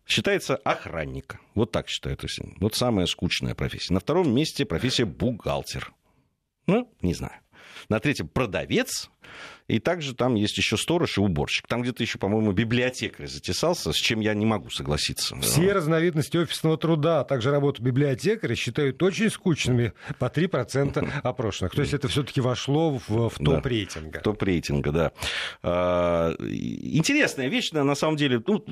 считается 0.05 0.57
охранник. 0.57 1.37
Вот 1.55 1.71
так 1.71 1.87
считают 1.87 2.21
россияне. 2.21 2.57
Вот 2.59 2.75
самая 2.75 3.05
скучная 3.05 3.55
профессия. 3.55 3.93
На 3.93 4.01
втором 4.01 4.35
месте 4.35 4.65
профессия 4.65 5.05
бухгалтер. 5.05 5.93
Ну, 6.67 6.91
не 7.01 7.13
знаю. 7.13 7.42
На 7.89 7.99
третьем 7.99 8.27
продавец, 8.27 9.09
и 9.67 9.79
также 9.79 10.13
там 10.13 10.35
есть 10.35 10.57
еще 10.57 10.77
сторож 10.77 11.17
и 11.17 11.21
уборщик. 11.21 11.67
Там 11.67 11.81
где-то 11.81 12.03
еще, 12.03 12.17
по-моему, 12.17 12.51
библиотекарь 12.51 13.27
затесался, 13.27 13.93
с 13.93 13.95
чем 13.95 14.19
я 14.19 14.33
не 14.33 14.45
могу 14.45 14.69
согласиться. 14.69 15.35
Все 15.37 15.71
разновидности 15.71 16.37
офисного 16.37 16.77
труда, 16.77 17.21
а 17.21 17.23
также 17.23 17.51
работу 17.51 17.81
библиотекаря 17.81 18.55
считают 18.55 19.01
очень 19.01 19.29
скучными 19.29 19.93
по 20.19 20.25
3% 20.25 21.09
опрошенных. 21.23 21.73
То 21.73 21.81
есть 21.81 21.93
это 21.93 22.07
все-таки 22.07 22.41
вошло 22.41 22.99
в, 23.07 23.29
в 23.29 23.35
топ 23.43 23.65
рейтинга. 23.65 24.11
Да, 24.11 24.19
топ 24.19 24.43
рейтинга, 24.43 24.91
да. 24.91 25.11
А, 25.61 26.33
интересная 26.39 27.47
вещь, 27.47 27.71
на 27.71 27.95
самом 27.95 28.17
деле. 28.17 28.41
Ну, 28.45 28.65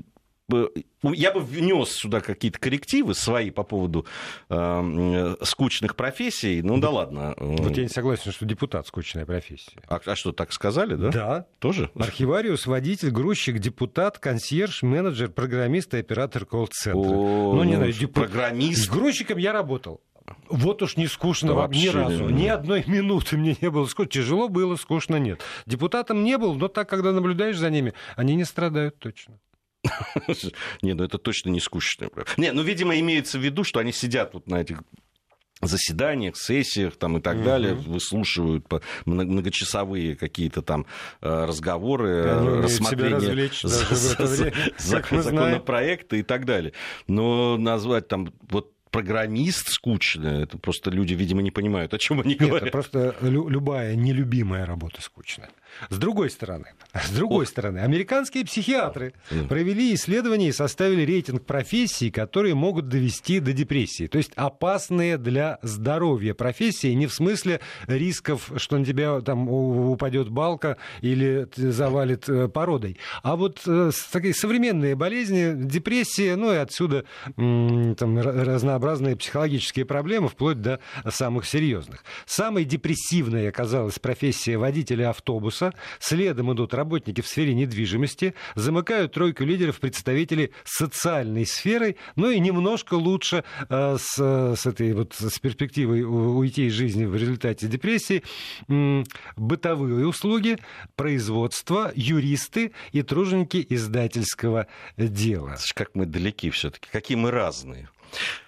я 1.04 1.32
бы 1.32 1.40
внес 1.40 1.90
сюда 1.92 2.22
какие-то 2.22 2.60
коррективы 2.60 3.14
свои 3.14 3.50
по 3.50 3.64
поводу 3.64 4.06
э, 4.50 5.36
скучных 5.44 5.96
профессий. 5.96 6.62
Ну 6.62 6.78
да, 6.78 6.90
ладно. 6.90 7.34
Вот 7.38 7.76
я 7.78 7.84
не 7.84 7.90
согласен, 7.90 8.32
что 8.32 8.46
депутат 8.46 8.88
скучная 8.88 9.26
профессия. 9.26 9.82
А, 9.88 10.00
а 10.04 10.16
что, 10.16 10.32
так 10.32 10.54
сказали, 10.54 10.96
да? 10.96 11.10
Да. 11.10 11.46
Тоже? 11.60 11.90
Архивариус, 11.96 12.66
водитель, 12.66 13.12
грузчик, 13.12 13.60
депутат, 13.60 14.20
консьерж, 14.20 14.84
менеджер, 14.84 15.30
программист 15.30 15.94
и 15.94 15.98
оператор 15.98 16.46
колл-центра. 16.46 17.10
Ну, 17.10 17.64
не 17.64 17.76
знаю, 17.76 17.94
деп... 17.94 18.14
программист. 18.14 18.86
С 18.86 18.90
грузчиком 18.90 19.38
я 19.38 19.54
работал. 19.54 20.02
Вот 20.50 20.82
уж 20.82 20.98
не 20.98 21.08
скучно 21.08 21.54
Вообще, 21.54 21.84
ни 21.84 21.88
разу. 21.88 22.30
Ни 22.30 22.48
одной 22.48 22.84
минуты 22.88 23.38
мне 23.38 23.56
не 23.62 23.70
было 23.70 23.86
скучно. 23.86 24.12
Тяжело 24.12 24.50
было, 24.50 24.76
скучно 24.76 25.18
нет. 25.18 25.42
Депутатом 25.66 26.24
не 26.24 26.38
был, 26.38 26.54
но 26.56 26.68
так, 26.68 26.90
когда 26.90 27.12
наблюдаешь 27.12 27.58
за 27.58 27.70
ними, 27.70 27.94
они 28.16 28.36
не 28.36 28.46
страдают 28.46 28.98
точно. 29.00 29.40
Не, 30.82 30.94
ну 30.94 31.04
это 31.04 31.18
точно 31.18 31.50
не 31.50 31.60
скучно. 31.60 32.10
Не, 32.38 32.52
ну, 32.52 32.62
видимо, 32.62 33.00
имеется 33.00 33.40
в 33.40 33.42
виду, 33.42 33.64
что 33.64 33.80
они 33.80 33.92
сидят 33.92 34.34
вот 34.34 34.48
на 34.48 34.62
этих 34.62 34.84
заседаниях, 35.62 36.38
сессиях 36.38 36.98
там, 36.98 37.18
и 37.18 37.22
так 37.22 37.38
угу. 37.38 37.46
далее, 37.46 37.74
выслушивают 37.74 38.66
многочасовые 39.06 40.16
какие-то 40.16 40.62
там 40.62 40.86
э, 41.22 41.46
разговоры, 41.46 42.32
Они 42.32 42.50
рассмотрение 42.64 43.50
законопроекта 44.78 46.16
и 46.16 46.24
так 46.24 46.46
далее. 46.46 46.74
Но 47.08 47.58
назвать 47.58 48.08
там 48.08 48.34
вот 48.50 48.74
программист 48.92 49.70
скучно. 49.70 50.28
Это 50.28 50.58
просто 50.58 50.92
люди, 50.92 51.14
видимо, 51.14 51.42
не 51.42 51.52
понимают, 51.52 51.94
о 51.94 51.98
чем 51.98 52.20
они 52.20 52.32
Нет, 52.32 52.40
говорят. 52.40 52.64
Это 52.64 52.72
просто 52.72 53.16
лю- 53.22 53.48
любая 53.48 53.96
нелюбимая 53.96 54.66
работа 54.66 55.02
скучная. 55.02 55.50
С 55.90 55.98
другой 55.98 56.30
стороны, 56.30 56.74
с 56.94 57.10
другой 57.10 57.46
О. 57.46 57.48
стороны, 57.48 57.80
американские 57.80 58.46
психиатры 58.46 59.14
провели 59.50 59.94
исследование 59.94 60.50
и 60.50 60.54
составили 60.54 61.04
рейтинг 61.04 61.46
профессий, 61.46 62.12
которые 62.12 62.56
могут 62.56 62.88
довести 62.88 63.40
до 63.40 63.54
депрессии. 63.54 64.08
То 64.08 64.18
есть 64.18 64.32
опасные 64.36 65.18
для 65.18 65.60
здоровья 65.62 66.34
профессии, 66.34 66.94
не 66.94 67.08
в 67.08 67.14
смысле 67.14 67.62
рисков, 67.88 68.52
что 68.58 68.78
на 68.78 68.86
тебя 68.86 69.22
там 69.22 69.50
упадет 69.50 70.30
балка 70.30 70.78
или 71.02 71.48
завалит 71.56 72.28
э, 72.30 72.48
породой, 72.48 72.98
а 73.24 73.36
вот 73.36 73.62
э, 73.66 73.92
такие 74.12 74.34
современные 74.34 74.96
болезни, 74.96 75.54
депрессия, 75.56 76.36
ну 76.36 76.54
и 76.54 76.58
отсюда 76.58 77.06
там 77.36 78.20
разнообразные 78.20 79.16
психологические 79.16 79.86
проблемы, 79.86 80.28
вплоть 80.30 80.62
до 80.62 80.80
самых 81.10 81.46
серьезных. 81.46 82.04
Самой 82.26 82.66
депрессивной 82.66 83.50
оказалась 83.50 84.00
профессия 84.00 84.58
водителя 84.58 85.10
автобуса 85.10 85.61
Беларуса. 85.62 85.74
Следом 86.00 86.54
идут 86.54 86.74
работники 86.74 87.22
в 87.22 87.28
сфере 87.28 87.54
недвижимости. 87.54 88.34
Замыкают 88.56 89.14
тройку 89.14 89.44
лидеров 89.44 89.80
представители 89.80 90.52
социальной 90.64 91.46
сферы. 91.46 91.98
Ну 92.16 92.30
и 92.30 92.40
немножко 92.40 92.96
лучше 92.96 93.44
э, 93.70 93.98
с, 94.00 94.18
с 94.18 94.66
этой 94.66 94.94
вот 94.94 95.14
с 95.14 95.40
перспективой 95.40 96.04
уйти 96.04 96.68
из 96.68 96.74
жизни 96.74 97.06
в 97.06 97.16
результате 97.16 97.68
депрессии. 97.68 98.24
М, 98.68 99.06
бытовые 99.36 100.08
услуги, 100.08 100.58
производство, 100.96 101.92
юристы 101.96 102.72
и 102.92 103.02
труженики 103.02 103.66
издательского 103.70 104.68
дела. 104.98 105.58
Как 105.76 105.96
мы 105.96 106.06
далеки 106.06 106.50
все-таки, 106.50 106.88
какие 106.92 107.18
мы 107.18 107.32
разные. 107.32 107.90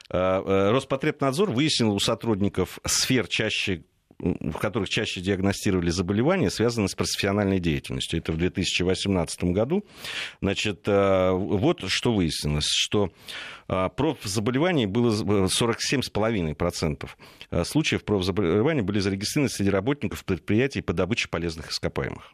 Э, 0.10 0.42
э, 0.46 0.72
Роспотребнадзор 0.72 1.52
выяснил 1.52 1.94
у 1.94 2.00
сотрудников 2.00 2.80
сфер 2.86 3.28
чаще 3.28 3.84
в 4.20 4.58
которых 4.58 4.90
чаще 4.90 5.22
диагностировали 5.22 5.90
заболевания, 5.90 6.50
связанные 6.50 6.90
с 6.90 6.96
профессиональной 6.96 7.60
деятельностью. 7.60 8.20
Это 8.20 8.32
в 8.32 8.38
2018 8.38 9.44
году. 9.46 9.86
Значит, 10.42 10.88
э, 10.88 11.32
вот 11.32 11.84
что 11.88 12.14
выяснилось, 12.14 12.68
что 12.68 13.12
э, 13.68 13.90
профзаболеваний 13.96 14.86
было 14.86 15.12
47,5% 15.48 17.10
э, 17.52 17.64
случаев 17.64 18.04
профзаболеваний 18.04 18.82
были 18.82 19.00
зарегистрированы 19.00 19.50
среди 19.50 19.70
работников 19.70 20.26
предприятий 20.26 20.82
по 20.82 20.94
добыче 20.94 21.28
полезных 21.30 21.72
ископаемых. 21.72 22.34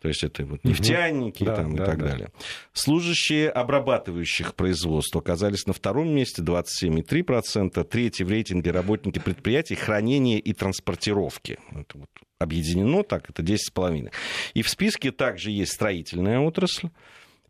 То 0.00 0.08
есть 0.08 0.24
это 0.24 0.44
вот 0.46 0.64
нефтяники 0.64 1.44
да, 1.44 1.56
там, 1.56 1.76
да, 1.76 1.82
и 1.82 1.86
так 1.86 1.98
да. 1.98 2.08
далее. 2.08 2.32
Служащие 2.72 3.50
обрабатывающих 3.50 4.54
производств 4.54 5.14
оказались 5.14 5.66
на 5.66 5.74
втором 5.74 6.08
месте 6.14 6.42
27,3%. 6.42 7.84
Третий 7.84 8.24
в 8.24 8.30
рейтинге 8.30 8.70
работники 8.70 9.18
предприятий 9.18 9.74
хранения 9.74 10.38
и 10.38 10.52
транспортировки. 10.54 11.58
Это 11.72 11.98
вот 11.98 12.08
объединено 12.38 13.02
так, 13.02 13.28
это 13.28 13.42
10,5%. 13.42 14.10
И 14.54 14.62
в 14.62 14.70
списке 14.70 15.12
также 15.12 15.50
есть 15.50 15.72
строительная 15.72 16.40
отрасль, 16.40 16.88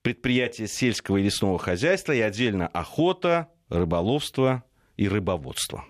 предприятия 0.03 0.67
сельского 0.67 1.19
и 1.19 1.23
лесного 1.23 1.59
хозяйства 1.59 2.13
и 2.13 2.21
отдельно 2.21 2.67
охота, 2.67 3.49
рыболовство 3.69 4.65
и 4.97 5.09
рыбоводство. 5.09 5.85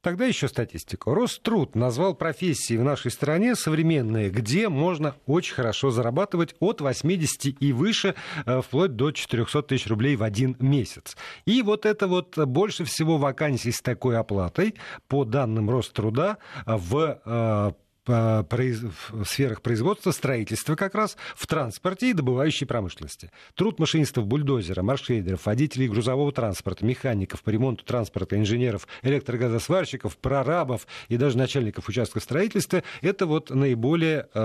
Тогда 0.00 0.24
еще 0.24 0.48
статистику. 0.48 1.14
Роструд 1.14 1.74
назвал 1.74 2.14
профессии 2.14 2.76
в 2.76 2.84
нашей 2.84 3.10
стране 3.10 3.54
современные, 3.54 4.30
где 4.30 4.68
можно 4.68 5.16
очень 5.26 5.54
хорошо 5.54 5.90
зарабатывать 5.90 6.54
от 6.60 6.80
80 6.80 7.56
и 7.60 7.72
выше, 7.72 8.14
э, 8.44 8.60
вплоть 8.62 8.96
до 8.96 9.10
400 9.10 9.62
тысяч 9.62 9.86
рублей 9.86 10.16
в 10.16 10.22
один 10.22 10.56
месяц. 10.60 11.16
И 11.44 11.62
вот 11.62 11.86
это 11.86 12.06
вот 12.06 12.38
больше 12.38 12.84
всего 12.84 13.18
вакансий 13.18 13.72
с 13.72 13.80
такой 13.80 14.18
оплатой, 14.18 14.74
по 15.08 15.24
данным 15.24 15.70
Роструда, 15.70 16.38
в 16.66 17.20
э, 17.24 17.72
в 18.06 19.24
сферах 19.24 19.62
производства, 19.62 20.10
строительства 20.10 20.74
как 20.74 20.94
раз, 20.94 21.16
в 21.34 21.46
транспорте 21.46 22.10
и 22.10 22.12
добывающей 22.12 22.66
промышленности. 22.66 23.30
Труд 23.54 23.78
машинистов, 23.78 24.26
бульдозера, 24.26 24.82
маршрейдеров, 24.82 25.46
водителей 25.46 25.88
грузового 25.88 26.32
транспорта, 26.32 26.84
механиков 26.84 27.42
по 27.42 27.50
ремонту 27.50 27.84
транспорта, 27.84 28.36
инженеров, 28.36 28.86
электрогазосварщиков, 29.02 30.16
прорабов 30.18 30.86
и 31.08 31.16
даже 31.16 31.38
начальников 31.38 31.88
участков 31.88 32.22
строительства– 32.22 32.82
это 33.02 33.26
вот 33.26 33.50
наиболее 33.50 34.28
э, 34.32 34.38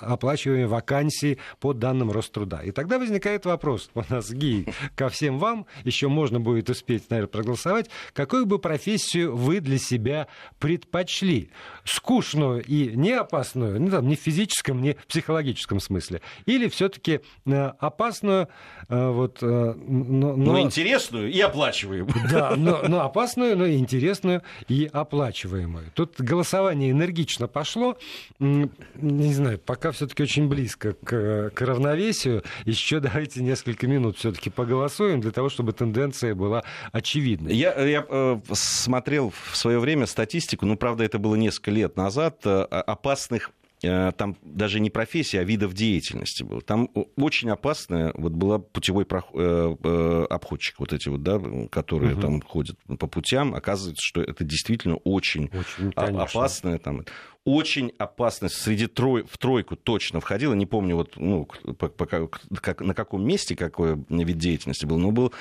оплачиваемые 0.00 0.66
вакансии 0.66 1.38
по 1.60 1.72
данным 1.72 2.10
Роструда. 2.10 2.60
И 2.64 2.70
тогда 2.70 2.98
возникает 2.98 3.44
вопрос, 3.44 3.90
у 3.94 4.02
нас 4.08 4.30
ГИ, 4.30 4.66
ко 4.94 5.08
всем 5.08 5.38
вам, 5.38 5.66
еще 5.84 6.08
можно 6.08 6.40
будет 6.40 6.70
успеть, 6.70 7.10
наверное, 7.10 7.28
проголосовать, 7.28 7.90
какую 8.12 8.46
бы 8.46 8.58
профессию 8.58 9.36
вы 9.36 9.60
для 9.60 9.78
себя 9.78 10.28
предпочли? 10.58 11.50
Скучную 11.84 12.62
и 12.64 12.96
не 12.96 13.07
не 13.08 13.14
опасную, 13.14 13.80
ну, 13.80 13.90
там, 13.90 14.06
не 14.06 14.16
в 14.16 14.20
физическом, 14.20 14.82
не 14.82 14.92
в 14.92 15.06
психологическом 15.06 15.80
смысле, 15.80 16.20
или 16.44 16.68
все-таки 16.68 17.20
э, 17.46 17.72
опасную, 17.78 18.48
э, 18.88 19.08
вот, 19.10 19.38
э, 19.40 19.46
но, 19.46 20.36
но... 20.36 20.52
но 20.52 20.60
интересную 20.60 21.30
и 21.32 21.40
оплачиваемую. 21.40 22.14
Да, 22.28 22.54
но, 22.56 22.82
но 22.86 23.00
опасную, 23.00 23.56
но 23.56 23.66
интересную 23.66 24.42
и 24.68 24.88
оплачиваемую. 24.92 25.86
Тут 25.94 26.20
голосование 26.20 26.90
энергично 26.90 27.48
пошло, 27.48 27.96
не 28.38 29.32
знаю, 29.32 29.58
пока 29.58 29.92
все-таки 29.92 30.22
очень 30.22 30.46
близко 30.46 30.92
к, 30.92 31.50
к 31.54 31.60
равновесию. 31.62 32.42
Еще 32.66 33.00
давайте 33.00 33.42
несколько 33.42 33.86
минут 33.86 34.18
все-таки 34.18 34.50
поголосуем 34.50 35.20
для 35.20 35.30
того, 35.30 35.48
чтобы 35.48 35.72
тенденция 35.72 36.34
была 36.34 36.64
очевидной. 36.92 37.54
Я, 37.54 37.72
я 37.82 38.04
э, 38.06 38.40
смотрел 38.52 39.32
в 39.50 39.56
свое 39.56 39.78
время 39.78 40.06
статистику, 40.06 40.66
ну, 40.66 40.76
правда, 40.76 41.04
это 41.04 41.18
было 41.18 41.34
несколько 41.36 41.70
лет 41.70 41.96
назад, 41.96 42.44
опасных 42.98 43.52
э, 43.82 44.12
там 44.12 44.36
даже 44.42 44.80
не 44.80 44.90
профессия, 44.90 45.40
а 45.40 45.44
видов 45.44 45.74
деятельности 45.74 46.42
было. 46.42 46.60
Там 46.60 46.90
очень 47.16 47.50
опасная 47.50 48.12
вот 48.14 48.32
была 48.32 48.58
путевой 48.58 49.04
э, 49.04 49.76
э, 49.82 50.26
обходчик, 50.28 50.80
вот 50.80 50.92
эти 50.92 51.08
вот, 51.08 51.22
да, 51.22 51.40
которые 51.70 52.14
угу. 52.14 52.20
там 52.20 52.42
ходят 52.42 52.76
по 52.98 53.06
путям. 53.06 53.54
Оказывается, 53.54 54.04
что 54.04 54.20
это 54.20 54.44
действительно 54.44 54.96
очень, 54.96 55.50
очень 55.52 55.92
опасное. 55.94 56.78
Там, 56.78 57.04
очень 57.44 57.92
опасность 57.98 58.56
среди 58.56 58.86
трой, 58.86 59.24
в 59.24 59.38
тройку 59.38 59.74
точно 59.76 60.20
входила. 60.20 60.52
Не 60.52 60.66
помню, 60.66 60.96
вот, 60.96 61.16
ну, 61.16 61.46
по, 61.46 61.88
по, 61.88 62.06
как, 62.06 62.80
на 62.80 62.94
каком 62.94 63.26
месте 63.26 63.56
какой 63.56 63.96
вид 64.08 64.36
деятельности 64.36 64.84
был, 64.84 64.98
но 64.98 65.12
был 65.12 65.32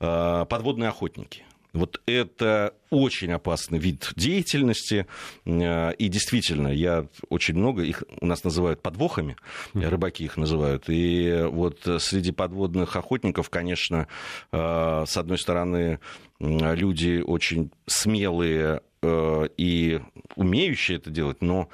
э, 0.00 0.46
подводные 0.48 0.88
охотники. 0.88 1.44
Вот 1.72 2.00
это 2.06 2.74
очень 2.90 3.32
опасный 3.32 3.78
вид 3.78 4.12
деятельности. 4.16 5.06
Э, 5.44 5.92
и 5.94 6.08
действительно, 6.08 6.68
я 6.68 7.06
очень 7.28 7.54
много, 7.54 7.82
их 7.82 8.02
у 8.20 8.26
нас 8.26 8.44
называют 8.44 8.82
подвохами, 8.82 9.36
рыбаки 9.74 10.24
их 10.24 10.36
называют. 10.36 10.84
И 10.88 11.46
вот 11.50 11.80
среди 11.98 12.32
подводных 12.32 12.96
охотников, 12.96 13.50
конечно, 13.50 14.08
э, 14.52 15.04
с 15.06 15.16
одной 15.16 15.38
стороны, 15.38 16.00
люди 16.38 17.22
очень 17.24 17.70
смелые 17.86 18.80
э, 19.02 19.48
и 19.56 20.00
умеющие 20.36 20.96
это 20.96 21.10
делать, 21.10 21.42
но 21.42 21.68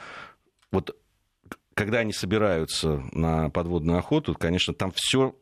вот 0.73 0.97
когда 1.75 1.99
они 1.99 2.13
собираются 2.13 3.03
на 3.13 3.51
подводную 3.51 3.99
охоту, 3.99 4.35
конечно, 4.35 4.73
там 4.73 4.93
все 4.95 5.37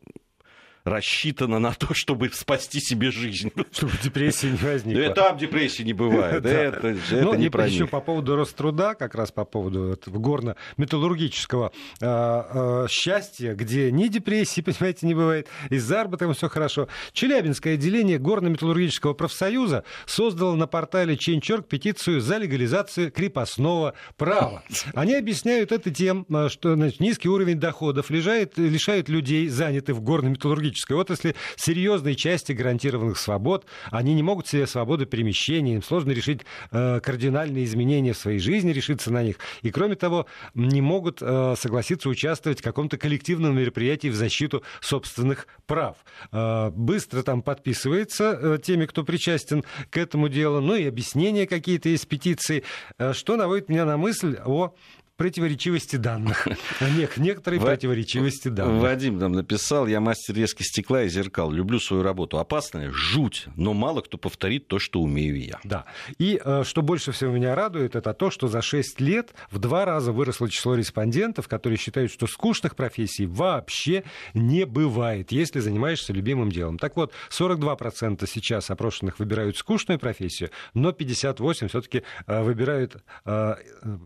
рассчитана 0.85 1.59
на 1.59 1.73
то, 1.73 1.95
чтобы 1.95 2.31
спасти 2.31 2.79
себе 2.79 3.11
жизнь. 3.11 3.51
Чтобы 3.73 3.93
депрессии 4.03 4.49
не 4.49 4.57
возникло. 4.57 5.03
Да, 5.03 5.15
там 5.15 5.39
депрессии 5.39 5.83
не 5.83 5.95
бывает. 5.95 6.45
Это, 6.45 6.89
это 6.89 6.97
ну, 7.11 7.35
не 7.35 7.49
про 7.49 7.67
еще 7.67 7.87
по 7.87 8.01
поводу 8.01 8.37
Роструда, 8.37 8.95
как 8.95 9.15
раз 9.15 9.33
по 9.33 9.45
поводу 9.45 9.99
горно-металлургического 10.07 11.73
э, 12.01 12.07
э, 12.07 12.87
счастья, 12.91 13.55
где 13.55 13.91
ни 13.91 14.09
депрессии, 14.09 14.61
понимаете, 14.61 15.07
не 15.07 15.15
бывает, 15.15 15.49
и 15.71 15.79
с 15.79 15.85
заработком 15.85 16.35
все 16.35 16.49
хорошо. 16.49 16.89
Челябинское 17.13 17.75
отделение 17.75 18.19
горно-металлургического 18.19 19.15
профсоюза 19.15 19.85
создало 20.07 20.55
на 20.55 20.67
портале 20.67 21.17
Ченчорк 21.17 21.67
петицию 21.67 22.21
за 22.21 22.37
легализацию 22.37 23.11
крепостного 23.11 23.95
права. 24.17 24.63
Они 24.95 25.15
объясняют 25.15 25.73
это 25.73 25.91
тем, 25.91 26.27
э, 26.29 26.49
что 26.51 26.75
значит, 26.75 27.01
низкий 27.01 27.29
уровень 27.29 27.59
доходов 27.59 28.11
лишает, 28.11 28.59
лишает 28.59 29.09
людей, 29.09 29.49
занятых 29.49 29.97
в 29.97 30.03
горно-металлургическом 30.03 30.74
технологической 30.75 30.97
отрасли 30.97 31.35
серьезной 31.57 32.15
части 32.15 32.53
гарантированных 32.53 33.19
свобод. 33.19 33.65
Они 33.91 34.15
не 34.15 34.23
могут 34.23 34.49
себе 34.49 34.67
свободы 34.67 35.07
перемещения, 35.07 35.75
им 35.75 35.83
сложно 35.83 36.11
решить 36.11 36.41
э, 36.71 37.01
кардинальные 37.01 37.65
изменения 37.65 38.13
в 38.13 38.19
своей 38.19 38.39
жизни, 38.39 38.73
решиться 38.73 39.13
на 39.13 39.23
них. 39.23 39.37
И 39.63 39.71
кроме 39.71 39.97
того, 39.97 40.27
не 40.55 40.81
могут 40.81 41.23
э, 41.23 41.55
согласиться 41.57 42.09
участвовать 42.09 42.61
в 42.61 42.63
каком-то 42.63 42.99
коллективном 42.99 43.57
мероприятии 43.57 44.09
в 44.09 44.15
защиту 44.15 44.63
собственных 44.81 45.47
прав. 45.67 45.97
Э, 46.33 46.71
быстро 46.71 47.23
там 47.23 47.43
подписывается 47.43 48.39
э, 48.41 48.59
теми, 48.63 48.87
кто 48.87 49.05
причастен 49.05 49.65
к 49.91 49.97
этому 49.97 50.29
делу, 50.29 50.61
ну 50.61 50.75
и 50.75 50.87
объяснения 50.87 51.47
какие-то 51.47 51.89
из 51.89 52.05
петиции, 52.05 52.65
э, 52.99 53.13
что 53.13 53.37
наводит 53.37 53.69
меня 53.69 53.85
на 53.85 53.97
мысль 53.97 54.39
о 54.45 54.75
противоречивости 55.17 55.97
данных. 55.97 56.49
Некоторые 57.17 57.61
противоречивости 57.61 58.49
данных. 58.49 58.83
Вадим 58.83 59.19
нам 59.19 59.33
написал, 59.33 59.87
я 59.87 60.01
мастер 60.01 60.35
резки 60.35 60.63
стекла 60.63 61.05
и 61.05 61.09
зеркал, 61.09 61.51
люблю 61.51 61.79
свою 61.79 62.03
работу. 62.03 62.39
Опасная, 62.39 62.91
жуть, 62.91 63.47
но 63.57 63.75
мало 63.75 64.01
кто 64.01 64.19
повторит 64.19 64.67
то, 64.67 64.79
что 64.79 65.01
умею 65.01 65.41
я. 65.41 65.61
Да. 65.63 65.85
И 66.19 66.41
э, 66.45 66.65
что 66.65 66.83
больше 66.83 67.13
всего 67.13 67.31
меня 67.31 67.55
радует, 67.55 67.95
это 67.95 68.13
то, 68.13 68.31
что 68.31 68.49
за 68.49 68.61
6 68.61 69.01
лет 69.01 69.35
в 69.51 69.59
два 69.59 69.85
раза 69.85 70.13
выросло 70.13 70.49
число 70.51 70.75
респондентов, 70.75 71.47
которые 71.47 71.79
считают, 71.79 72.11
что 72.11 72.27
скучных 72.27 72.75
профессий 72.75 73.27
вообще 73.27 74.03
не 74.35 74.67
бывает, 74.67 75.31
если 75.31 75.61
занимаешься 75.61 76.13
любимым 76.13 76.51
делом. 76.51 76.79
Так 76.79 76.97
вот, 76.97 77.13
42% 77.31 78.27
сейчас 78.29 78.71
опрошенных 78.71 79.21
выбирают 79.21 79.57
скучную 79.57 80.01
профессию, 80.01 80.51
но 80.75 80.91
58% 80.91 81.69
все-таки 81.69 82.03
э, 82.27 82.43
выбирают 82.43 82.97
э, 83.25 83.55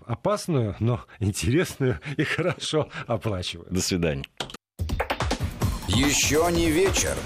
опасную, 0.06 0.76
но 0.80 0.97
интересную 1.20 2.00
и 2.16 2.24
хорошо 2.24 2.88
оплачивают. 3.06 3.70
До 3.70 3.80
свидания. 3.80 4.24
Еще 5.88 6.46
не 6.52 6.70
вечер. 6.70 7.16